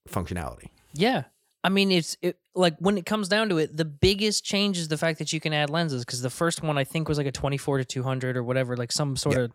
functionality. 0.09 0.69
Yeah. 0.95 1.25
I 1.65 1.71
mean, 1.71 1.91
it's 1.91 2.17
it, 2.23 2.39
like 2.55 2.77
when 2.79 2.97
it 2.99 3.05
comes 3.05 3.29
down 3.29 3.49
to 3.49 3.59
it, 3.59 3.77
the 3.77 3.85
biggest 3.85 4.45
change 4.45 4.79
is 4.79 4.89
the 4.89 4.97
fact 4.97 5.19
that 5.19 5.33
you 5.33 5.41
can 5.41 5.53
add 5.53 5.71
lenses 5.71 6.05
because 6.05 6.23
the 6.23 6.31
first 6.31 6.63
one 6.63 6.79
I 6.79 6.85
think 6.85 7.09
was 7.09 7.19
like 7.19 7.27
a 7.27 7.33
24 7.33 7.79
to 7.79 7.85
200 7.85 8.37
or 8.37 8.45
whatever, 8.45 8.77
like 8.77 8.93
some 8.93 9.17
sort 9.17 9.37
Yeah. 9.37 9.43
of 9.45 9.51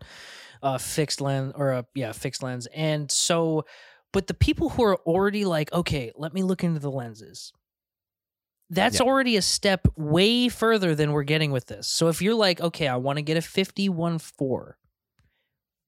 uh, 0.62 0.78
fixed 0.78 1.20
lens 1.20 1.52
or 1.56 1.70
a 1.72 1.86
yeah 1.94 2.12
fixed 2.12 2.42
lens. 2.42 2.66
And 2.74 3.10
so, 3.10 3.64
but 4.12 4.26
the 4.26 4.34
people 4.34 4.70
who 4.70 4.82
are 4.84 4.96
already 4.98 5.44
like, 5.44 5.72
okay, 5.72 6.12
let 6.14 6.34
me 6.34 6.42
look 6.42 6.62
into 6.62 6.78
the 6.80 6.90
lenses. 6.90 7.52
That's 8.70 9.00
Yeah. 9.00 9.06
already 9.06 9.36
a 9.36 9.42
step 9.42 9.86
way 9.96 10.48
further 10.48 10.94
than 10.94 11.12
we're 11.12 11.22
getting 11.24 11.52
with 11.52 11.66
this. 11.66 11.86
So 11.88 12.08
if 12.08 12.22
you're 12.22 12.34
like, 12.34 12.60
okay, 12.60 12.88
I 12.88 12.96
want 12.96 13.16
to 13.18 13.22
get 13.22 13.36
a 13.36 13.40
51.4, 13.40 14.74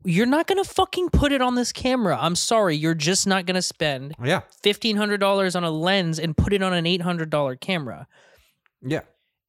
you're 0.07 0.25
not 0.27 0.47
going 0.47 0.63
to 0.63 0.69
fucking 0.69 1.11
put 1.11 1.33
it 1.33 1.43
on 1.43 1.55
this 1.57 1.73
camera. 1.73 2.17
I'm 2.21 2.37
sorry. 2.37 2.77
You're 2.77 2.95
just 2.95 3.27
not 3.27 3.45
going 3.45 3.57
to 3.57 3.63
spend 3.63 4.15
Yeah. 4.23 4.43
$1,500 4.63 5.57
on 5.57 5.65
a 5.65 5.71
lens 5.71 6.19
and 6.19 6.37
put 6.37 6.53
it 6.53 6.63
on 6.63 6.73
an 6.73 6.85
$800 6.85 7.61
camera. 7.61 8.07
Yeah. 8.83 9.01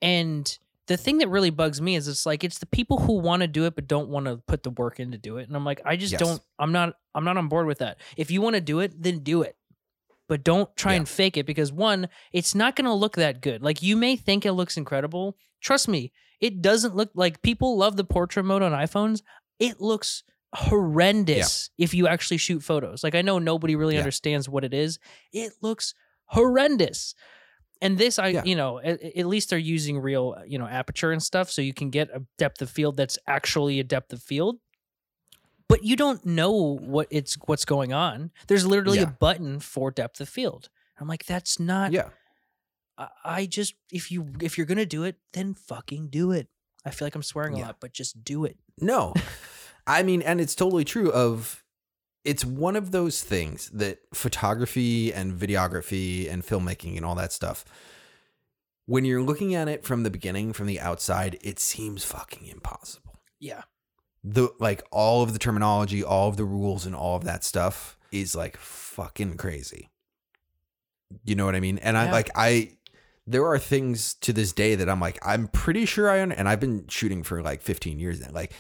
And 0.01 0.57
the 0.87 0.97
thing 0.97 1.17
that 1.19 1.27
really 1.29 1.49
bugs 1.49 1.81
me 1.81 1.95
is 1.95 2.07
it's 2.07 2.25
like 2.25 2.43
it's 2.43 2.59
the 2.59 2.65
people 2.65 2.97
who 2.99 3.19
want 3.19 3.41
to 3.41 3.47
do 3.47 3.65
it 3.65 3.75
but 3.75 3.87
don't 3.87 4.09
want 4.09 4.25
to 4.25 4.37
put 4.47 4.63
the 4.63 4.69
work 4.71 4.99
in 4.99 5.11
to 5.11 5.17
do 5.17 5.37
it. 5.37 5.47
And 5.47 5.55
I'm 5.55 5.65
like, 5.65 5.81
I 5.85 5.95
just 5.95 6.13
Yes. 6.13 6.19
don't 6.21 6.41
I'm 6.59 6.71
not 6.71 6.95
I'm 7.13 7.23
not 7.23 7.37
on 7.37 7.47
board 7.49 7.67
with 7.67 7.79
that. 7.79 7.97
If 8.15 8.31
you 8.31 8.41
want 8.41 8.55
to 8.55 8.61
do 8.61 8.79
it, 8.79 9.01
then 9.01 9.19
do 9.19 9.41
it. 9.41 9.55
But 10.27 10.43
don't 10.43 10.73
try 10.75 10.93
Yeah. 10.93 10.97
and 10.99 11.09
fake 11.09 11.37
it 11.37 11.45
because 11.45 11.71
one, 11.71 12.09
it's 12.31 12.55
not 12.55 12.75
going 12.75 12.85
to 12.85 12.93
look 12.93 13.15
that 13.15 13.41
good. 13.41 13.61
Like 13.61 13.81
you 13.83 13.95
may 13.95 14.15
think 14.15 14.45
it 14.45 14.53
looks 14.53 14.77
incredible. 14.77 15.37
Trust 15.61 15.87
me, 15.87 16.11
it 16.39 16.61
doesn't 16.61 16.95
look 16.95 17.09
like 17.15 17.41
people 17.41 17.77
love 17.77 17.95
the 17.97 18.03
portrait 18.03 18.43
mode 18.43 18.61
on 18.61 18.71
iPhones. 18.71 19.21
It 19.59 19.81
looks 19.81 20.23
horrendous 20.57 21.69
if 21.77 21.93
you 21.93 22.07
actually 22.07 22.37
shoot 22.37 22.63
photos. 22.63 23.03
Like 23.03 23.15
I 23.15 23.21
know 23.21 23.39
nobody 23.39 23.75
really 23.75 23.93
Yeah. 23.95 24.01
understands 24.01 24.49
what 24.49 24.63
it 24.63 24.73
is. 24.73 24.99
It 25.31 25.53
looks 25.61 25.93
horrendous. 26.25 27.13
And 27.81 27.97
this, 27.97 28.17
I 28.17 28.29
Yeah. 28.29 28.43
you 28.43 28.55
know, 28.55 28.79
at, 28.79 29.01
at 29.03 29.27
least 29.27 29.49
they're 29.51 29.59
using 29.59 29.99
real, 29.99 30.35
you 30.47 30.57
know, 30.57 30.65
aperture 30.67 31.11
and 31.11 31.21
stuff, 31.21 31.51
so 31.51 31.61
you 31.61 31.73
can 31.73 31.89
get 31.91 32.09
a 32.09 32.23
depth 32.37 32.61
of 32.61 32.69
field 32.71 32.97
that's 32.97 33.19
actually 33.27 33.79
a 33.79 33.83
depth 33.83 34.11
of 34.13 34.21
field. 34.23 34.57
But 35.69 35.83
you 35.83 35.95
don't 35.95 36.25
know 36.25 36.51
what 36.79 37.07
it's 37.11 37.35
what's 37.45 37.65
going 37.65 37.93
on. 37.93 38.31
There's 38.47 38.65
literally 38.65 38.99
a 38.99 39.05
button 39.07 39.59
for 39.59 39.91
depth 39.91 40.19
of 40.21 40.29
field. 40.29 40.69
I'm 40.99 41.07
like, 41.07 41.25
that's 41.25 41.59
not. 41.59 41.91
Yeah. 41.91 42.09
I, 42.97 43.07
I 43.23 43.45
just 43.45 43.75
if 43.91 44.11
you 44.11 44.33
if 44.41 44.57
you're 44.57 44.65
gonna 44.65 44.85
do 44.85 45.03
it, 45.03 45.17
then 45.33 45.53
fucking 45.53 46.07
do 46.09 46.31
it. 46.31 46.47
I 46.85 46.89
feel 46.91 47.05
like 47.05 47.15
I'm 47.15 47.21
swearing 47.23 47.53
a 47.55 47.59
lot, 47.59 47.77
but 47.79 47.91
just 47.93 48.23
do 48.23 48.43
it. 48.45 48.57
No. 48.79 49.13
I 49.87 50.03
mean, 50.03 50.21
and 50.21 50.39
it's 50.39 50.53
totally 50.53 50.85
true 50.85 51.11
of 51.11 51.63
it's 52.23 52.45
one 52.45 52.75
of 52.75 52.91
those 52.91 53.23
things 53.23 53.69
that 53.69 53.99
photography 54.13 55.13
and 55.13 55.33
videography 55.33 56.31
and 56.31 56.45
filmmaking 56.45 56.97
and 56.97 57.05
all 57.05 57.15
that 57.15 57.31
stuff 57.31 57.65
when 58.87 59.03
you're 59.05 59.21
looking 59.21 59.53
at 59.53 59.67
it 59.67 59.83
from 59.83 60.03
the 60.03 60.09
beginning 60.09 60.53
from 60.53 60.65
the 60.65 60.79
outside, 60.79 61.37
it 61.41 61.59
seems 61.59 62.03
fucking 62.03 62.47
impossible. 62.47 63.19
Yeah. 63.39 63.63
The 64.23 64.49
like 64.59 64.81
all 64.91 65.21
of 65.21 65.33
the 65.33 65.39
terminology, 65.39 66.03
all 66.03 66.29
of 66.29 66.37
the 66.37 66.45
rules 66.45 66.85
and 66.85 66.95
all 66.95 67.15
of 67.15 67.25
that 67.25 67.43
stuff 67.43 67.97
is 68.11 68.35
like 68.35 68.57
fucking 68.57 69.37
crazy. 69.37 69.89
You 71.23 71.35
know 71.35 71.45
what 71.45 71.55
I 71.55 71.59
mean? 71.59 71.77
And 71.79 71.97
I 71.97 72.11
like 72.11 72.31
I 72.35 72.71
there 73.27 73.45
are 73.45 73.59
things 73.59 74.13
to 74.21 74.31
this 74.31 74.53
day 74.53 74.75
that 74.75 74.89
I'm 74.89 75.01
like 75.01 75.19
I'm 75.21 75.49
pretty 75.49 75.85
sure 75.85 76.09
I 76.09 76.17
and 76.17 76.47
I've 76.49 76.59
been 76.61 76.87
shooting 76.87 77.23
for 77.23 77.41
like 77.41 77.61
15 77.61 77.99
years 77.99 78.21
now. 78.21 78.29
Like 78.31 78.53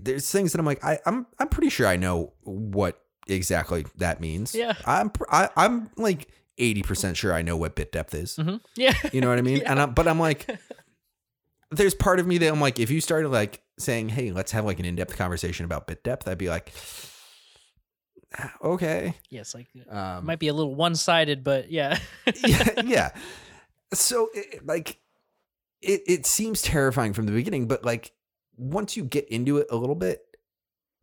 there's 0.00 0.30
things 0.30 0.52
that 0.52 0.58
I'm 0.58 0.66
like 0.66 0.84
I, 0.84 0.98
I'm 1.06 1.26
I'm 1.38 1.48
pretty 1.48 1.70
sure 1.70 1.86
I 1.86 1.96
know 1.96 2.32
what 2.42 3.00
exactly 3.28 3.86
that 3.96 4.20
means. 4.20 4.54
Yeah. 4.54 4.74
I'm 4.86 5.10
pr- 5.10 5.24
I, 5.30 5.48
I'm 5.56 5.90
like 5.96 6.28
80 6.58 6.82
percent 6.82 7.16
sure 7.16 7.32
I 7.32 7.42
know 7.42 7.56
what 7.56 7.74
bit 7.76 7.92
depth 7.92 8.14
is. 8.14 8.36
hmm 8.36 8.56
Yeah. 8.76 8.94
You 9.12 9.20
know 9.20 9.28
what 9.28 9.38
I 9.38 9.42
mean? 9.42 9.62
And 9.66 9.80
I, 9.80 9.86
but 9.86 10.06
I'm 10.08 10.18
like, 10.20 10.46
there's 11.70 11.94
part 11.94 12.18
of 12.20 12.26
me 12.26 12.38
that 12.38 12.48
I'm 12.52 12.60
like, 12.60 12.78
if 12.78 12.90
you 12.90 13.00
started 13.00 13.28
like 13.28 13.62
saying, 13.78 14.08
hey, 14.10 14.32
let's 14.32 14.52
have 14.52 14.64
like 14.64 14.78
an 14.78 14.84
in 14.84 14.96
depth 14.96 15.16
conversation 15.16 15.64
about 15.64 15.86
bit 15.86 16.02
depth, 16.04 16.26
I'd 16.28 16.36
be 16.38 16.48
like, 16.48 16.72
"Ah, 18.38 18.52
okay. 18.62 19.14
yes, 19.30 19.54
like 19.54 19.68
Um, 19.88 20.26
might 20.26 20.38
be 20.38 20.48
a 20.48 20.54
little 20.54 20.74
one 20.74 20.94
sided, 20.94 21.44
but 21.44 21.70
yeah. 21.70 21.98
yeah, 22.44 22.82
yeah. 22.84 23.10
So 23.94 24.28
it, 24.34 24.66
like, 24.66 24.98
it 25.80 26.02
it 26.06 26.26
seems 26.26 26.60
terrifying 26.62 27.12
from 27.12 27.26
the 27.26 27.32
beginning, 27.32 27.66
but 27.68 27.84
like 27.84 28.12
once 28.60 28.96
you 28.96 29.04
get 29.04 29.26
into 29.28 29.56
it 29.58 29.66
a 29.70 29.76
little 29.76 29.94
bit, 29.96 30.22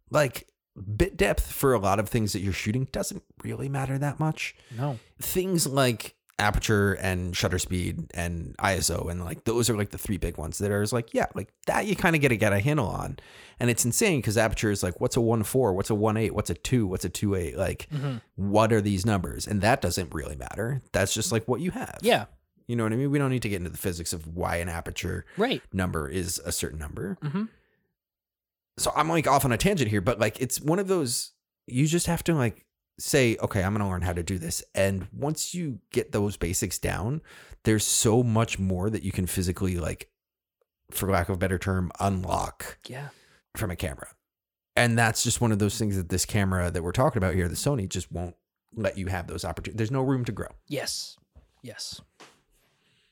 like 0.10 0.48
bit 0.96 1.18
depth 1.18 1.52
for 1.52 1.74
a 1.74 1.80
lot 1.80 2.00
of 2.00 2.08
things 2.08 2.34
that 2.34 2.40
you're 2.40 2.54
shooting 2.54 2.88
doesn't 2.92 3.24
really 3.44 3.68
matter 3.68 3.98
that 3.98 4.20
much. 4.20 4.56
no. 4.78 5.00
things 5.20 5.66
like 5.68 6.14
aperture 6.40 6.94
and 6.94 7.36
shutter 7.36 7.58
speed 7.58 8.12
and 8.14 8.56
ISO 8.60 9.10
and 9.10 9.26
like 9.26 9.44
those 9.46 9.72
are 9.72 9.76
like 9.76 9.90
the 9.90 9.98
three 9.98 10.18
big 10.18 10.38
ones 10.38 10.60
that 10.60 10.70
are 10.70 10.86
like 10.92 11.12
yeah 11.12 11.26
like 11.34 11.52
that 11.66 11.88
you 11.88 11.96
kind 11.96 12.16
of 12.16 12.22
get 12.22 12.30
to 12.30 12.38
get 12.38 12.54
a 12.54 12.60
handle 12.60 12.86
on. 12.88 13.18
And 13.60 13.72
it's 13.72 13.84
insane 13.86 14.20
because 14.20 14.38
aperture 14.38 14.70
is 14.70 14.84
like 14.84 15.02
what's 15.02 15.18
a 15.18 15.22
one 15.22 15.42
four? 15.42 15.74
What's 15.74 15.90
a 15.90 15.96
one 15.96 16.16
eight? 16.16 16.36
What's 16.36 16.52
a 16.52 16.54
two? 16.54 16.86
What's 16.86 17.04
a 17.06 17.10
two 17.10 17.34
eight? 17.34 17.58
Like 17.58 17.88
Mhm. 17.92 18.22
what 18.36 18.72
are 18.72 18.82
these 18.82 19.04
numbers? 19.04 19.48
And 19.48 19.62
that 19.62 19.82
doesn't 19.82 20.14
really 20.14 20.36
matter. 20.36 20.84
That's 20.92 21.12
just 21.12 21.32
like 21.32 21.48
what 21.48 21.60
you 21.60 21.72
have. 21.72 21.98
Yeah. 22.04 22.26
You 22.68 22.76
know 22.76 22.84
what 22.84 22.94
I 22.94 22.96
mean 22.96 23.12
we 23.12 23.18
don't 23.18 23.32
need 23.32 23.42
to 23.44 23.50
get 23.50 23.58
into 23.58 23.70
the 23.70 23.78
physics 23.78 24.14
of 24.14 24.36
why 24.36 24.58
an 24.58 24.70
aperture 24.70 25.26
Right. 25.38 25.62
number 25.74 26.08
is 26.10 26.40
a 26.46 26.52
certain 26.52 26.80
number 26.80 27.18
hmm 27.22 27.44
so 28.80 28.92
I'm 28.96 29.10
like 29.10 29.26
off 29.28 29.44
on 29.44 29.52
a 29.52 29.58
tangent 29.58 29.90
here, 29.90 30.02
but 30.02 30.20
like 30.20 30.40
it's 30.40 30.62
one 30.62 30.78
of 30.78 30.88
those 30.88 31.32
you 31.66 31.88
just 31.88 32.06
have 32.06 32.24
to 32.26 32.36
like 32.36 32.66
say, 33.00 33.36
okay, 33.42 33.64
I'm 33.64 33.74
gonna 33.74 33.90
learn 33.90 34.04
how 34.04 34.14
to 34.14 34.22
do 34.24 34.38
this. 34.38 34.64
And 34.76 35.08
once 35.12 35.54
you 35.56 35.80
get 35.92 36.12
those 36.12 36.38
basics 36.38 36.78
down, 36.78 37.22
there's 37.64 37.84
so 37.84 38.22
much 38.24 38.60
more 38.60 38.90
that 38.92 39.02
you 39.04 39.12
can 39.12 39.26
physically 39.26 39.78
like, 39.78 40.10
for 40.92 41.10
lack 41.10 41.28
of 41.30 41.36
a 41.36 41.40
better 41.40 41.58
term, 41.58 41.92
unlock 42.00 42.78
Yeah. 42.88 43.10
from 43.56 43.72
a 43.72 43.76
camera. 43.76 44.10
And 44.76 44.96
that's 44.98 45.24
just 45.24 45.42
one 45.42 45.52
of 45.52 45.58
those 45.60 45.78
things 45.80 45.96
that 45.98 46.10
this 46.10 46.26
camera 46.26 46.70
that 46.70 46.84
we're 46.84 46.92
talking 46.92 47.18
about 47.18 47.34
here, 47.34 47.48
the 47.48 47.56
Sony, 47.56 47.90
just 47.90 48.12
won't 48.12 48.36
let 48.76 48.96
you 48.98 49.08
have 49.08 49.26
those 49.26 49.44
opportunities. 49.44 49.78
There's 49.78 49.92
no 49.92 50.04
room 50.04 50.24
to 50.26 50.32
grow. 50.32 50.50
Yes. 50.68 51.18
Yes. 51.64 52.00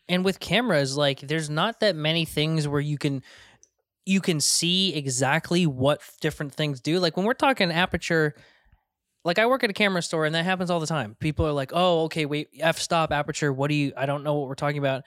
And 0.07 0.23
with 0.23 0.39
cameras, 0.39 0.95
like 0.97 1.19
there's 1.21 1.49
not 1.49 1.79
that 1.79 1.95
many 1.95 2.25
things 2.25 2.67
where 2.67 2.81
you 2.81 2.97
can 2.97 3.23
you 4.05 4.21
can 4.21 4.39
see 4.39 4.93
exactly 4.93 5.65
what 5.65 5.99
different 6.21 6.53
things 6.53 6.79
do. 6.79 6.99
Like 6.99 7.17
when 7.17 7.25
we're 7.25 7.33
talking 7.33 7.71
aperture, 7.71 8.35
like 9.23 9.39
I 9.39 9.47
work 9.47 9.63
at 9.63 9.71
a 9.71 9.73
camera 9.73 10.03
store 10.03 10.25
and 10.25 10.35
that 10.35 10.45
happens 10.45 10.69
all 10.69 10.79
the 10.79 10.85
time. 10.85 11.15
People 11.19 11.47
are 11.47 11.51
like, 11.51 11.71
"Oh, 11.73 12.03
okay, 12.03 12.25
wait, 12.27 12.49
f 12.59 12.77
stop 12.77 13.11
aperture. 13.11 13.51
What 13.51 13.69
do 13.69 13.73
you 13.75 13.93
I 13.97 14.05
don't 14.05 14.23
know 14.23 14.35
what 14.35 14.47
we're 14.47 14.53
talking 14.55 14.77
about." 14.77 15.03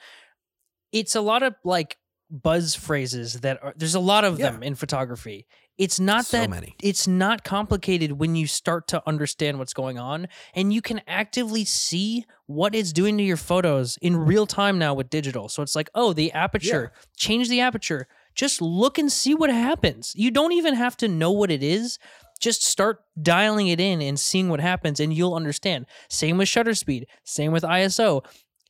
It's 0.91 1.15
a 1.15 1.21
lot 1.21 1.43
of 1.43 1.55
like 1.63 1.97
buzz 2.29 2.75
phrases 2.75 3.35
that 3.41 3.63
are 3.63 3.73
there's 3.77 3.95
a 3.95 3.99
lot 4.01 4.25
of 4.25 4.37
Yeah. 4.37 4.51
them 4.51 4.63
in 4.63 4.75
photography. 4.75 5.47
It's 5.79 5.99
not 5.99 6.25
so 6.25 6.37
that 6.37 6.49
many. 6.49 6.75
it's 6.83 7.07
not 7.07 7.43
complicated 7.43 8.11
when 8.13 8.35
you 8.35 8.45
start 8.45 8.87
to 8.89 9.01
understand 9.07 9.57
what's 9.57 9.73
going 9.73 9.97
on 9.97 10.27
and 10.53 10.71
you 10.73 10.81
can 10.81 11.01
actively 11.07 11.65
see 11.65 12.25
what 12.45 12.75
it's 12.75 12.91
doing 12.93 13.17
to 13.17 13.23
your 13.23 13.37
photos 13.37 13.97
in 14.01 14.15
real 14.17 14.45
time 14.45 14.77
now 14.77 14.93
with 14.93 15.09
digital. 15.09 15.49
So 15.49 15.63
it's 15.63 15.75
like 15.75 15.89
oh 15.95 16.13
the 16.13 16.31
aperture 16.33 16.91
change 17.17 17.49
the 17.49 17.61
aperture. 17.61 18.07
Just 18.35 18.61
look 18.61 18.97
and 18.97 19.11
see 19.11 19.33
what 19.33 19.49
happens. 19.49 20.13
You 20.15 20.29
don't 20.31 20.51
even 20.51 20.73
have 20.75 20.95
to 20.97 21.07
know 21.07 21.31
what 21.31 21.49
it 21.49 21.63
is. 21.63 21.97
Just 22.39 22.63
start 22.63 22.99
dialing 23.21 23.67
it 23.67 23.79
in 23.79 24.01
and 24.01 24.19
seeing 24.19 24.49
what 24.49 24.59
happens 24.61 24.99
and 24.99 25.13
you'll 25.13 25.33
understand. 25.35 25.85
Same 26.09 26.37
with 26.37 26.47
shutter 26.49 26.73
speed. 26.75 27.07
Same 27.23 27.51
with 27.53 27.63
iso 27.63 28.23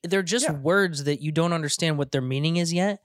they're 0.03 0.23
just 0.23 0.45
Yeah. 0.47 0.53
words 0.53 1.03
that 1.03 1.21
you 1.21 1.31
don't 1.31 1.51
understand 1.53 1.97
what 1.97 2.11
their 2.13 2.21
meaning 2.21 2.55
is 2.55 2.71
yet 2.71 3.01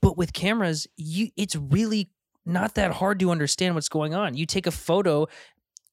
but 0.00 0.16
with 0.16 0.32
cameras 0.32 0.86
you 0.96 1.30
it's 1.36 1.56
really 1.56 2.08
not 2.46 2.74
that 2.76 2.92
hard 2.92 3.18
to 3.18 3.30
understand 3.30 3.74
what's 3.74 3.88
going 3.88 4.14
on 4.14 4.34
you 4.36 4.46
take 4.46 4.66
a 4.66 4.70
photo 4.70 5.26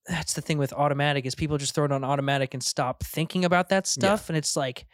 that's 0.07 0.33
the 0.33 0.41
thing 0.41 0.57
with 0.57 0.71
automatic 0.73 1.25
is 1.25 1.33
people 1.35 1.57
just 1.57 1.73
throw 1.73 1.85
it 1.85 1.91
on 1.91 2.03
automatic 2.03 2.53
and 2.53 2.63
stop 2.63 3.03
thinking 3.03 3.43
about 3.43 3.69
that 3.69 3.87
stuff 3.87 4.29
and 4.29 4.37
it's 4.37 4.55
like 4.55 4.85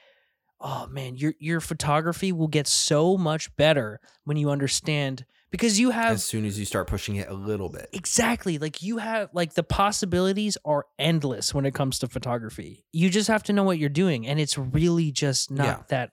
oh 0.62 0.88
man 0.88 1.16
your 1.16 1.34
your 1.40 1.60
photography 1.60 2.32
will 2.32 2.48
get 2.48 2.68
so 2.68 3.18
much 3.18 3.54
better 3.56 4.00
when 4.26 4.38
you 4.38 4.50
understand 4.50 5.26
because 5.52 5.80
you 5.80 5.90
have 5.90 6.12
As 6.14 6.24
soon 6.24 6.46
as 6.46 6.60
you 6.60 6.66
start 6.66 6.86
pushing 6.88 7.16
it 7.16 7.28
a 7.28 7.34
little 7.34 7.70
bit. 7.70 7.90
exactly 7.92 8.60
like 8.60 8.84
you 8.84 8.98
have 9.00 9.30
like 9.34 9.54
the 9.56 9.64
possibilities 9.64 10.58
are 10.64 10.86
endless 11.00 11.54
when 11.56 11.66
it 11.66 11.74
comes 11.74 11.98
to 12.00 12.08
photography 12.08 12.86
you 12.92 13.10
just 13.10 13.30
have 13.30 13.42
to 13.44 13.54
know 13.54 13.64
what 13.64 13.80
you're 13.80 13.90
doing 13.90 14.28
and 14.28 14.40
it's 14.40 14.58
really 14.58 15.12
just 15.12 15.50
not 15.50 15.66
Yeah. 15.66 15.84
that 15.90 16.12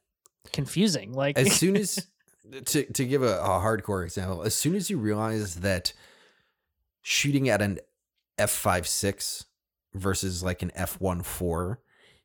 confusing 0.53 1.13
like 1.13 1.37
as 1.39 1.53
soon 1.53 1.77
as 1.77 2.07
to 2.67 2.85
to 2.85 3.05
give 3.05 3.23
a, 3.23 3.39
a 3.39 3.61
hardcore 3.61 4.05
example, 4.05 4.43
as 4.43 4.55
soon 4.55 4.75
as 4.75 4.91
you 4.91 4.99
realize 4.99 5.57
that 5.57 5.93
shooting 7.03 7.49
at 7.49 7.63
an 7.63 7.79
f5.6 8.39 9.45
versus 9.95 10.43
like 10.43 10.63
an 10.63 10.73
f1.4 10.77 11.77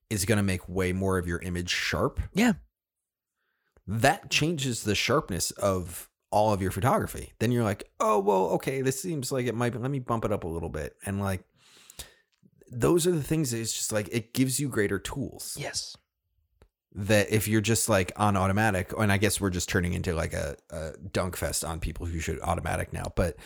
is 0.09 0.25
going 0.25 0.37
to 0.37 0.43
make 0.43 0.67
way 0.67 0.91
more 0.91 1.17
of 1.17 1.27
your 1.27 1.39
image 1.39 1.69
sharp. 1.69 2.19
Yeah. 2.33 2.53
That 3.87 4.29
changes 4.29 4.83
the 4.83 4.95
sharpness 4.95 5.51
of 5.51 6.09
all 6.31 6.53
of 6.53 6.61
your 6.61 6.71
photography. 6.71 7.33
Then 7.39 7.51
you're 7.51 7.63
like, 7.63 7.89
"Oh, 7.99 8.19
well, 8.19 8.45
okay, 8.51 8.81
this 8.81 9.01
seems 9.01 9.31
like 9.31 9.45
it 9.47 9.55
might 9.55 9.73
be, 9.73 9.79
let 9.79 9.91
me 9.91 9.99
bump 9.99 10.25
it 10.25 10.31
up 10.31 10.43
a 10.43 10.47
little 10.47 10.69
bit." 10.69 10.95
And 11.05 11.19
like 11.19 11.43
those 12.71 13.05
are 13.05 13.11
the 13.11 13.23
things 13.23 13.51
that 13.51 13.59
it's 13.59 13.73
just 13.73 13.91
like 13.91 14.07
it 14.11 14.33
gives 14.33 14.59
you 14.59 14.69
greater 14.69 14.97
tools 14.97 15.57
yes 15.59 15.95
that 16.93 17.31
if 17.31 17.47
you're 17.47 17.61
just 17.61 17.87
like 17.87 18.11
on 18.17 18.35
automatic, 18.35 18.91
and 18.97 19.11
I 19.11 19.17
guess 19.17 19.39
we're 19.39 19.49
just 19.49 19.69
turning 19.69 19.93
into 19.93 20.13
like 20.13 20.33
a, 20.33 20.57
a 20.69 20.91
dunk 21.11 21.37
fest 21.37 21.63
on 21.63 21.79
people 21.79 22.05
who 22.05 22.19
should 22.19 22.39
automatic 22.41 22.91
now, 22.91 23.11
but 23.15 23.37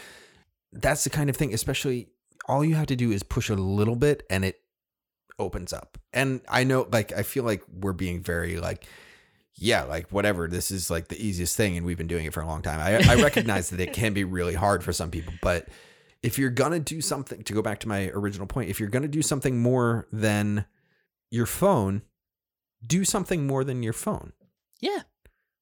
that's 0.72 1.04
the 1.04 1.10
kind 1.10 1.30
of 1.30 1.38
thing, 1.38 1.54
especially 1.54 2.10
all 2.48 2.64
you 2.64 2.76
have 2.76 2.88
to 2.88 2.96
do 2.96 3.12
is 3.12 3.24
push 3.24 3.50
a 3.50 3.56
little 3.56 3.96
bit 3.96 4.24
and 4.30 4.44
it 4.44 4.62
opens 5.40 5.74
up. 5.74 5.98
And 6.14 6.42
I 6.50 6.64
know, 6.64 6.88
like, 6.92 7.12
I 7.14 7.24
feel 7.24 7.44
like 7.44 7.64
we're 7.72 7.94
being 7.94 8.22
very 8.22 8.58
like, 8.58 8.86
yeah, 9.56 9.84
like 9.84 10.12
whatever, 10.12 10.48
this 10.48 10.72
is 10.72 10.90
like 10.90 11.08
the 11.08 11.24
easiest 11.24 11.56
thing 11.56 11.78
and 11.78 11.86
we've 11.86 11.98
been 11.98 12.08
doing 12.08 12.26
it 12.26 12.34
for 12.34 12.42
a 12.42 12.48
long 12.48 12.62
time. 12.62 12.80
I, 12.80 13.12
I 13.12 13.16
recognize 13.22 13.70
that 13.70 13.80
it 13.80 13.94
can 13.94 14.14
be 14.14 14.24
really 14.24 14.56
hard 14.56 14.84
for 14.84 14.92
some 14.92 15.12
people, 15.12 15.34
but 15.42 15.70
if 16.24 16.40
you're 16.40 16.50
to 16.72 16.80
do 16.80 17.02
something, 17.02 17.44
to 17.44 17.54
go 17.54 17.62
back 17.62 17.80
to 17.82 17.88
my 17.88 18.10
original 18.10 18.48
point, 18.48 18.70
if 18.70 18.80
you're 18.80 18.90
to 19.04 19.08
do 19.08 19.22
something 19.22 19.62
more 19.62 20.08
than 20.12 20.66
your 21.30 21.46
phone, 21.46 22.02
do 22.86 23.04
something 23.06 23.48
more 23.48 23.64
than 23.64 23.84
your 23.84 23.94
phone. 23.94 24.34
Yeah. 24.82 25.02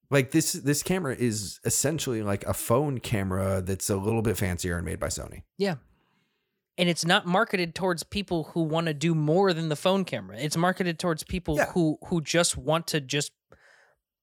Like 0.09 0.31
this 0.31 0.53
this 0.53 0.83
camera 0.83 1.15
is 1.15 1.59
essentially 1.65 2.21
like 2.21 2.45
a 2.45 2.53
phone 2.53 2.99
camera 2.99 3.61
that's 3.61 3.89
a 3.89 3.95
little 3.97 4.21
bit 4.21 4.37
fancier 4.37 4.75
and 4.77 4.85
made 4.85 4.99
by 4.99 5.07
Sony. 5.07 5.43
Yeah. 5.57 5.75
And 6.77 6.89
it's 6.89 7.05
not 7.05 7.25
marketed 7.25 7.75
towards 7.75 8.03
people 8.03 8.45
who 8.53 8.63
want 8.63 8.87
to 8.87 8.93
do 8.93 9.13
more 9.15 9.53
than 9.53 9.69
the 9.69 9.75
phone 9.75 10.05
camera. 10.05 10.37
It's 10.39 10.57
marketed 10.57 10.99
towards 10.99 11.23
people 11.23 11.55
Yeah. 11.57 11.71
who 11.71 11.97
who 12.07 12.21
just 12.21 12.57
want 12.57 12.87
to 12.87 13.01
just 13.01 13.31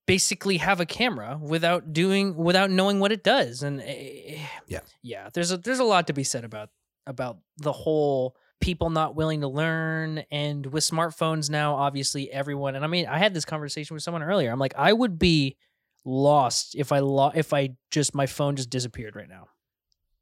basically 0.07 0.57
have 0.59 0.81
a 0.81 0.87
camera 0.87 1.39
without 1.41 1.93
doing 1.93 2.37
without 2.37 2.71
knowing 2.71 2.99
what 3.01 3.13
it 3.13 3.23
does. 3.25 3.63
And 3.63 3.81
eh, 3.81 4.39
Yeah. 4.67 4.81
yeah, 5.03 5.29
there's 5.33 5.53
a 5.53 5.57
there's 5.59 5.79
a 5.79 5.85
lot 5.85 6.07
to 6.09 6.13
be 6.13 6.25
said 6.25 6.45
about 6.45 6.71
about 7.07 7.39
the 7.57 7.73
whole 7.73 8.37
people 8.61 8.91
not 8.91 9.15
willing 9.15 9.41
to 9.41 9.49
learn 9.49 10.19
and 10.31 10.67
with 10.67 10.85
smartphones 10.85 11.49
now 11.49 11.75
obviously 11.77 12.31
everyone 12.31 12.75
and 12.75 12.85
I 12.85 12.89
mean 12.89 13.07
I 13.07 13.19
had 13.19 13.33
this 13.35 13.45
conversation 13.47 13.95
with 13.95 14.03
someone 14.03 14.23
earlier. 14.23 14.51
I'm 14.53 14.59
like 14.59 14.75
I 14.77 14.93
would 14.93 15.19
be 15.19 15.57
lost 16.05 16.75
if 16.77 16.93
I 16.93 16.99
lo- 17.01 17.33
if 17.35 17.53
I 17.53 17.71
just 17.91 18.15
my 18.15 18.27
phone 18.27 18.57
just 18.57 18.71
disappeared 18.71 19.17
right 19.17 19.29
now. 19.29 19.47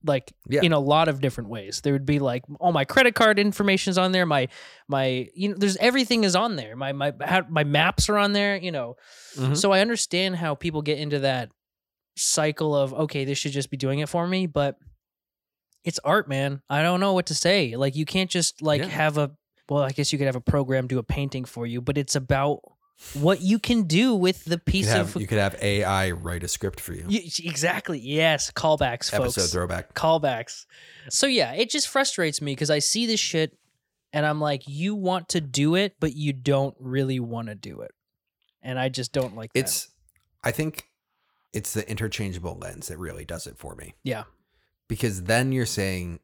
Like 0.04 0.32
Yeah. 0.48 0.60
in 0.62 0.72
a 0.72 0.78
lot 0.78 1.08
of 1.08 1.20
different 1.20 1.50
ways. 1.50 1.80
There 1.80 1.92
would 1.92 2.06
be 2.06 2.20
like 2.20 2.44
all 2.60 2.70
my 2.72 2.84
credit 2.84 3.16
card 3.16 3.38
information 3.40 3.90
is 3.90 3.98
on 3.98 4.12
there. 4.12 4.26
My 4.26 4.48
my 4.86 5.28
you 5.34 5.48
know 5.48 5.56
there's 5.58 5.76
everything 5.78 6.22
is 6.22 6.36
on 6.36 6.54
there. 6.54 6.76
My 6.76 6.92
my 6.92 7.12
how, 7.20 7.42
my 7.48 7.64
maps 7.64 8.08
are 8.08 8.16
on 8.18 8.32
there. 8.32 8.56
You 8.56 8.70
know, 8.70 8.94
Mhm. 9.36 9.56
so 9.56 9.72
I 9.72 9.80
understand 9.80 10.36
how 10.36 10.54
people 10.54 10.82
get 10.82 10.98
into 10.98 11.18
that 11.20 11.50
cycle 12.16 12.74
of 12.76 12.94
okay, 12.94 13.24
this 13.24 13.38
should 13.38 13.52
just 13.52 13.70
be 13.70 13.76
doing 13.76 13.98
it 13.98 14.08
for 14.08 14.26
me, 14.28 14.46
but 14.46 14.76
it's 15.88 15.98
art, 16.04 16.28
man. 16.28 16.62
I 16.70 16.82
don't 16.82 17.00
know 17.00 17.14
what 17.14 17.26
to 17.26 17.34
say. 17.34 17.74
Like 17.76 17.96
you 17.96 18.04
can't 18.04 18.30
just 18.30 18.62
like 18.62 18.82
Yeah. 18.82 18.88
have 18.88 19.18
a 19.18 19.30
well, 19.68 19.82
I 19.82 19.90
guess 19.90 20.12
you 20.12 20.18
could 20.18 20.26
have 20.26 20.36
a 20.36 20.40
program 20.40 20.86
do 20.86 20.98
a 20.98 21.02
painting 21.02 21.44
for 21.44 21.66
you, 21.66 21.80
but 21.82 21.98
it's 21.98 22.14
about 22.16 22.60
what 23.14 23.40
you 23.42 23.58
can 23.58 23.82
do 23.84 24.14
with 24.14 24.44
the 24.44 24.58
piece 24.58 24.86
could, 24.86 24.96
have, 24.96 25.14
of 25.16 25.20
you 25.20 25.26
could 25.28 25.38
have 25.38 25.54
AI 25.62 26.10
write 26.10 26.42
a 26.42 26.48
script 26.48 26.80
for 26.80 26.94
you. 26.94 27.04
Y- 27.08 27.28
exactly. 27.44 27.98
Yes, 27.98 28.50
callbacks, 28.50 29.10
folks 29.10 29.36
Episode 29.38 29.50
throwback. 29.52 29.94
callbacks. 29.94 30.64
So 31.10 31.26
yeah, 31.26 31.52
it 31.52 31.70
just 31.70 31.88
frustrates 31.88 32.40
me 32.42 32.52
because 32.52 32.70
I 32.70 32.78
see 32.80 33.06
this 33.06 33.20
shit 33.20 33.56
and 34.12 34.24
I'm 34.26 34.40
like, 34.40 34.62
you 34.66 34.94
want 34.94 35.28
to 35.30 35.40
do 35.40 35.74
it, 35.74 35.94
but 36.00 36.14
you 36.14 36.32
don't 36.32 36.74
really 36.80 37.20
want 37.20 37.48
to 37.48 37.54
do 37.54 37.82
it. 37.82 37.92
And 38.62 38.78
I 38.78 38.88
just 38.88 39.12
don't 39.12 39.36
like 39.36 39.52
that. 39.52 39.60
It's 39.60 39.88
I 40.42 40.50
think 40.50 40.88
it's 41.52 41.72
the 41.74 41.88
interchangeable 41.90 42.56
lens 42.58 42.88
that 42.88 42.98
really 42.98 43.24
does 43.24 43.46
it 43.46 43.58
for 43.58 43.74
me. 43.74 43.94
Yeah. 44.02 44.24
Because 44.88 45.24
then 45.24 45.52
you're 45.52 45.66
saying 45.66 46.20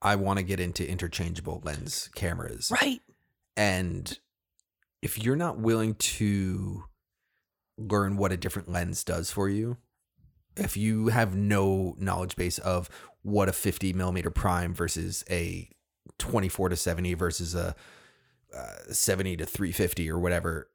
I 0.00 0.16
want 0.16 0.38
to 0.38 0.42
get 0.42 0.60
into 0.60 0.88
interchangeable 0.88 1.62
lens 1.64 2.10
cameras. 2.14 2.70
right. 2.70 3.00
And 3.56 4.18
if 5.02 5.22
you're 5.22 5.36
not 5.36 5.58
willing 5.58 5.94
to 5.94 6.84
learn 7.78 8.16
what 8.16 8.32
a 8.32 8.36
different 8.36 8.70
lens 8.70 9.04
does 9.04 9.30
for 9.30 9.48
you, 9.48 9.76
if 10.56 10.76
you 10.76 11.08
have 11.08 11.34
no 11.34 11.94
knowledge 11.98 12.36
base 12.36 12.58
of 12.58 12.88
what 13.22 13.48
a 13.48 13.52
50 13.52 13.92
millimeter 13.92 14.30
prime 14.30 14.74
versus 14.74 15.24
a 15.30 15.68
24 16.18 16.70
to 16.70 16.76
70 16.76 17.14
versus 17.14 17.54
a 17.54 17.74
uh, 18.54 18.92
70 18.92 19.38
to 19.38 19.46
350 19.46 20.10
or 20.10 20.18
whatever, 20.18 20.68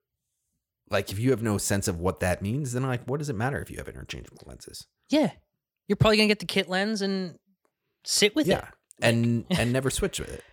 like 0.90 1.12
if 1.12 1.20
you 1.20 1.32
have 1.32 1.42
no 1.42 1.58
sense 1.58 1.88
of 1.88 2.00
what 2.00 2.20
that 2.22 2.42
means, 2.42 2.74
then 2.74 2.84
like 2.84 3.04
what 3.06 3.20
does 3.20 3.30
it 3.30 3.36
matter 3.36 3.60
if 3.60 3.70
you 3.70 3.78
have 3.78 3.88
interchangeable 3.90 4.44
lenses? 4.46 4.88
Yeah. 5.10 5.32
You're 5.88 5.96
probably 5.96 6.18
gonna 6.18 6.28
get 6.28 6.40
the 6.40 6.46
kit 6.46 6.70
lens 6.70 7.02
and 7.02 7.38
sit 8.04 8.36
with 8.36 8.48
it. 8.48 8.64
And 9.02 9.46
and 9.52 9.72
never 9.72 9.90
switch 9.90 10.20
with 10.20 10.34
it. 10.34 10.44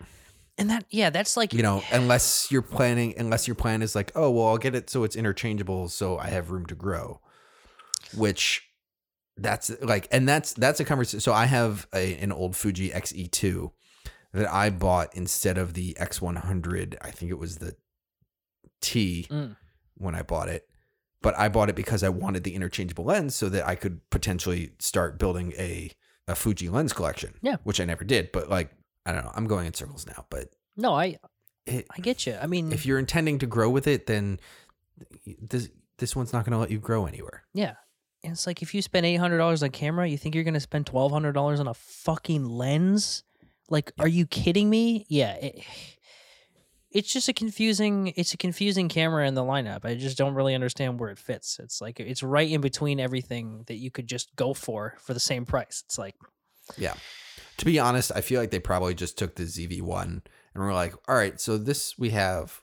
And 0.56 0.70
that 0.70 0.84
yeah, 0.90 1.10
that's 1.10 1.36
like 1.36 1.52
you 1.52 1.62
know, 1.62 1.82
unless 1.90 2.50
you're 2.50 2.62
planning, 2.62 3.14
unless 3.16 3.48
your 3.48 3.56
plan 3.56 3.82
is 3.82 3.94
like, 3.94 4.12
oh, 4.14 4.30
well, 4.30 4.46
I'll 4.48 4.58
get 4.58 4.74
it 4.74 4.88
so 4.88 5.02
it's 5.02 5.16
interchangeable, 5.16 5.88
so 5.88 6.16
I 6.18 6.28
have 6.28 6.50
room 6.50 6.66
to 6.66 6.74
grow. 6.76 7.20
Which, 8.16 8.62
that's 9.36 9.70
like, 9.82 10.06
and 10.12 10.28
that's 10.28 10.52
that's 10.52 10.78
a 10.78 10.84
conversation. 10.84 11.20
So 11.20 11.32
I 11.32 11.46
have 11.46 11.88
a, 11.92 12.14
an 12.18 12.30
old 12.30 12.54
Fuji 12.54 12.90
XE2 12.90 13.72
that 14.32 14.52
I 14.52 14.70
bought 14.70 15.14
instead 15.16 15.58
of 15.58 15.74
the 15.74 15.96
X100. 16.00 16.96
I 17.02 17.10
think 17.10 17.32
it 17.32 17.38
was 17.38 17.58
the 17.58 17.74
T 18.80 19.26
Mm. 19.30 19.56
when 19.96 20.14
I 20.14 20.22
bought 20.22 20.48
it, 20.48 20.68
but 21.24 21.36
I 21.38 21.48
bought 21.48 21.70
it 21.70 21.74
because 21.74 22.02
I 22.04 22.10
wanted 22.10 22.44
the 22.44 22.54
interchangeable 22.54 23.04
lens 23.06 23.34
so 23.34 23.48
that 23.48 23.66
I 23.66 23.74
could 23.74 23.98
potentially 24.10 24.72
start 24.78 25.18
building 25.18 25.54
a 25.58 25.90
a 26.28 26.34
Fuji 26.34 26.68
lens 26.68 26.92
collection. 26.92 27.34
Yeah. 27.42 27.56
which 27.64 27.80
I 27.80 27.84
never 27.84 28.04
did. 28.04 28.30
But 28.30 28.48
like, 28.48 28.70
I 29.04 29.12
don't 29.12 29.24
know. 29.24 29.32
I'm 29.34 29.46
going 29.46 29.66
in 29.66 29.74
circles 29.74 30.06
now, 30.06 30.26
but 30.30 30.50
no, 30.76 30.94
I 30.94 31.16
it, 31.66 31.86
I 31.96 32.00
get 32.00 32.26
you. 32.26 32.36
I 32.40 32.46
mean 32.46 32.72
if 32.72 32.84
you're 32.84 32.98
intending 32.98 33.38
to 33.40 33.46
grow 33.46 33.70
with 33.70 33.86
it, 33.86 34.06
then 34.06 34.38
this 35.40 35.70
this 35.98 36.14
one's 36.14 36.32
not 36.32 36.44
going 36.44 36.52
to 36.52 36.58
let 36.58 36.70
you 36.70 36.78
grow 36.78 37.06
anywhere. 37.06 37.44
Yeah. 37.54 37.74
And 38.22 38.32
it's 38.32 38.46
like 38.46 38.60
if 38.62 38.74
you 38.74 38.82
spend 38.82 39.06
eight 39.06 39.16
hundred 39.16 39.38
dollars 39.38 39.62
on 39.62 39.70
camera, 39.70 40.06
you 40.06 40.18
think 40.18 40.34
you're 40.34 40.44
gonna 40.44 40.60
spend 40.60 40.86
twelve 40.86 41.10
hundred 41.10 41.32
dollars 41.32 41.58
on 41.58 41.68
a 41.68 41.74
fucking 41.74 42.44
lens? 42.44 43.22
Like, 43.70 43.92
are 43.98 44.08
you 44.08 44.26
kidding 44.26 44.68
me? 44.68 45.06
Yeah. 45.08 45.34
It, 45.36 45.64
it's 46.94 47.12
just 47.12 47.28
a 47.28 47.32
confusing 47.32 48.12
it's 48.16 48.32
a 48.32 48.36
confusing 48.38 48.88
camera 48.88 49.26
in 49.28 49.34
the 49.34 49.42
lineup. 49.42 49.84
I 49.84 49.94
just 49.96 50.16
don't 50.16 50.34
really 50.34 50.54
understand 50.54 50.98
where 50.98 51.10
it 51.10 51.18
fits. 51.18 51.58
It's 51.58 51.80
like 51.80 52.00
it's 52.00 52.22
right 52.22 52.48
in 52.50 52.60
between 52.60 53.00
everything 53.00 53.64
that 53.66 53.76
you 53.76 53.90
could 53.90 54.06
just 54.06 54.34
go 54.36 54.54
for 54.54 54.94
for 55.00 55.12
the 55.12 55.20
same 55.20 55.44
price. 55.44 55.82
It's 55.86 55.98
like 55.98 56.14
Yeah. 56.78 56.94
To 57.58 57.64
be 57.64 57.78
honest, 57.78 58.10
I 58.14 58.20
feel 58.20 58.40
like 58.40 58.50
they 58.50 58.58
probably 58.60 58.94
just 58.94 59.18
took 59.18 59.34
the 59.36 59.44
ZV1 59.44 60.02
and 60.54 60.62
were 60.62 60.72
like, 60.72 60.94
"All 61.08 61.14
right, 61.14 61.40
so 61.40 61.58
this 61.58 61.98
we 61.98 62.10
have. 62.10 62.62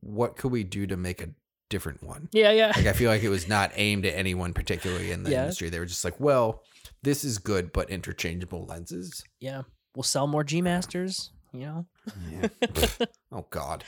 What 0.00 0.36
could 0.36 0.52
we 0.52 0.64
do 0.64 0.86
to 0.86 0.96
make 0.96 1.22
a 1.22 1.30
different 1.70 2.02
one?" 2.02 2.28
Yeah, 2.32 2.50
yeah. 2.52 2.72
Like 2.76 2.86
I 2.86 2.92
feel 2.92 3.10
like 3.10 3.22
it 3.22 3.28
was 3.30 3.48
not 3.48 3.70
aimed 3.74 4.04
at 4.06 4.14
anyone 4.14 4.52
particularly 4.54 5.10
in 5.12 5.22
the 5.22 5.30
Yeah. 5.30 5.42
industry. 5.42 5.68
They 5.70 5.78
were 5.78 5.86
just 5.86 6.04
like, 6.04 6.18
"Well, 6.20 6.62
this 7.02 7.24
is 7.24 7.38
good, 7.38 7.72
but 7.72 7.88
interchangeable 7.90 8.66
lenses." 8.66 9.24
Yeah. 9.40 9.62
We'll 9.94 10.02
sell 10.02 10.26
more 10.26 10.44
G 10.44 10.60
Masters, 10.62 11.30
you 11.52 11.60
know? 11.60 11.86
Yeah. 12.30 12.48
oh 13.32 13.46
God. 13.50 13.84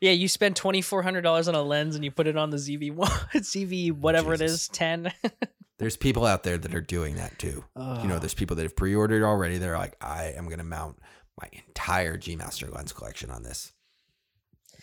Yeah, 0.00 0.12
you 0.12 0.26
spend 0.28 0.56
twenty 0.56 0.82
four 0.82 1.02
hundred 1.02 1.22
dollars 1.22 1.46
on 1.48 1.54
a 1.54 1.62
lens 1.62 1.94
and 1.94 2.04
you 2.04 2.10
put 2.10 2.26
it 2.26 2.36
on 2.36 2.50
the 2.50 2.56
ZV 2.56 2.94
one 2.94 3.08
ZV 3.34 3.92
whatever 3.92 4.34
it 4.34 4.38
Jesus. 4.40 4.62
is, 4.62 4.68
ten. 4.68 5.12
There's 5.78 5.96
people 5.96 6.24
out 6.26 6.42
there 6.44 6.58
that 6.58 6.74
are 6.74 6.80
doing 6.80 7.16
that 7.16 7.38
too. 7.38 7.64
You 7.76 8.06
know, 8.06 8.20
there's 8.20 8.34
people 8.34 8.54
that 8.54 8.62
have 8.62 8.76
pre-ordered 8.76 9.24
already. 9.24 9.58
They're 9.58 9.76
like, 9.76 9.96
I 10.00 10.26
am 10.36 10.48
gonna 10.48 10.62
mount 10.62 10.98
my 11.40 11.48
entire 11.66 12.16
G 12.16 12.36
Master 12.36 12.68
lens 12.68 12.92
collection 12.92 13.30
on 13.30 13.42
this. 13.42 13.72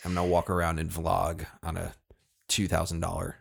I'm 0.04 0.14
gonna 0.14 0.26
walk 0.26 0.50
around 0.50 0.78
and 0.78 0.90
vlog 0.90 1.46
on 1.62 1.78
a 1.78 1.94
two 2.48 2.68
thousand 2.68 3.00
dollar 3.00 3.36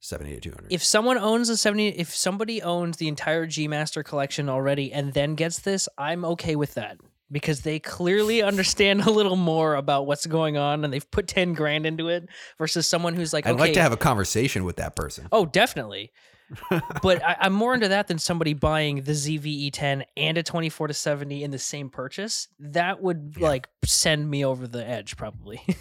seventy 0.00 0.34
to 0.34 0.40
two 0.40 0.50
hundred. 0.50 0.72
if 0.72 0.82
someone 0.82 1.16
owns 1.18 1.48
a 1.48 1.56
70 1.56 1.88
if 1.90 2.14
somebody 2.14 2.60
owns 2.62 2.96
the 2.96 3.06
entire 3.06 3.46
G 3.46 3.68
Master 3.68 4.02
collection 4.02 4.48
already 4.48 4.92
and 4.92 5.12
then 5.14 5.34
gets 5.36 5.60
this, 5.60 5.88
I'm 5.96 6.24
okay 6.24 6.56
with 6.56 6.74
that 6.74 6.98
because 7.30 7.60
they 7.62 7.78
clearly 7.78 8.42
understand 8.42 9.02
a 9.02 9.10
little 9.10 9.36
more 9.36 9.74
about 9.74 10.06
what's 10.06 10.26
going 10.26 10.56
on 10.56 10.84
and 10.84 10.92
they've 10.92 11.10
put 11.10 11.26
10 11.28 11.54
grand 11.54 11.86
into 11.86 12.08
it 12.08 12.28
versus 12.58 12.86
someone 12.86 13.14
who's 13.14 13.32
like 13.32 13.46
I'd 13.46 13.52
okay, 13.54 13.60
like 13.60 13.72
to 13.74 13.82
have 13.82 13.92
a 13.92 13.96
conversation 13.96 14.64
with 14.64 14.76
that 14.76 14.94
person. 14.96 15.28
Oh, 15.32 15.46
definitely. 15.46 16.12
but 17.02 17.24
I, 17.24 17.36
I'm 17.40 17.54
more 17.54 17.72
into 17.74 17.88
that 17.88 18.06
than 18.06 18.18
somebody 18.18 18.52
buying 18.52 18.96
the 19.02 19.12
ZVE10 19.12 20.04
and 20.16 20.38
a 20.38 20.42
24 20.42 20.88
to 20.88 20.94
70 20.94 21.42
in 21.42 21.50
the 21.50 21.58
same 21.58 21.88
purchase. 21.88 22.48
That 22.58 23.02
would 23.02 23.34
Yeah. 23.38 23.48
like 23.48 23.68
send 23.84 24.30
me 24.30 24.44
over 24.44 24.66
the 24.68 24.86
edge, 24.86 25.16
probably. 25.16 25.62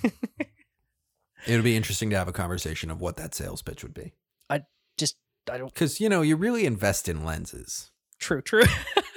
It 1.45 1.55
would 1.55 1.63
be 1.65 1.75
interesting 1.75 2.09
to 2.11 2.17
have 2.17 2.29
a 2.29 2.31
conversation 2.33 2.89
of 2.89 3.01
what 3.01 3.17
that 3.17 3.35
sales 3.35 3.61
pitch 3.61 3.83
would 3.83 3.93
be. 3.93 4.13
I 4.49 4.61
just 4.97 5.17
I 5.51 5.57
don't. 5.57 5.73
Because 5.73 5.99
you 5.99 6.07
know, 6.07 6.21
you 6.21 6.37
really 6.37 6.65
invest 6.65 7.09
in 7.09 7.25
lenses. 7.25 7.91
True, 8.17 8.41
true. 8.41 8.63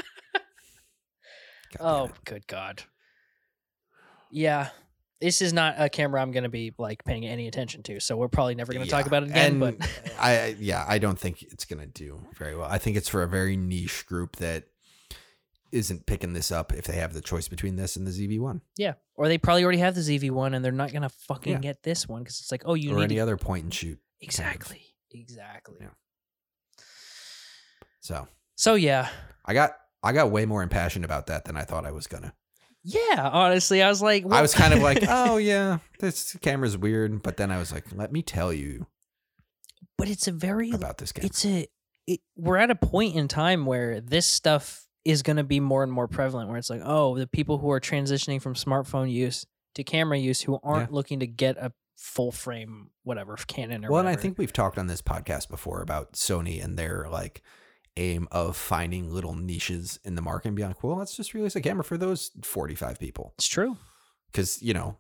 Oh, 1.81 2.11
good 2.25 2.47
God. 2.47 2.83
Yeah. 4.31 4.69
This 5.21 5.41
is 5.41 5.53
not 5.55 5.77
a 5.79 5.89
camera 5.89 6.21
I'm 6.21 6.31
going 6.31 6.45
to 6.45 6.51
be 6.51 6.75
like 6.79 7.03
paying 7.05 7.25
any 7.25 7.49
attention 7.49 7.83
to. 7.85 8.01
So 8.01 8.17
we're 8.19 8.29
probably 8.29 8.55
never 8.55 8.73
going 8.73 8.85
to 8.85 8.91
talk 8.91 9.07
about 9.07 9.23
it 9.23 9.31
again. 9.31 9.63
And 9.63 9.79
but 9.79 9.91
I, 10.21 10.39
I- 10.41 10.57
yeah, 10.59 10.85
I 10.87 10.99
don't 10.99 11.19
think 11.19 11.43
it's 11.43 11.65
gonna 11.65 11.87
do 11.87 12.21
very 12.37 12.55
well. 12.55 12.69
I 12.71 12.77
think 12.79 12.97
it's 12.99 13.09
for 13.09 13.23
a 13.23 13.29
very 13.29 13.57
niche 13.57 14.05
group 14.07 14.37
that 14.37 14.65
isn't 15.73 16.05
picking 16.07 16.33
this 16.35 16.53
up 16.53 16.73
if 16.73 16.85
they 16.85 16.97
have 16.97 17.13
the 17.15 17.21
choice 17.23 17.49
between 17.49 17.77
this 17.77 17.97
and 17.97 18.07
the 18.07 18.11
ZV1 18.11 18.61
yeah. 18.77 18.95
Or 19.15 19.27
they 19.29 19.39
probably 19.39 19.65
already 19.65 19.79
have 19.79 19.95
the 19.95 20.01
ZV1 20.03 20.55
and 20.55 20.63
they're 20.65 20.71
not 20.71 20.93
going 20.93 21.03
to 21.03 21.09
fucking 21.09 21.55
Yeah. 21.55 21.59
get 21.61 21.83
this 21.83 22.07
one 22.07 22.23
because 22.23 22.39
it's 22.41 22.53
like, 22.53 22.63
oh, 22.67 22.75
you 22.75 22.93
or 22.93 22.97
need 22.99 23.05
any 23.05 23.15
to- 23.17 23.21
other 23.21 23.37
point 23.39 23.65
and 23.65 23.73
shoot. 23.75 23.99
Exactly. 24.21 24.83
Exactly. 25.13 25.79
Yeah. 25.81 25.89
So 28.01 28.29
So 28.55 28.75
yeah. 28.75 29.09
I 29.45 29.55
got 29.55 29.73
I 30.07 30.13
got 30.13 30.31
way 30.31 30.47
more 30.47 30.63
impassioned 30.63 31.05
about 31.05 31.27
that 31.27 31.45
than 31.45 31.57
I 31.57 31.63
thought 31.63 31.85
I 31.85 31.91
was 31.91 32.07
gonna. 32.07 32.35
Yeah. 32.83 33.29
Honestly, 33.33 33.83
I 33.83 33.89
was 33.89 34.01
like, 34.01 34.25
I 34.31 34.41
was 34.41 34.55
kind 34.55 34.73
of 34.73 34.81
like, 34.81 35.01
oh 35.09 35.39
yeah, 35.39 35.79
this 35.99 36.37
camera's 36.41 36.79
weird, 36.79 37.23
but 37.23 37.37
then 37.37 37.51
I 37.51 37.59
was 37.59 37.73
like, 37.73 37.85
let 37.93 38.13
me 38.13 38.23
tell 38.23 38.53
you, 38.53 38.87
but 39.99 40.09
it's 40.09 40.29
a 40.29 40.33
very 40.33 40.71
about 40.71 40.99
this 40.99 41.13
game. 41.13 41.25
it's 41.27 41.45
a 41.45 41.67
it, 42.07 42.21
we're 42.37 42.59
at 42.59 42.71
a 42.71 42.77
point 42.77 43.17
in 43.17 43.27
time 43.27 43.67
where 43.67 44.01
this 44.01 44.27
stuff 44.27 44.87
is 45.05 45.23
going 45.23 45.37
to 45.37 45.45
be 45.45 45.59
more 45.61 45.83
and 45.83 45.93
more 45.93 46.09
prevalent 46.09 46.49
where 46.49 46.59
it's 46.59 46.71
like 46.71 46.83
oh 46.85 47.17
the 47.17 47.27
people 47.27 47.59
who 47.59 47.71
are 47.71 47.81
transitioning 47.81 48.41
from 48.41 48.55
smartphone 48.55 49.11
use 49.11 49.45
to 49.75 49.85
camera 49.85 50.17
use 50.19 50.41
who 50.43 50.59
aren't 50.63 50.93
looking 50.93 51.21
to 51.21 51.27
get 51.27 51.57
a 51.59 51.73
full 51.97 52.31
frame 52.31 52.91
whatever 53.03 53.37
canon 53.47 53.85
or 53.85 53.89
whatever. 53.89 53.93
well, 53.93 54.01
and 54.01 54.09
I 54.09 54.15
think 54.21 54.39
we've 54.39 54.53
talked 54.53 54.79
on 54.79 54.87
this 54.87 55.03
podcast 55.03 55.49
before 55.49 55.81
about 55.83 56.13
Sony 56.13 56.63
and 56.63 56.79
their 56.79 57.09
like 57.11 57.43
aim 57.97 58.29
of 58.31 58.57
finding 58.57 59.11
little 59.13 59.35
niches 59.35 59.99
in 60.05 60.15
the 60.15 60.23
market 60.23 60.49
and 60.49 60.57
be 60.57 60.63
like, 60.65 60.83
well, 60.83 60.97
let's 60.97 61.17
just 61.17 61.33
release 61.35 61.57
a 61.57 61.61
camera 61.61 61.83
for 61.85 61.97
those 61.97 62.31
45 62.43 62.99
people. 62.99 63.33
it's 63.39 63.49
true 63.49 63.77
Because, 64.31 64.61
you 64.63 64.75
know, 64.75 64.99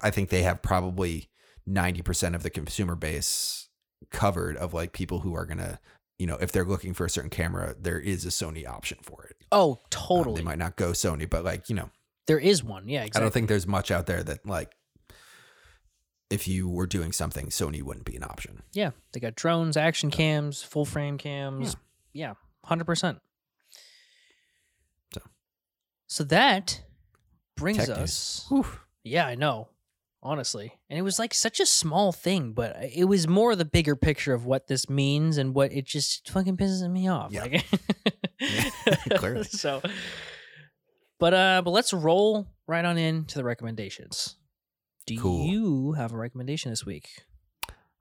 I 0.00 0.10
think 0.10 0.30
they 0.30 0.42
have 0.42 0.62
probably 0.62 1.28
90% 1.68 2.34
of 2.34 2.42
the 2.42 2.50
consumer 2.50 2.94
base 2.96 3.68
covered 4.10 4.56
of 4.56 4.72
like 4.72 4.92
people 4.92 5.20
who 5.20 5.34
are 5.34 5.44
going 5.44 5.58
to, 5.58 5.78
you 6.18 6.26
know, 6.26 6.36
if 6.40 6.50
they're 6.52 6.64
looking 6.64 6.94
for 6.94 7.04
a 7.04 7.10
certain 7.10 7.30
camera, 7.30 7.74
there 7.78 7.98
is 8.00 8.24
a 8.24 8.28
Sony 8.30 8.66
option 8.66 8.98
for 9.02 9.24
it. 9.24 9.36
oh 9.52 9.72
Um, 9.72 9.78
totally 9.90 10.36
they 10.40 10.44
might 10.44 10.58
not 10.58 10.76
go 10.76 10.92
Sony, 10.92 11.28
but 11.28 11.44
like, 11.44 11.68
you 11.68 11.74
know, 11.76 11.90
there 12.26 12.38
is 12.38 12.64
one 12.64 12.88
yeah 12.88 13.00
exactly. 13.04 13.20
I 13.20 13.22
don't 13.24 13.32
think 13.32 13.48
there's 13.48 13.66
much 13.66 13.90
out 13.90 14.06
there 14.06 14.22
that 14.22 14.46
like, 14.46 14.72
if 16.30 16.46
you 16.46 16.68
were 16.68 16.86
doing 16.86 17.10
something, 17.12 17.46
Sony 17.46 17.82
wouldn't 17.82 18.04
be 18.04 18.16
an 18.16 18.22
option. 18.24 18.62
yeah 18.72 18.90
they 19.12 19.20
got 19.20 19.34
drones 19.34 19.76
action 19.76 20.10
cams 20.10 20.62
full 20.62 20.84
frame 20.84 21.16
cams 21.18 21.68
yeah 21.74 21.80
100% 22.66 23.20
So. 25.14 25.20
so 26.06 26.24
that 26.24 26.82
brings 27.56 27.78
Tech 27.86 27.88
us. 27.90 28.50
Yeah, 29.04 29.26
I 29.26 29.34
know. 29.34 29.68
Honestly. 30.20 30.72
And 30.90 30.98
it 30.98 31.02
was 31.02 31.18
like 31.20 31.32
such 31.32 31.60
a 31.60 31.66
small 31.66 32.10
thing, 32.12 32.52
but 32.52 32.76
it 32.92 33.04
was 33.04 33.28
more 33.28 33.54
the 33.54 33.64
bigger 33.64 33.94
picture 33.94 34.34
of 34.34 34.44
what 34.44 34.66
this 34.66 34.90
means 34.90 35.38
and 35.38 35.54
what 35.54 35.72
it 35.72 35.86
just 35.86 36.28
fucking 36.30 36.56
pisses 36.56 36.88
me 36.90 37.08
off. 37.08 37.30
Yeah. 37.32 37.42
Like, 37.42 37.64
Yeah, 38.40 38.70
clearly. 39.16 39.44
So 39.48 39.80
but 41.20 41.34
uh 41.34 41.62
but 41.64 41.70
let's 41.70 41.92
roll 41.92 42.48
right 42.66 42.84
on 42.84 42.98
into 42.98 43.36
the 43.36 43.44
recommendations. 43.44 44.36
Do 45.06 45.18
Cool. 45.18 45.46
you 45.46 45.92
have 45.92 46.12
a 46.12 46.16
recommendation 46.16 46.70
this 46.70 46.84
week? 46.84 47.22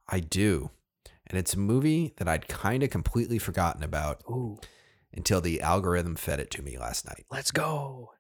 I 0.10 0.20
do. 0.20 0.72
And 1.30 1.38
it's 1.38 1.54
a 1.54 1.60
movie 1.60 2.14
that 2.18 2.28
I'd 2.28 2.48
kind 2.48 2.84
of 2.84 2.90
completely 2.90 3.38
forgotten 3.38 3.84
about 3.84 4.22
Ooh, 4.30 4.60
until 5.14 5.42
the 5.42 5.62
algorithm 5.62 6.16
fed 6.16 6.40
it 6.40 6.50
to 6.52 6.62
me 6.62 6.78
last 6.78 7.06
night. 7.06 7.26
let's 7.30 7.52
go. 7.52 8.12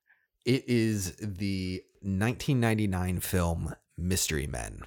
It 0.45 0.63
is 0.67 1.15
the 1.17 1.83
1999 2.01 3.19
film 3.19 3.75
Mystery 3.97 4.47
Men. 4.47 4.81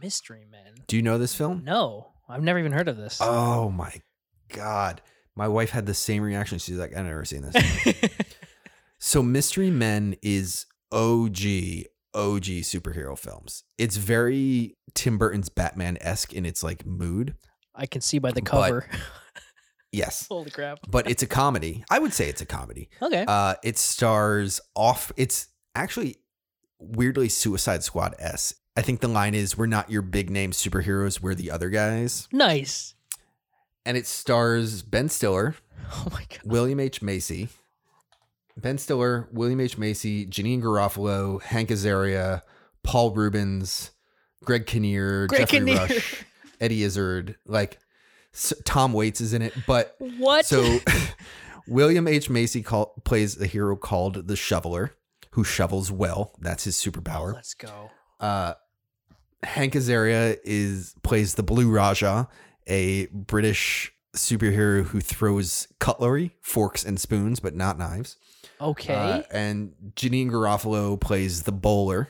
Mystery 0.00 0.46
Men. 0.50 0.74
Do 0.86 0.96
you 0.96 1.02
know 1.02 1.18
this 1.18 1.34
film? 1.34 1.62
No, 1.64 2.08
I've 2.28 2.42
never 2.42 2.58
even 2.58 2.72
heard 2.72 2.88
of 2.88 2.96
this. 2.96 3.18
Oh 3.20 3.70
my 3.70 3.92
God. 4.48 5.00
My 5.34 5.48
wife 5.48 5.70
had 5.70 5.86
the 5.86 5.94
same 5.94 6.22
reaction. 6.22 6.58
She's 6.58 6.76
like, 6.76 6.96
I've 6.96 7.06
never 7.06 7.24
seen 7.24 7.42
this. 7.42 7.94
so, 8.98 9.22
Mystery 9.22 9.70
Men 9.70 10.16
is 10.22 10.66
OG, 10.92 11.38
OG 12.14 12.44
superhero 12.64 13.18
films. 13.18 13.64
It's 13.78 13.96
very 13.96 14.76
Tim 14.94 15.18
Burton's 15.18 15.48
Batman 15.48 15.98
esque 16.00 16.32
in 16.32 16.44
its 16.46 16.62
like 16.62 16.84
mood. 16.86 17.34
I 17.74 17.86
can 17.86 18.00
see 18.00 18.18
by 18.18 18.30
the 18.32 18.42
But- 18.42 18.50
cover. 18.50 18.86
Yes. 19.94 20.26
Holy 20.30 20.50
crap. 20.50 20.78
But 20.88 21.08
it's 21.10 21.22
a 21.22 21.26
comedy. 21.26 21.84
I 21.90 21.98
would 21.98 22.14
say 22.14 22.28
it's 22.30 22.40
a 22.40 22.46
comedy. 22.46 22.88
Okay. 23.02 23.26
Uh, 23.28 23.56
it 23.62 23.76
stars 23.76 24.58
off. 24.74 25.12
It's 25.18 25.48
actually 25.74 26.16
weirdly 26.78 27.28
Suicide 27.28 27.82
Squad 27.84 28.14
s. 28.18 28.54
I 28.74 28.80
think 28.80 29.00
the 29.00 29.08
line 29.08 29.34
is, 29.34 29.58
"We're 29.58 29.66
not 29.66 29.90
your 29.90 30.00
big 30.00 30.30
name 30.30 30.52
superheroes. 30.52 31.20
We're 31.20 31.34
the 31.34 31.50
other 31.50 31.68
guys." 31.68 32.26
nice. 32.32 32.94
And 33.84 33.96
it 33.98 34.06
stars 34.06 34.80
Ben 34.82 35.10
Stiller, 35.10 35.56
Oh 35.92 36.06
my 36.10 36.24
god. 36.30 36.40
William 36.44 36.80
H 36.80 37.02
Macy, 37.02 37.48
Ben 38.56 38.78
Stiller, 38.78 39.28
William 39.32 39.60
H 39.60 39.78
Macy, 39.78 40.26
Janeane 40.26 40.62
Garofalo, 40.62 41.40
Hank 41.42 41.70
Azaria, 41.70 42.42
Paul 42.82 43.12
Reubens, 43.12 43.90
Greg 44.44 44.66
Kinnear, 44.66 45.26
Greg 45.26 45.42
Geoffrey 45.48 45.58
Kinnear. 45.58 45.78
Rush, 45.78 46.24
Eddie 46.60 46.82
Izzard, 46.82 47.36
like 47.46 47.78
Tom 48.64 48.92
Waits 48.92 49.20
is 49.20 49.32
in 49.32 49.42
it, 49.42 49.54
but 49.66 49.96
What? 50.18 50.44
so 50.46 50.78
William 51.68 52.06
H. 52.08 52.28
Macy 52.30 52.62
call, 52.62 52.94
plays 53.04 53.40
a 53.40 53.46
hero 53.46 53.76
called 53.76 54.26
the 54.28 54.36
Shoveler, 54.36 54.90
who 55.32 55.44
shovels 55.44 55.90
well. 55.90 56.32
That's 56.40 56.64
his 56.64 56.76
superpower. 56.76 57.34
Let's 57.34 57.54
go. 57.54 57.90
Uh, 58.20 58.54
Hank 59.42 59.74
Azaria 59.74 60.38
is 60.44 60.94
plays 61.02 61.34
the 61.34 61.42
Blue 61.42 61.70
Raja, 61.70 62.28
a 62.66 63.06
British 63.06 63.92
superhero 64.14 64.84
who 64.84 65.00
throws 65.00 65.68
cutlery, 65.78 66.36
forks, 66.40 66.84
and 66.84 67.00
spoons, 67.00 67.40
but 67.40 67.54
not 67.54 67.78
knives. 67.78 68.16
Okay. 68.60 68.94
Uh, 68.94 69.22
and 69.30 69.74
Janeane 69.94 70.30
Garofalo 70.30 71.00
plays 71.00 71.42
the 71.42 71.52
bowler, 71.52 72.08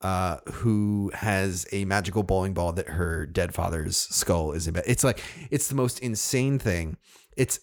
uh, 0.00 0.38
who 0.46 1.10
has 1.14 1.66
a 1.72 1.84
magical 1.84 2.22
bowling 2.22 2.54
ball 2.54 2.72
that 2.72 2.88
her 2.88 3.26
dead 3.26 3.54
father's 3.54 3.96
skull 3.96 4.52
is 4.52 4.66
embedded. 4.68 4.90
It's 4.90 5.04
like 5.04 5.20
it's 5.50 5.68
the 5.68 5.74
most 5.74 5.98
insane 6.00 6.58
thing. 6.58 6.96
It's 7.36 7.60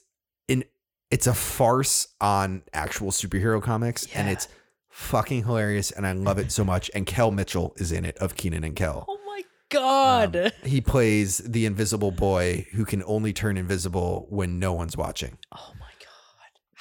in 0.47 0.65
it's 1.11 1.27
a 1.27 1.33
farce 1.33 2.09
on 2.19 2.63
actual 2.73 3.11
superhero 3.11 3.61
comics, 3.61 4.07
and 4.13 4.27
it's 4.29 4.47
fucking 4.89 5.43
hilarious, 5.45 5.91
and 5.91 6.05
I 6.05 6.13
love 6.13 6.39
it 6.39 6.51
so 6.51 6.63
much. 6.63 6.89
And 6.95 7.05
Kel 7.05 7.31
Mitchell 7.31 7.73
is 7.77 7.91
in 7.91 8.05
it 8.05 8.17
of 8.17 8.35
Keenan 8.35 8.63
and 8.63 8.75
Kel. 8.75 9.05
oh 9.07 9.19
my 9.25 9.41
god. 9.69 10.35
Um, 10.35 10.51
he 10.63 10.81
plays 10.81 11.37
the 11.39 11.65
invisible 11.65 12.11
boy 12.11 12.67
who 12.73 12.85
can 12.85 13.03
only 13.05 13.33
turn 13.33 13.57
invisible 13.57 14.25
when 14.29 14.59
no 14.59 14.73
one's 14.73 14.95
watching. 14.97 15.37
oh 15.55 15.71
my 15.73 15.79
god. 15.79 15.84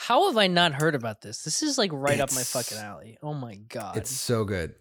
How 0.06 0.28
have 0.28 0.36
I 0.36 0.48
not 0.48 0.72
heard 0.74 0.94
about 0.94 1.22
this? 1.22 1.42
This 1.44 1.62
is 1.62 1.78
like 1.78 1.90
right 1.94 2.20
up 2.20 2.30
my 2.34 2.42
fucking 2.42 2.76
alley. 2.76 3.16
Oh 3.22 3.32
my 3.32 3.54
god. 3.54 3.96
It's 3.96 4.10
so 4.10 4.44
good. 4.44 4.74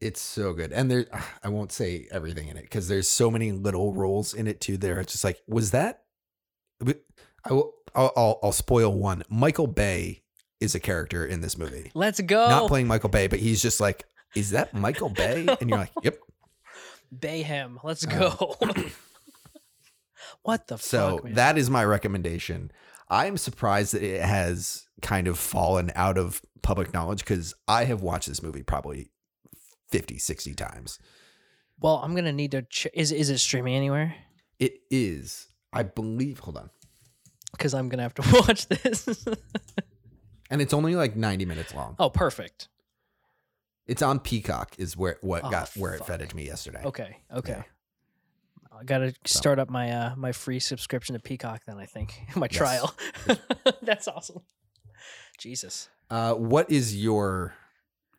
It's 0.00 0.20
so 0.20 0.52
good. 0.52 0.72
And 0.72 0.88
there 0.88 1.06
I 1.42 1.48
won't 1.48 1.72
say 1.72 2.06
everything 2.12 2.46
in 2.46 2.56
it 2.56 2.62
because 2.62 2.86
there's 2.86 3.08
so 3.08 3.28
many 3.28 3.50
little 3.50 3.92
roles 3.92 4.34
in 4.34 4.46
it 4.46 4.60
too. 4.60 4.76
There, 4.76 5.00
it's 5.00 5.12
just 5.12 5.24
like, 5.24 5.40
was 5.48 5.72
that? 5.72 6.04
I 6.86 7.52
will. 7.52 7.72
I'll, 7.94 8.12
I'll, 8.16 8.38
I'll 8.44 8.52
spoil 8.52 8.92
one. 8.96 9.24
Michael 9.28 9.66
Bay 9.66 10.22
is 10.60 10.76
a 10.76 10.80
character 10.80 11.26
in 11.26 11.40
this 11.40 11.58
movie. 11.58 11.90
Let's 11.94 12.20
go. 12.20 12.48
Not 12.48 12.68
playing 12.68 12.86
Michael 12.86 13.08
Bay, 13.08 13.26
but 13.26 13.40
he's 13.40 13.60
just 13.60 13.80
like, 13.80 14.04
is 14.36 14.50
that 14.50 14.74
Michael 14.74 15.08
Bay? 15.08 15.46
And 15.60 15.70
you're 15.70 15.78
like, 15.78 15.90
yep. 16.04 16.18
Bayhem. 17.12 17.78
Let's 17.82 18.06
Um, 18.06 18.18
go. 18.18 18.56
what 20.42 20.68
the 20.68 20.76
So 20.78 21.18
fuck? 21.22 21.32
that 21.32 21.58
is 21.58 21.68
my 21.68 21.84
recommendation. 21.84 22.70
I'm 23.10 23.36
surprised 23.36 23.94
that 23.94 24.02
it 24.02 24.20
has 24.22 24.86
kind 25.02 25.28
of 25.28 25.38
fallen 25.38 25.90
out 25.94 26.18
of 26.18 26.42
public 26.62 26.92
knowledge 26.92 27.20
because 27.20 27.54
I 27.66 27.84
have 27.84 28.02
watched 28.02 28.28
this 28.28 28.42
movie 28.42 28.62
probably 28.62 29.10
50, 29.90 30.18
60 30.18 30.54
times. 30.54 30.98
well, 31.80 32.00
I'm 32.04 32.14
gonna 32.14 32.32
need 32.32 32.50
to. 32.52 32.62
Ch- 32.62 32.88
is 32.92 33.12
is 33.12 33.30
it 33.30 33.38
streaming 33.38 33.74
anywhere? 33.74 34.14
It 34.58 34.80
is, 34.90 35.46
I 35.72 35.84
believe, 35.84 36.40
hold 36.40 36.56
on. 36.58 36.70
Because 37.52 37.72
I'm 37.74 37.88
gonna 37.88 38.02
have 38.02 38.14
to 38.14 38.22
watch 38.46 38.66
this. 38.66 39.06
And 40.50 40.60
it's 40.62 40.72
only 40.74 40.96
like 40.96 41.14
90 41.16 41.44
minutes 41.44 41.74
long. 41.74 41.94
oh, 41.98 42.10
perfect. 42.10 42.68
It's 43.86 44.02
on 44.02 44.18
Peacock 44.18 44.74
is 44.78 44.96
where 44.96 45.16
what 45.22 45.44
Oh, 45.44 45.50
got 45.50 45.70
where 45.76 45.94
it 45.94 46.04
fed 46.04 46.20
it 46.20 46.30
to 46.30 46.36
me 46.36 46.44
yesterday. 46.46 46.82
Okay. 46.84 47.16
Okay. 47.32 47.52
Yeah. 47.52 47.62
I 48.80 48.84
gotta 48.84 49.14
start 49.24 49.58
up 49.58 49.68
my 49.70 49.90
uh 49.90 50.14
my 50.16 50.32
free 50.32 50.60
subscription 50.60 51.14
to 51.14 51.18
Peacock 51.20 51.62
then 51.66 51.78
I 51.78 51.86
think. 51.86 52.14
My 52.36 52.46
Yes. 52.50 52.56
trial. 52.58 52.94
That's 53.82 54.06
awesome. 54.08 54.42
Jesus. 55.38 55.88
Uh, 56.10 56.34
what 56.34 56.70
is 56.70 56.96
your 56.96 57.54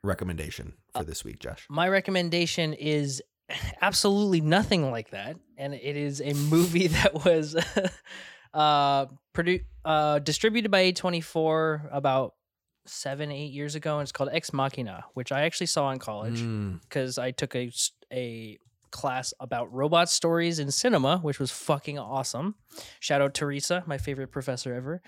recommendation 0.03 0.73
for 0.95 1.03
this 1.03 1.23
week, 1.25 1.39
Josh? 1.39 1.65
My 1.69 1.87
recommendation 1.89 2.73
is 2.73 3.21
absolutely 3.81 4.41
nothing 4.41 4.91
like 4.91 5.09
that. 5.11 5.37
And 5.57 5.73
it 5.73 5.95
is 5.97 6.21
a 6.21 6.33
movie 6.33 6.87
that 6.87 7.13
was 7.25 7.55
uh 8.53 9.05
produ- 9.35 9.63
uh 9.85 10.19
distributed 10.19 10.71
by 10.71 10.91
A24 10.91 11.89
about 11.91 12.33
seven, 12.85 13.31
eight 13.31 13.51
years 13.51 13.75
ago, 13.75 13.99
and 13.99 14.03
it's 14.03 14.11
called 14.11 14.29
Ex 14.31 14.51
Machina, 14.53 15.05
which 15.13 15.31
I 15.31 15.41
actually 15.41 15.67
saw 15.67 15.91
in 15.91 15.99
college. 15.99 16.39
Mm, 16.41 16.81
because 16.81 17.17
I 17.17 17.31
took 17.31 17.55
a 17.55 17.71
a 18.11 18.57
class 18.91 19.33
about 19.39 19.71
robot 19.73 20.09
stories 20.09 20.59
in 20.59 20.71
cinema, 20.71 21.17
which 21.19 21.39
was 21.39 21.51
fucking 21.51 21.97
awesome. 21.99 22.55
Shout 22.99 23.21
out 23.21 23.33
Teresa, 23.33 23.83
my 23.85 23.97
favorite 23.97 24.27
professor 24.31 24.73
ever. 24.73 25.01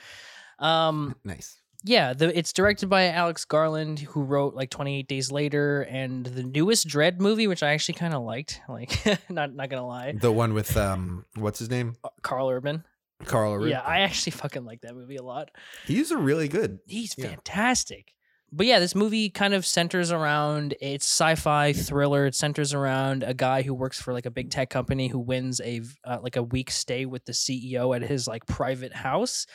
Um, 0.60 1.16
nice. 1.24 1.60
yeah, 1.84 2.14
the, 2.14 2.38
it's 2.38 2.54
directed 2.54 2.88
by 2.90 3.08
Alex 3.10 3.46
Garland, 3.46 4.00
who 4.00 4.22
wrote 4.24 4.54
like 4.54 4.70
28 4.70 5.08
Days 5.08 5.32
Later 5.32 5.82
and 5.90 6.26
the 6.26 6.44
newest 6.44 6.88
Dredd 6.88 7.20
movie, 7.20 7.48
which 7.48 7.64
I 7.64 7.74
actually 7.74 7.96
kind 7.96 8.14
of 8.14 8.22
liked. 8.24 8.62
Like, 8.70 8.92
not 9.30 9.54
not 9.56 9.70
gonna 9.70 9.86
lie, 9.88 10.14
The 10.14 10.32
one 10.32 10.54
with 10.54 10.78
um, 10.78 11.26
what's 11.36 11.60
his 11.60 11.70
name? 11.70 11.96
Uh, 12.04 12.10
Karl 12.22 12.50
Urban. 12.50 12.84
Karl. 13.26 13.54
Urban. 13.54 13.70
Yeah, 13.70 13.82
I 13.82 14.00
actually 14.00 14.32
fucking 14.32 14.66
like 14.66 14.82
that 14.82 14.96
movie 14.96 15.18
a 15.18 15.24
lot. 15.24 15.50
He's 15.86 16.10
a 16.12 16.18
really 16.18 16.48
good. 16.48 16.80
He's 16.88 17.14
Yeah. 17.18 17.28
fantastic. 17.28 18.14
But 18.52 18.66
yeah, 18.66 18.80
this 18.80 18.96
movie 18.96 19.30
kind 19.30 19.54
of 19.54 19.66
centers 19.66 20.12
around 20.12 20.76
it's 20.82 21.06
sci-fi 21.06 21.74
thriller. 21.74 22.26
It 22.26 22.36
centers 22.36 22.74
around 22.74 23.24
a 23.24 23.34
guy 23.34 23.62
who 23.62 23.74
works 23.74 24.02
for 24.02 24.14
like 24.14 24.26
a 24.26 24.32
big 24.32 24.50
tech 24.52 24.70
company 24.70 25.08
who 25.08 25.20
wins 25.20 25.62
a 25.62 25.82
uh, 26.04 26.20
like 26.22 26.36
a 26.36 26.44
week 26.44 26.70
stay 26.72 27.06
with 27.06 27.26
the 27.26 27.32
CEO 27.32 27.96
at 27.96 28.02
his 28.02 28.28
like 28.28 28.46
private 28.46 28.94
house, 28.94 29.46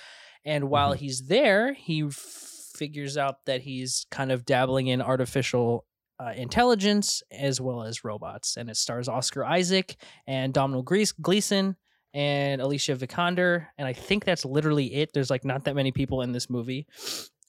and 0.45 0.69
while 0.71 0.95
Mhm. 0.95 0.99
he's 0.99 1.27
there, 1.27 1.75
he 1.75 2.05
f- 2.05 2.15
figures 2.15 3.17
out 3.17 3.45
that 3.47 3.63
he's 3.63 4.07
kind 4.11 4.31
of 4.33 4.45
dabbling 4.45 4.87
in 4.87 5.01
artificial 5.03 5.87
uh, 6.19 6.33
intelligence 6.35 7.23
as 7.31 7.61
well 7.61 7.83
as 7.83 8.03
robots, 8.05 8.57
and 8.57 8.71
it 8.71 8.77
stars 8.77 9.09
Oscar 9.09 9.45
Isaac 9.45 9.97
and 10.27 10.55
Domhnall 10.55 10.83
Glees- 10.83 11.13
Gleeson 11.13 11.77
and 12.15 12.63
Alicia 12.63 12.97
Vikander, 12.97 13.67
and 13.77 13.87
I 13.87 13.93
think 13.93 14.25
that's 14.25 14.47
literally 14.47 14.95
it. 14.95 15.11
There's 15.13 15.29
like 15.29 15.45
not 15.45 15.65
that 15.65 15.75
many 15.77 15.93
people 15.93 16.23
in 16.23 16.33
this 16.33 16.49
movie, 16.49 16.87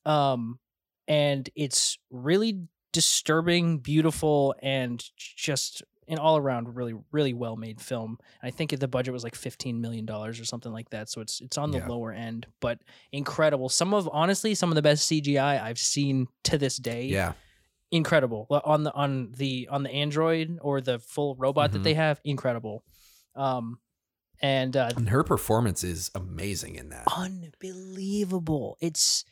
um, 0.06 0.60
and 1.08 1.50
it's 1.56 1.98
really 2.10 2.68
disturbing, 2.94 3.78
beautiful, 3.80 4.56
and 4.62 5.04
just 5.18 5.84
an 6.10 6.18
all 6.18 6.38
around 6.38 6.74
really 6.76 6.94
really 7.12 7.34
well 7.34 7.58
made 7.58 7.82
film. 7.82 8.18
I 8.42 8.50
think 8.50 8.72
the 8.80 8.88
budget 8.88 9.14
was 9.14 9.24
like 9.26 9.36
fifteen 9.36 9.82
million 9.82 10.06
dollars 10.06 10.40
or 10.40 10.46
something 10.46 10.72
like 10.72 10.90
that, 10.92 11.10
so 11.10 11.20
it's 11.22 11.42
it's 11.42 11.58
on 11.58 11.72
the 11.72 11.80
Yeah. 11.80 11.88
lower 11.88 12.14
end, 12.14 12.48
but 12.62 12.80
incredible. 13.12 13.68
Some 13.70 13.94
of 13.94 14.10
honestly 14.14 14.56
some 14.56 14.70
of 14.70 14.76
the 14.76 14.82
best 14.82 15.10
CGI 15.12 15.62
I've 15.62 15.78
seen 15.80 16.28
to 16.44 16.58
this 16.58 16.78
day 16.78 17.08
Yeah. 17.08 17.34
incredible 17.92 18.48
on 18.50 18.84
the 18.84 18.94
on 18.94 19.32
the 19.34 19.68
on 19.70 19.84
the 19.84 19.92
android 19.92 20.58
or 20.62 20.80
the 20.82 20.98
full 21.00 21.36
robot 21.36 21.72
that 21.74 21.80
Mhm. 21.80 21.84
they 21.84 21.94
have 21.94 22.20
incredible 22.24 22.84
um 23.36 23.80
and 24.42 24.76
uh 24.78 24.92
And 24.96 25.10
her 25.10 25.24
performance 25.24 25.84
is 25.84 26.10
amazing 26.16 26.76
in 26.76 26.90
that. 26.90 27.08
unbelievable 27.16 28.78
it's 28.82 29.24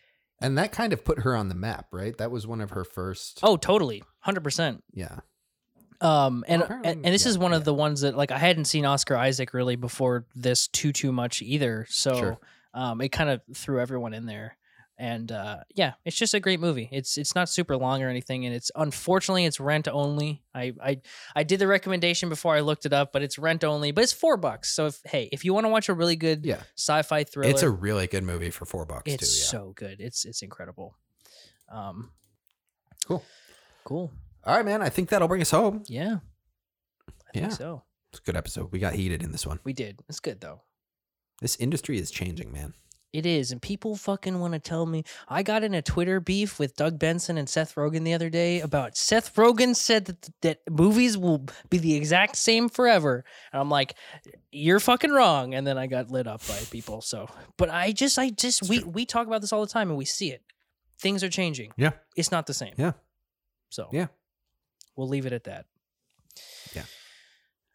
And 0.42 0.58
that 0.58 0.72
kind 0.72 0.92
of 0.94 1.04
put 1.06 1.20
her 1.20 1.36
on 1.36 1.48
the 1.50 1.56
map, 1.56 1.88
right? 1.92 2.16
That 2.18 2.30
was 2.32 2.46
one 2.46 2.62
of 2.62 2.72
her 2.72 2.84
first. 2.84 3.40
oh 3.44 3.58
totally 3.58 4.04
100% 4.26 4.82
Yeah. 4.94 5.20
um 6.02 6.44
and 6.48 6.64
and, 6.64 6.86
and 6.86 7.06
this 7.06 7.26
yeah, 7.26 7.30
is 7.30 7.38
one 7.38 7.52
yeah. 7.52 7.58
of 7.58 7.64
the 7.64 7.74
ones 7.74 8.02
that 8.02 8.18
like 8.18 8.32
i 8.32 8.38
hadn't 8.38 8.66
seen 8.66 8.86
oscar 8.86 9.16
isaac 9.16 9.54
really 9.54 9.76
before 9.78 10.26
this 10.36 10.68
too 10.68 10.92
too 10.92 11.12
much 11.14 11.42
either 11.42 11.86
so 11.90 12.16
Sure. 12.20 12.38
um 12.74 13.00
it 13.02 13.10
kind 13.14 13.30
of 13.30 13.42
threw 13.54 13.80
everyone 13.80 14.14
in 14.14 14.26
there 14.26 14.58
and 14.98 15.32
uh 15.32 15.58
yeah 15.76 15.94
it's 16.06 16.16
just 16.16 16.34
a 16.34 16.40
great 16.40 16.60
movie 16.60 16.88
it's 16.92 17.18
it's 17.18 17.36
not 17.36 17.50
super 17.50 17.76
long 17.76 18.02
or 18.02 18.08
anything 18.08 18.46
and 18.46 18.56
it's 18.56 18.72
unfortunately 18.76 19.44
it's 19.44 19.60
rent 19.60 19.88
only 19.90 20.42
i 20.54 20.72
i 20.82 21.02
i 21.36 21.44
did 21.44 21.60
the 21.60 21.68
recommendation 21.68 22.30
before 22.30 22.56
i 22.56 22.62
looked 22.62 22.86
it 22.86 22.94
up 22.94 23.12
but 23.12 23.22
it's 23.22 23.38
rent 23.38 23.64
only 23.66 23.92
but 23.92 24.04
it's 24.06 24.14
four 24.14 24.38
bucks 24.38 24.72
so 24.74 24.86
if 24.86 25.02
hey 25.06 25.28
if 25.34 25.44
you 25.44 25.54
want 25.54 25.66
to 25.66 25.70
watch 25.70 25.90
a 25.90 25.94
really 25.94 26.16
good 26.16 26.46
Yeah. 26.46 26.62
sci-fi 26.78 27.26
thriller 27.26 27.50
It's 27.50 27.62
a 27.62 27.70
really 27.70 28.08
good 28.08 28.24
movie 28.24 28.52
for 28.52 28.66
four 28.66 28.86
bucks, 28.86 29.12
it's 29.12 29.34
too. 29.36 29.40
Yeah. 29.58 29.62
so 29.62 29.74
good 29.76 30.00
it's 30.00 30.24
it's 30.24 30.42
incredible 30.42 30.96
um 31.70 32.12
Cool. 33.06 33.24
cool 33.84 34.12
All 34.46 34.56
right, 34.56 34.66
man. 34.66 34.82
I 34.82 34.90
think 34.90 35.10
that'll 35.10 35.28
bring 35.28 35.42
us 35.42 35.52
home. 35.52 35.84
yeah 35.88 36.20
i 37.10 37.12
Yeah. 37.34 37.42
think 37.42 37.52
so 37.52 37.84
It's 38.14 38.20
a 38.22 38.24
good 38.24 38.38
episode. 38.38 38.72
We 38.72 38.80
got 38.80 38.94
heated 38.94 39.24
in 39.24 39.32
this 39.32 39.46
one. 39.46 39.60
we 39.66 39.74
did 39.74 40.00
it's 40.08 40.22
good 40.22 40.40
though 40.40 40.62
This 41.42 41.58
industry 41.58 41.98
is 41.98 42.12
changing, 42.12 42.54
man. 42.54 42.74
It 43.16 43.26
is, 43.26 43.54
and 43.54 43.62
people 43.62 43.96
fucking 43.96 44.40
want 44.42 44.54
to 44.56 44.60
tell 44.60 44.86
me. 44.86 45.06
I 45.30 45.42
got 45.42 45.64
in 45.64 45.74
a 45.74 45.82
Twitter 45.82 46.20
beef 46.20 46.60
with 46.60 46.76
Doug 46.76 47.00
Benson 47.00 47.38
and 47.38 47.48
Seth 47.48 47.76
Rogen 47.76 48.04
the 48.04 48.14
other 48.14 48.30
day 48.30 48.60
about 48.60 48.98
Seth 48.98 49.34
Rogen 49.36 49.74
said 49.74 50.06
that 50.08 50.30
that 50.42 50.60
movies 50.70 51.18
will 51.18 51.46
be 51.70 51.78
the 51.78 51.96
exact 51.96 52.36
same 52.36 52.68
forever, 52.68 53.24
and 53.54 53.62
I'm 53.62 53.70
like, 53.70 53.96
you're 54.52 54.82
fucking 54.82 55.12
wrong. 55.12 55.54
And 55.54 55.66
then 55.66 55.78
I 55.78 55.88
got 55.88 56.12
lit 56.12 56.28
up 56.28 56.46
by 56.46 56.60
people. 56.72 57.00
So, 57.02 57.30
but 57.56 57.70
I 57.70 57.94
just, 57.94 58.20
I 58.20 58.32
just, 58.32 58.64
It's 58.64 58.70
we 58.70 58.80
true. 58.82 58.90
we 58.90 59.06
talk 59.06 59.28
about 59.28 59.40
this 59.40 59.54
all 59.54 59.62
the 59.62 59.72
time, 59.72 59.88
and 59.90 59.98
we 59.98 60.04
see 60.06 60.32
it. 60.32 60.42
Things 61.00 61.24
are 61.24 61.30
changing. 61.30 61.72
Yeah. 61.78 61.92
It's 62.18 62.32
not 62.32 62.48
the 62.48 62.54
same. 62.54 62.74
Yeah. 62.78 62.92
So 63.70 63.88
Yeah. 63.94 64.08
we'll 64.98 65.08
leave 65.08 65.26
it 65.26 65.32
at 65.34 65.46
that. 65.46 65.68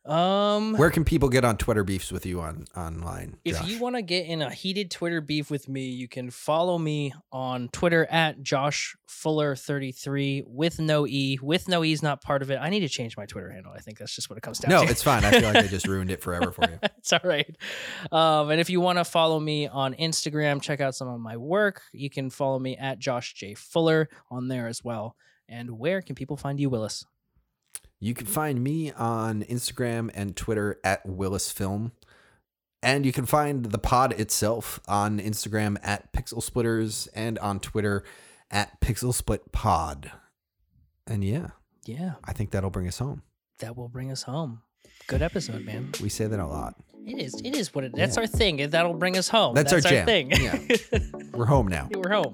Um. 0.06 0.76
Where 0.76 0.90
can 0.90 1.04
people 1.04 1.28
get 1.28 1.44
on 1.44 1.58
Twitter 1.58 1.84
beefs 1.84 2.10
with 2.10 2.24
you 2.24 2.40
on 2.40 2.64
online? 2.74 3.36
If 3.44 3.66
you 3.66 3.78
want 3.78 3.96
to 3.96 4.02
get 4.02 4.26
in 4.26 4.40
a 4.40 4.50
heated 4.50 4.90
Twitter 4.90 5.20
beef 5.20 5.50
with 5.50 5.68
me, 5.68 5.90
you 5.90 6.08
can 6.08 6.30
follow 6.30 6.78
me 6.78 7.12
on 7.30 7.68
Twitter 7.68 8.06
at 8.06 8.42
Josh 8.42 8.96
Fuller 9.06 9.54
33 9.54 10.44
with 10.46 10.78
no 10.80 11.06
E. 11.06 11.38
With 11.42 11.68
no 11.68 11.84
E 11.84 11.92
is 11.92 12.02
not 12.02 12.22
part 12.22 12.40
of 12.40 12.50
it. 12.50 12.58
I 12.60 12.70
need 12.70 12.80
to 12.80 12.88
change 12.88 13.16
my 13.16 13.26
Twitter 13.26 13.50
handle. 13.50 13.72
I 13.76 13.80
think 13.80 13.98
that's 13.98 14.14
just 14.14 14.30
what 14.30 14.38
it 14.38 14.40
comes 14.40 14.58
down 14.58 14.70
to. 14.70 14.76
no, 14.76 14.84
to. 14.84 14.90
it's 14.90 15.02
fine. 15.02 15.22
I 15.22 15.32
feel 15.32 15.42
like 15.42 15.64
they 15.64 15.68
just 15.68 15.86
ruined 15.88 16.10
it 16.10 16.22
forever 16.22 16.50
for 16.50 16.64
you. 16.70 16.78
it's 16.98 17.12
all 17.12 17.20
right. 17.22 17.54
Um, 18.10 18.50
and 18.50 18.60
if 18.60 18.70
you 18.70 18.80
want 18.80 18.98
to 18.98 19.04
follow 19.04 19.38
me 19.38 19.68
on 19.68 19.92
Instagram, 19.94 20.62
check 20.62 20.80
out 20.80 20.94
some 20.94 21.08
of 21.08 21.20
my 21.20 21.36
work. 21.36 21.82
You 21.92 22.08
can 22.08 22.30
follow 22.30 22.58
me 22.58 22.76
at 22.76 22.98
Josh 22.98 23.34
J 23.34 23.52
Fuller 23.54 24.08
on 24.30 24.48
there 24.48 24.66
as 24.66 24.82
well. 24.82 25.14
And 25.46 25.78
where 25.78 26.00
can 26.00 26.14
people 26.14 26.36
find 26.36 26.58
you, 26.58 26.70
Willis? 26.70 27.04
You 28.00 28.14
can 28.14 28.26
find 28.26 28.62
me 28.64 28.92
on 28.92 29.42
Instagram 29.44 30.10
and 30.14 30.34
Twitter 30.34 30.78
at 30.82 31.04
Willis 31.06 31.50
Film. 31.52 31.92
And 32.82 33.04
you 33.04 33.12
can 33.12 33.26
find 33.26 33.66
the 33.66 33.78
pod 33.78 34.18
itself 34.18 34.80
on 34.88 35.18
Instagram 35.20 35.76
at 35.82 36.12
Pixel 36.14 36.42
Splitters 36.42 37.08
and 37.14 37.38
on 37.40 37.60
Twitter 37.60 38.02
at 38.50 38.80
Pixel 38.80 39.12
Split 39.12 39.52
Pod. 39.52 40.10
And 41.06 41.22
yeah, 41.22 41.48
Yeah, 41.84 42.12
I 42.24 42.32
think 42.32 42.52
that'll 42.52 42.70
bring 42.70 42.88
us 42.88 42.98
home. 42.98 43.22
that 43.58 43.76
will 43.76 43.88
bring 43.88 44.10
us 44.10 44.22
home. 44.22 44.62
Good 45.06 45.20
episode, 45.20 45.62
man. 45.66 45.92
We 46.02 46.08
say 46.08 46.26
that 46.26 46.40
a 46.40 46.46
lot. 46.46 46.76
It 47.06 47.18
is. 47.20 47.34
It 47.44 47.54
is 47.54 47.74
what 47.74 47.84
it. 47.84 47.94
That's 47.94 48.16
Yeah. 48.16 48.22
our 48.22 48.26
thing. 48.26 48.70
That'll 48.70 48.94
bring 48.94 49.18
us 49.18 49.28
home. 49.28 49.54
That's 49.54 49.72
our 49.74 49.80
jam. 49.80 50.06
thing. 50.06 50.30
Yeah. 50.30 50.58
We're 51.34 51.44
home 51.46 51.68
now. 51.68 51.88
We're 51.92 52.10
home. 52.10 52.32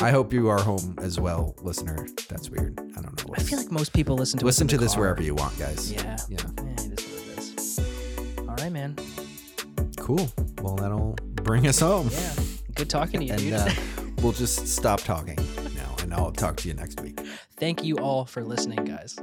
I 0.00 0.10
hope 0.10 0.32
you 0.32 0.48
are 0.48 0.60
home 0.60 0.96
as 1.00 1.20
well, 1.20 1.54
listener. 1.62 2.06
That's 2.28 2.50
weird. 2.50 2.78
I 2.96 3.00
don't 3.00 3.16
know. 3.16 3.24
What 3.28 3.38
I 3.38 3.42
feel 3.42 3.58
like 3.58 3.70
most 3.70 3.92
people 3.92 4.16
listen 4.16 4.38
to 4.40 4.44
listen 4.44 4.66
to 4.68 4.78
this 4.78 4.92
car. 4.94 5.02
wherever 5.02 5.22
you 5.22 5.34
want, 5.34 5.56
guys. 5.58 5.92
Yeah. 5.92 6.16
Yeah. 6.28 6.38
Yeah, 6.64 6.72
it 6.72 7.00
is 7.00 7.06
what 7.06 7.22
it 7.38 7.38
is. 7.38 8.38
All 8.40 8.54
right, 8.56 8.72
man. 8.72 8.96
Cool. 9.98 10.28
Well, 10.62 10.74
that'll 10.76 11.16
bring 11.42 11.66
us 11.66 11.78
home. 11.80 12.08
Yeah. 12.12 12.32
Good 12.74 12.90
talking 12.90 13.20
to 13.20 13.26
you, 13.26 13.32
And 13.32 13.40
dude. 13.40 13.52
uh, 13.54 13.70
we'll 14.22 14.32
just 14.32 14.66
stop 14.66 15.00
talking 15.00 15.38
now, 15.76 15.94
and 16.02 16.12
I'll 16.12 16.32
talk 16.32 16.56
to 16.56 16.68
you 16.68 16.74
next 16.74 17.00
week. 17.00 17.20
Thank 17.56 17.84
you 17.84 17.96
all 17.98 18.24
for 18.24 18.42
listening, 18.42 18.84
guys. 18.84 19.16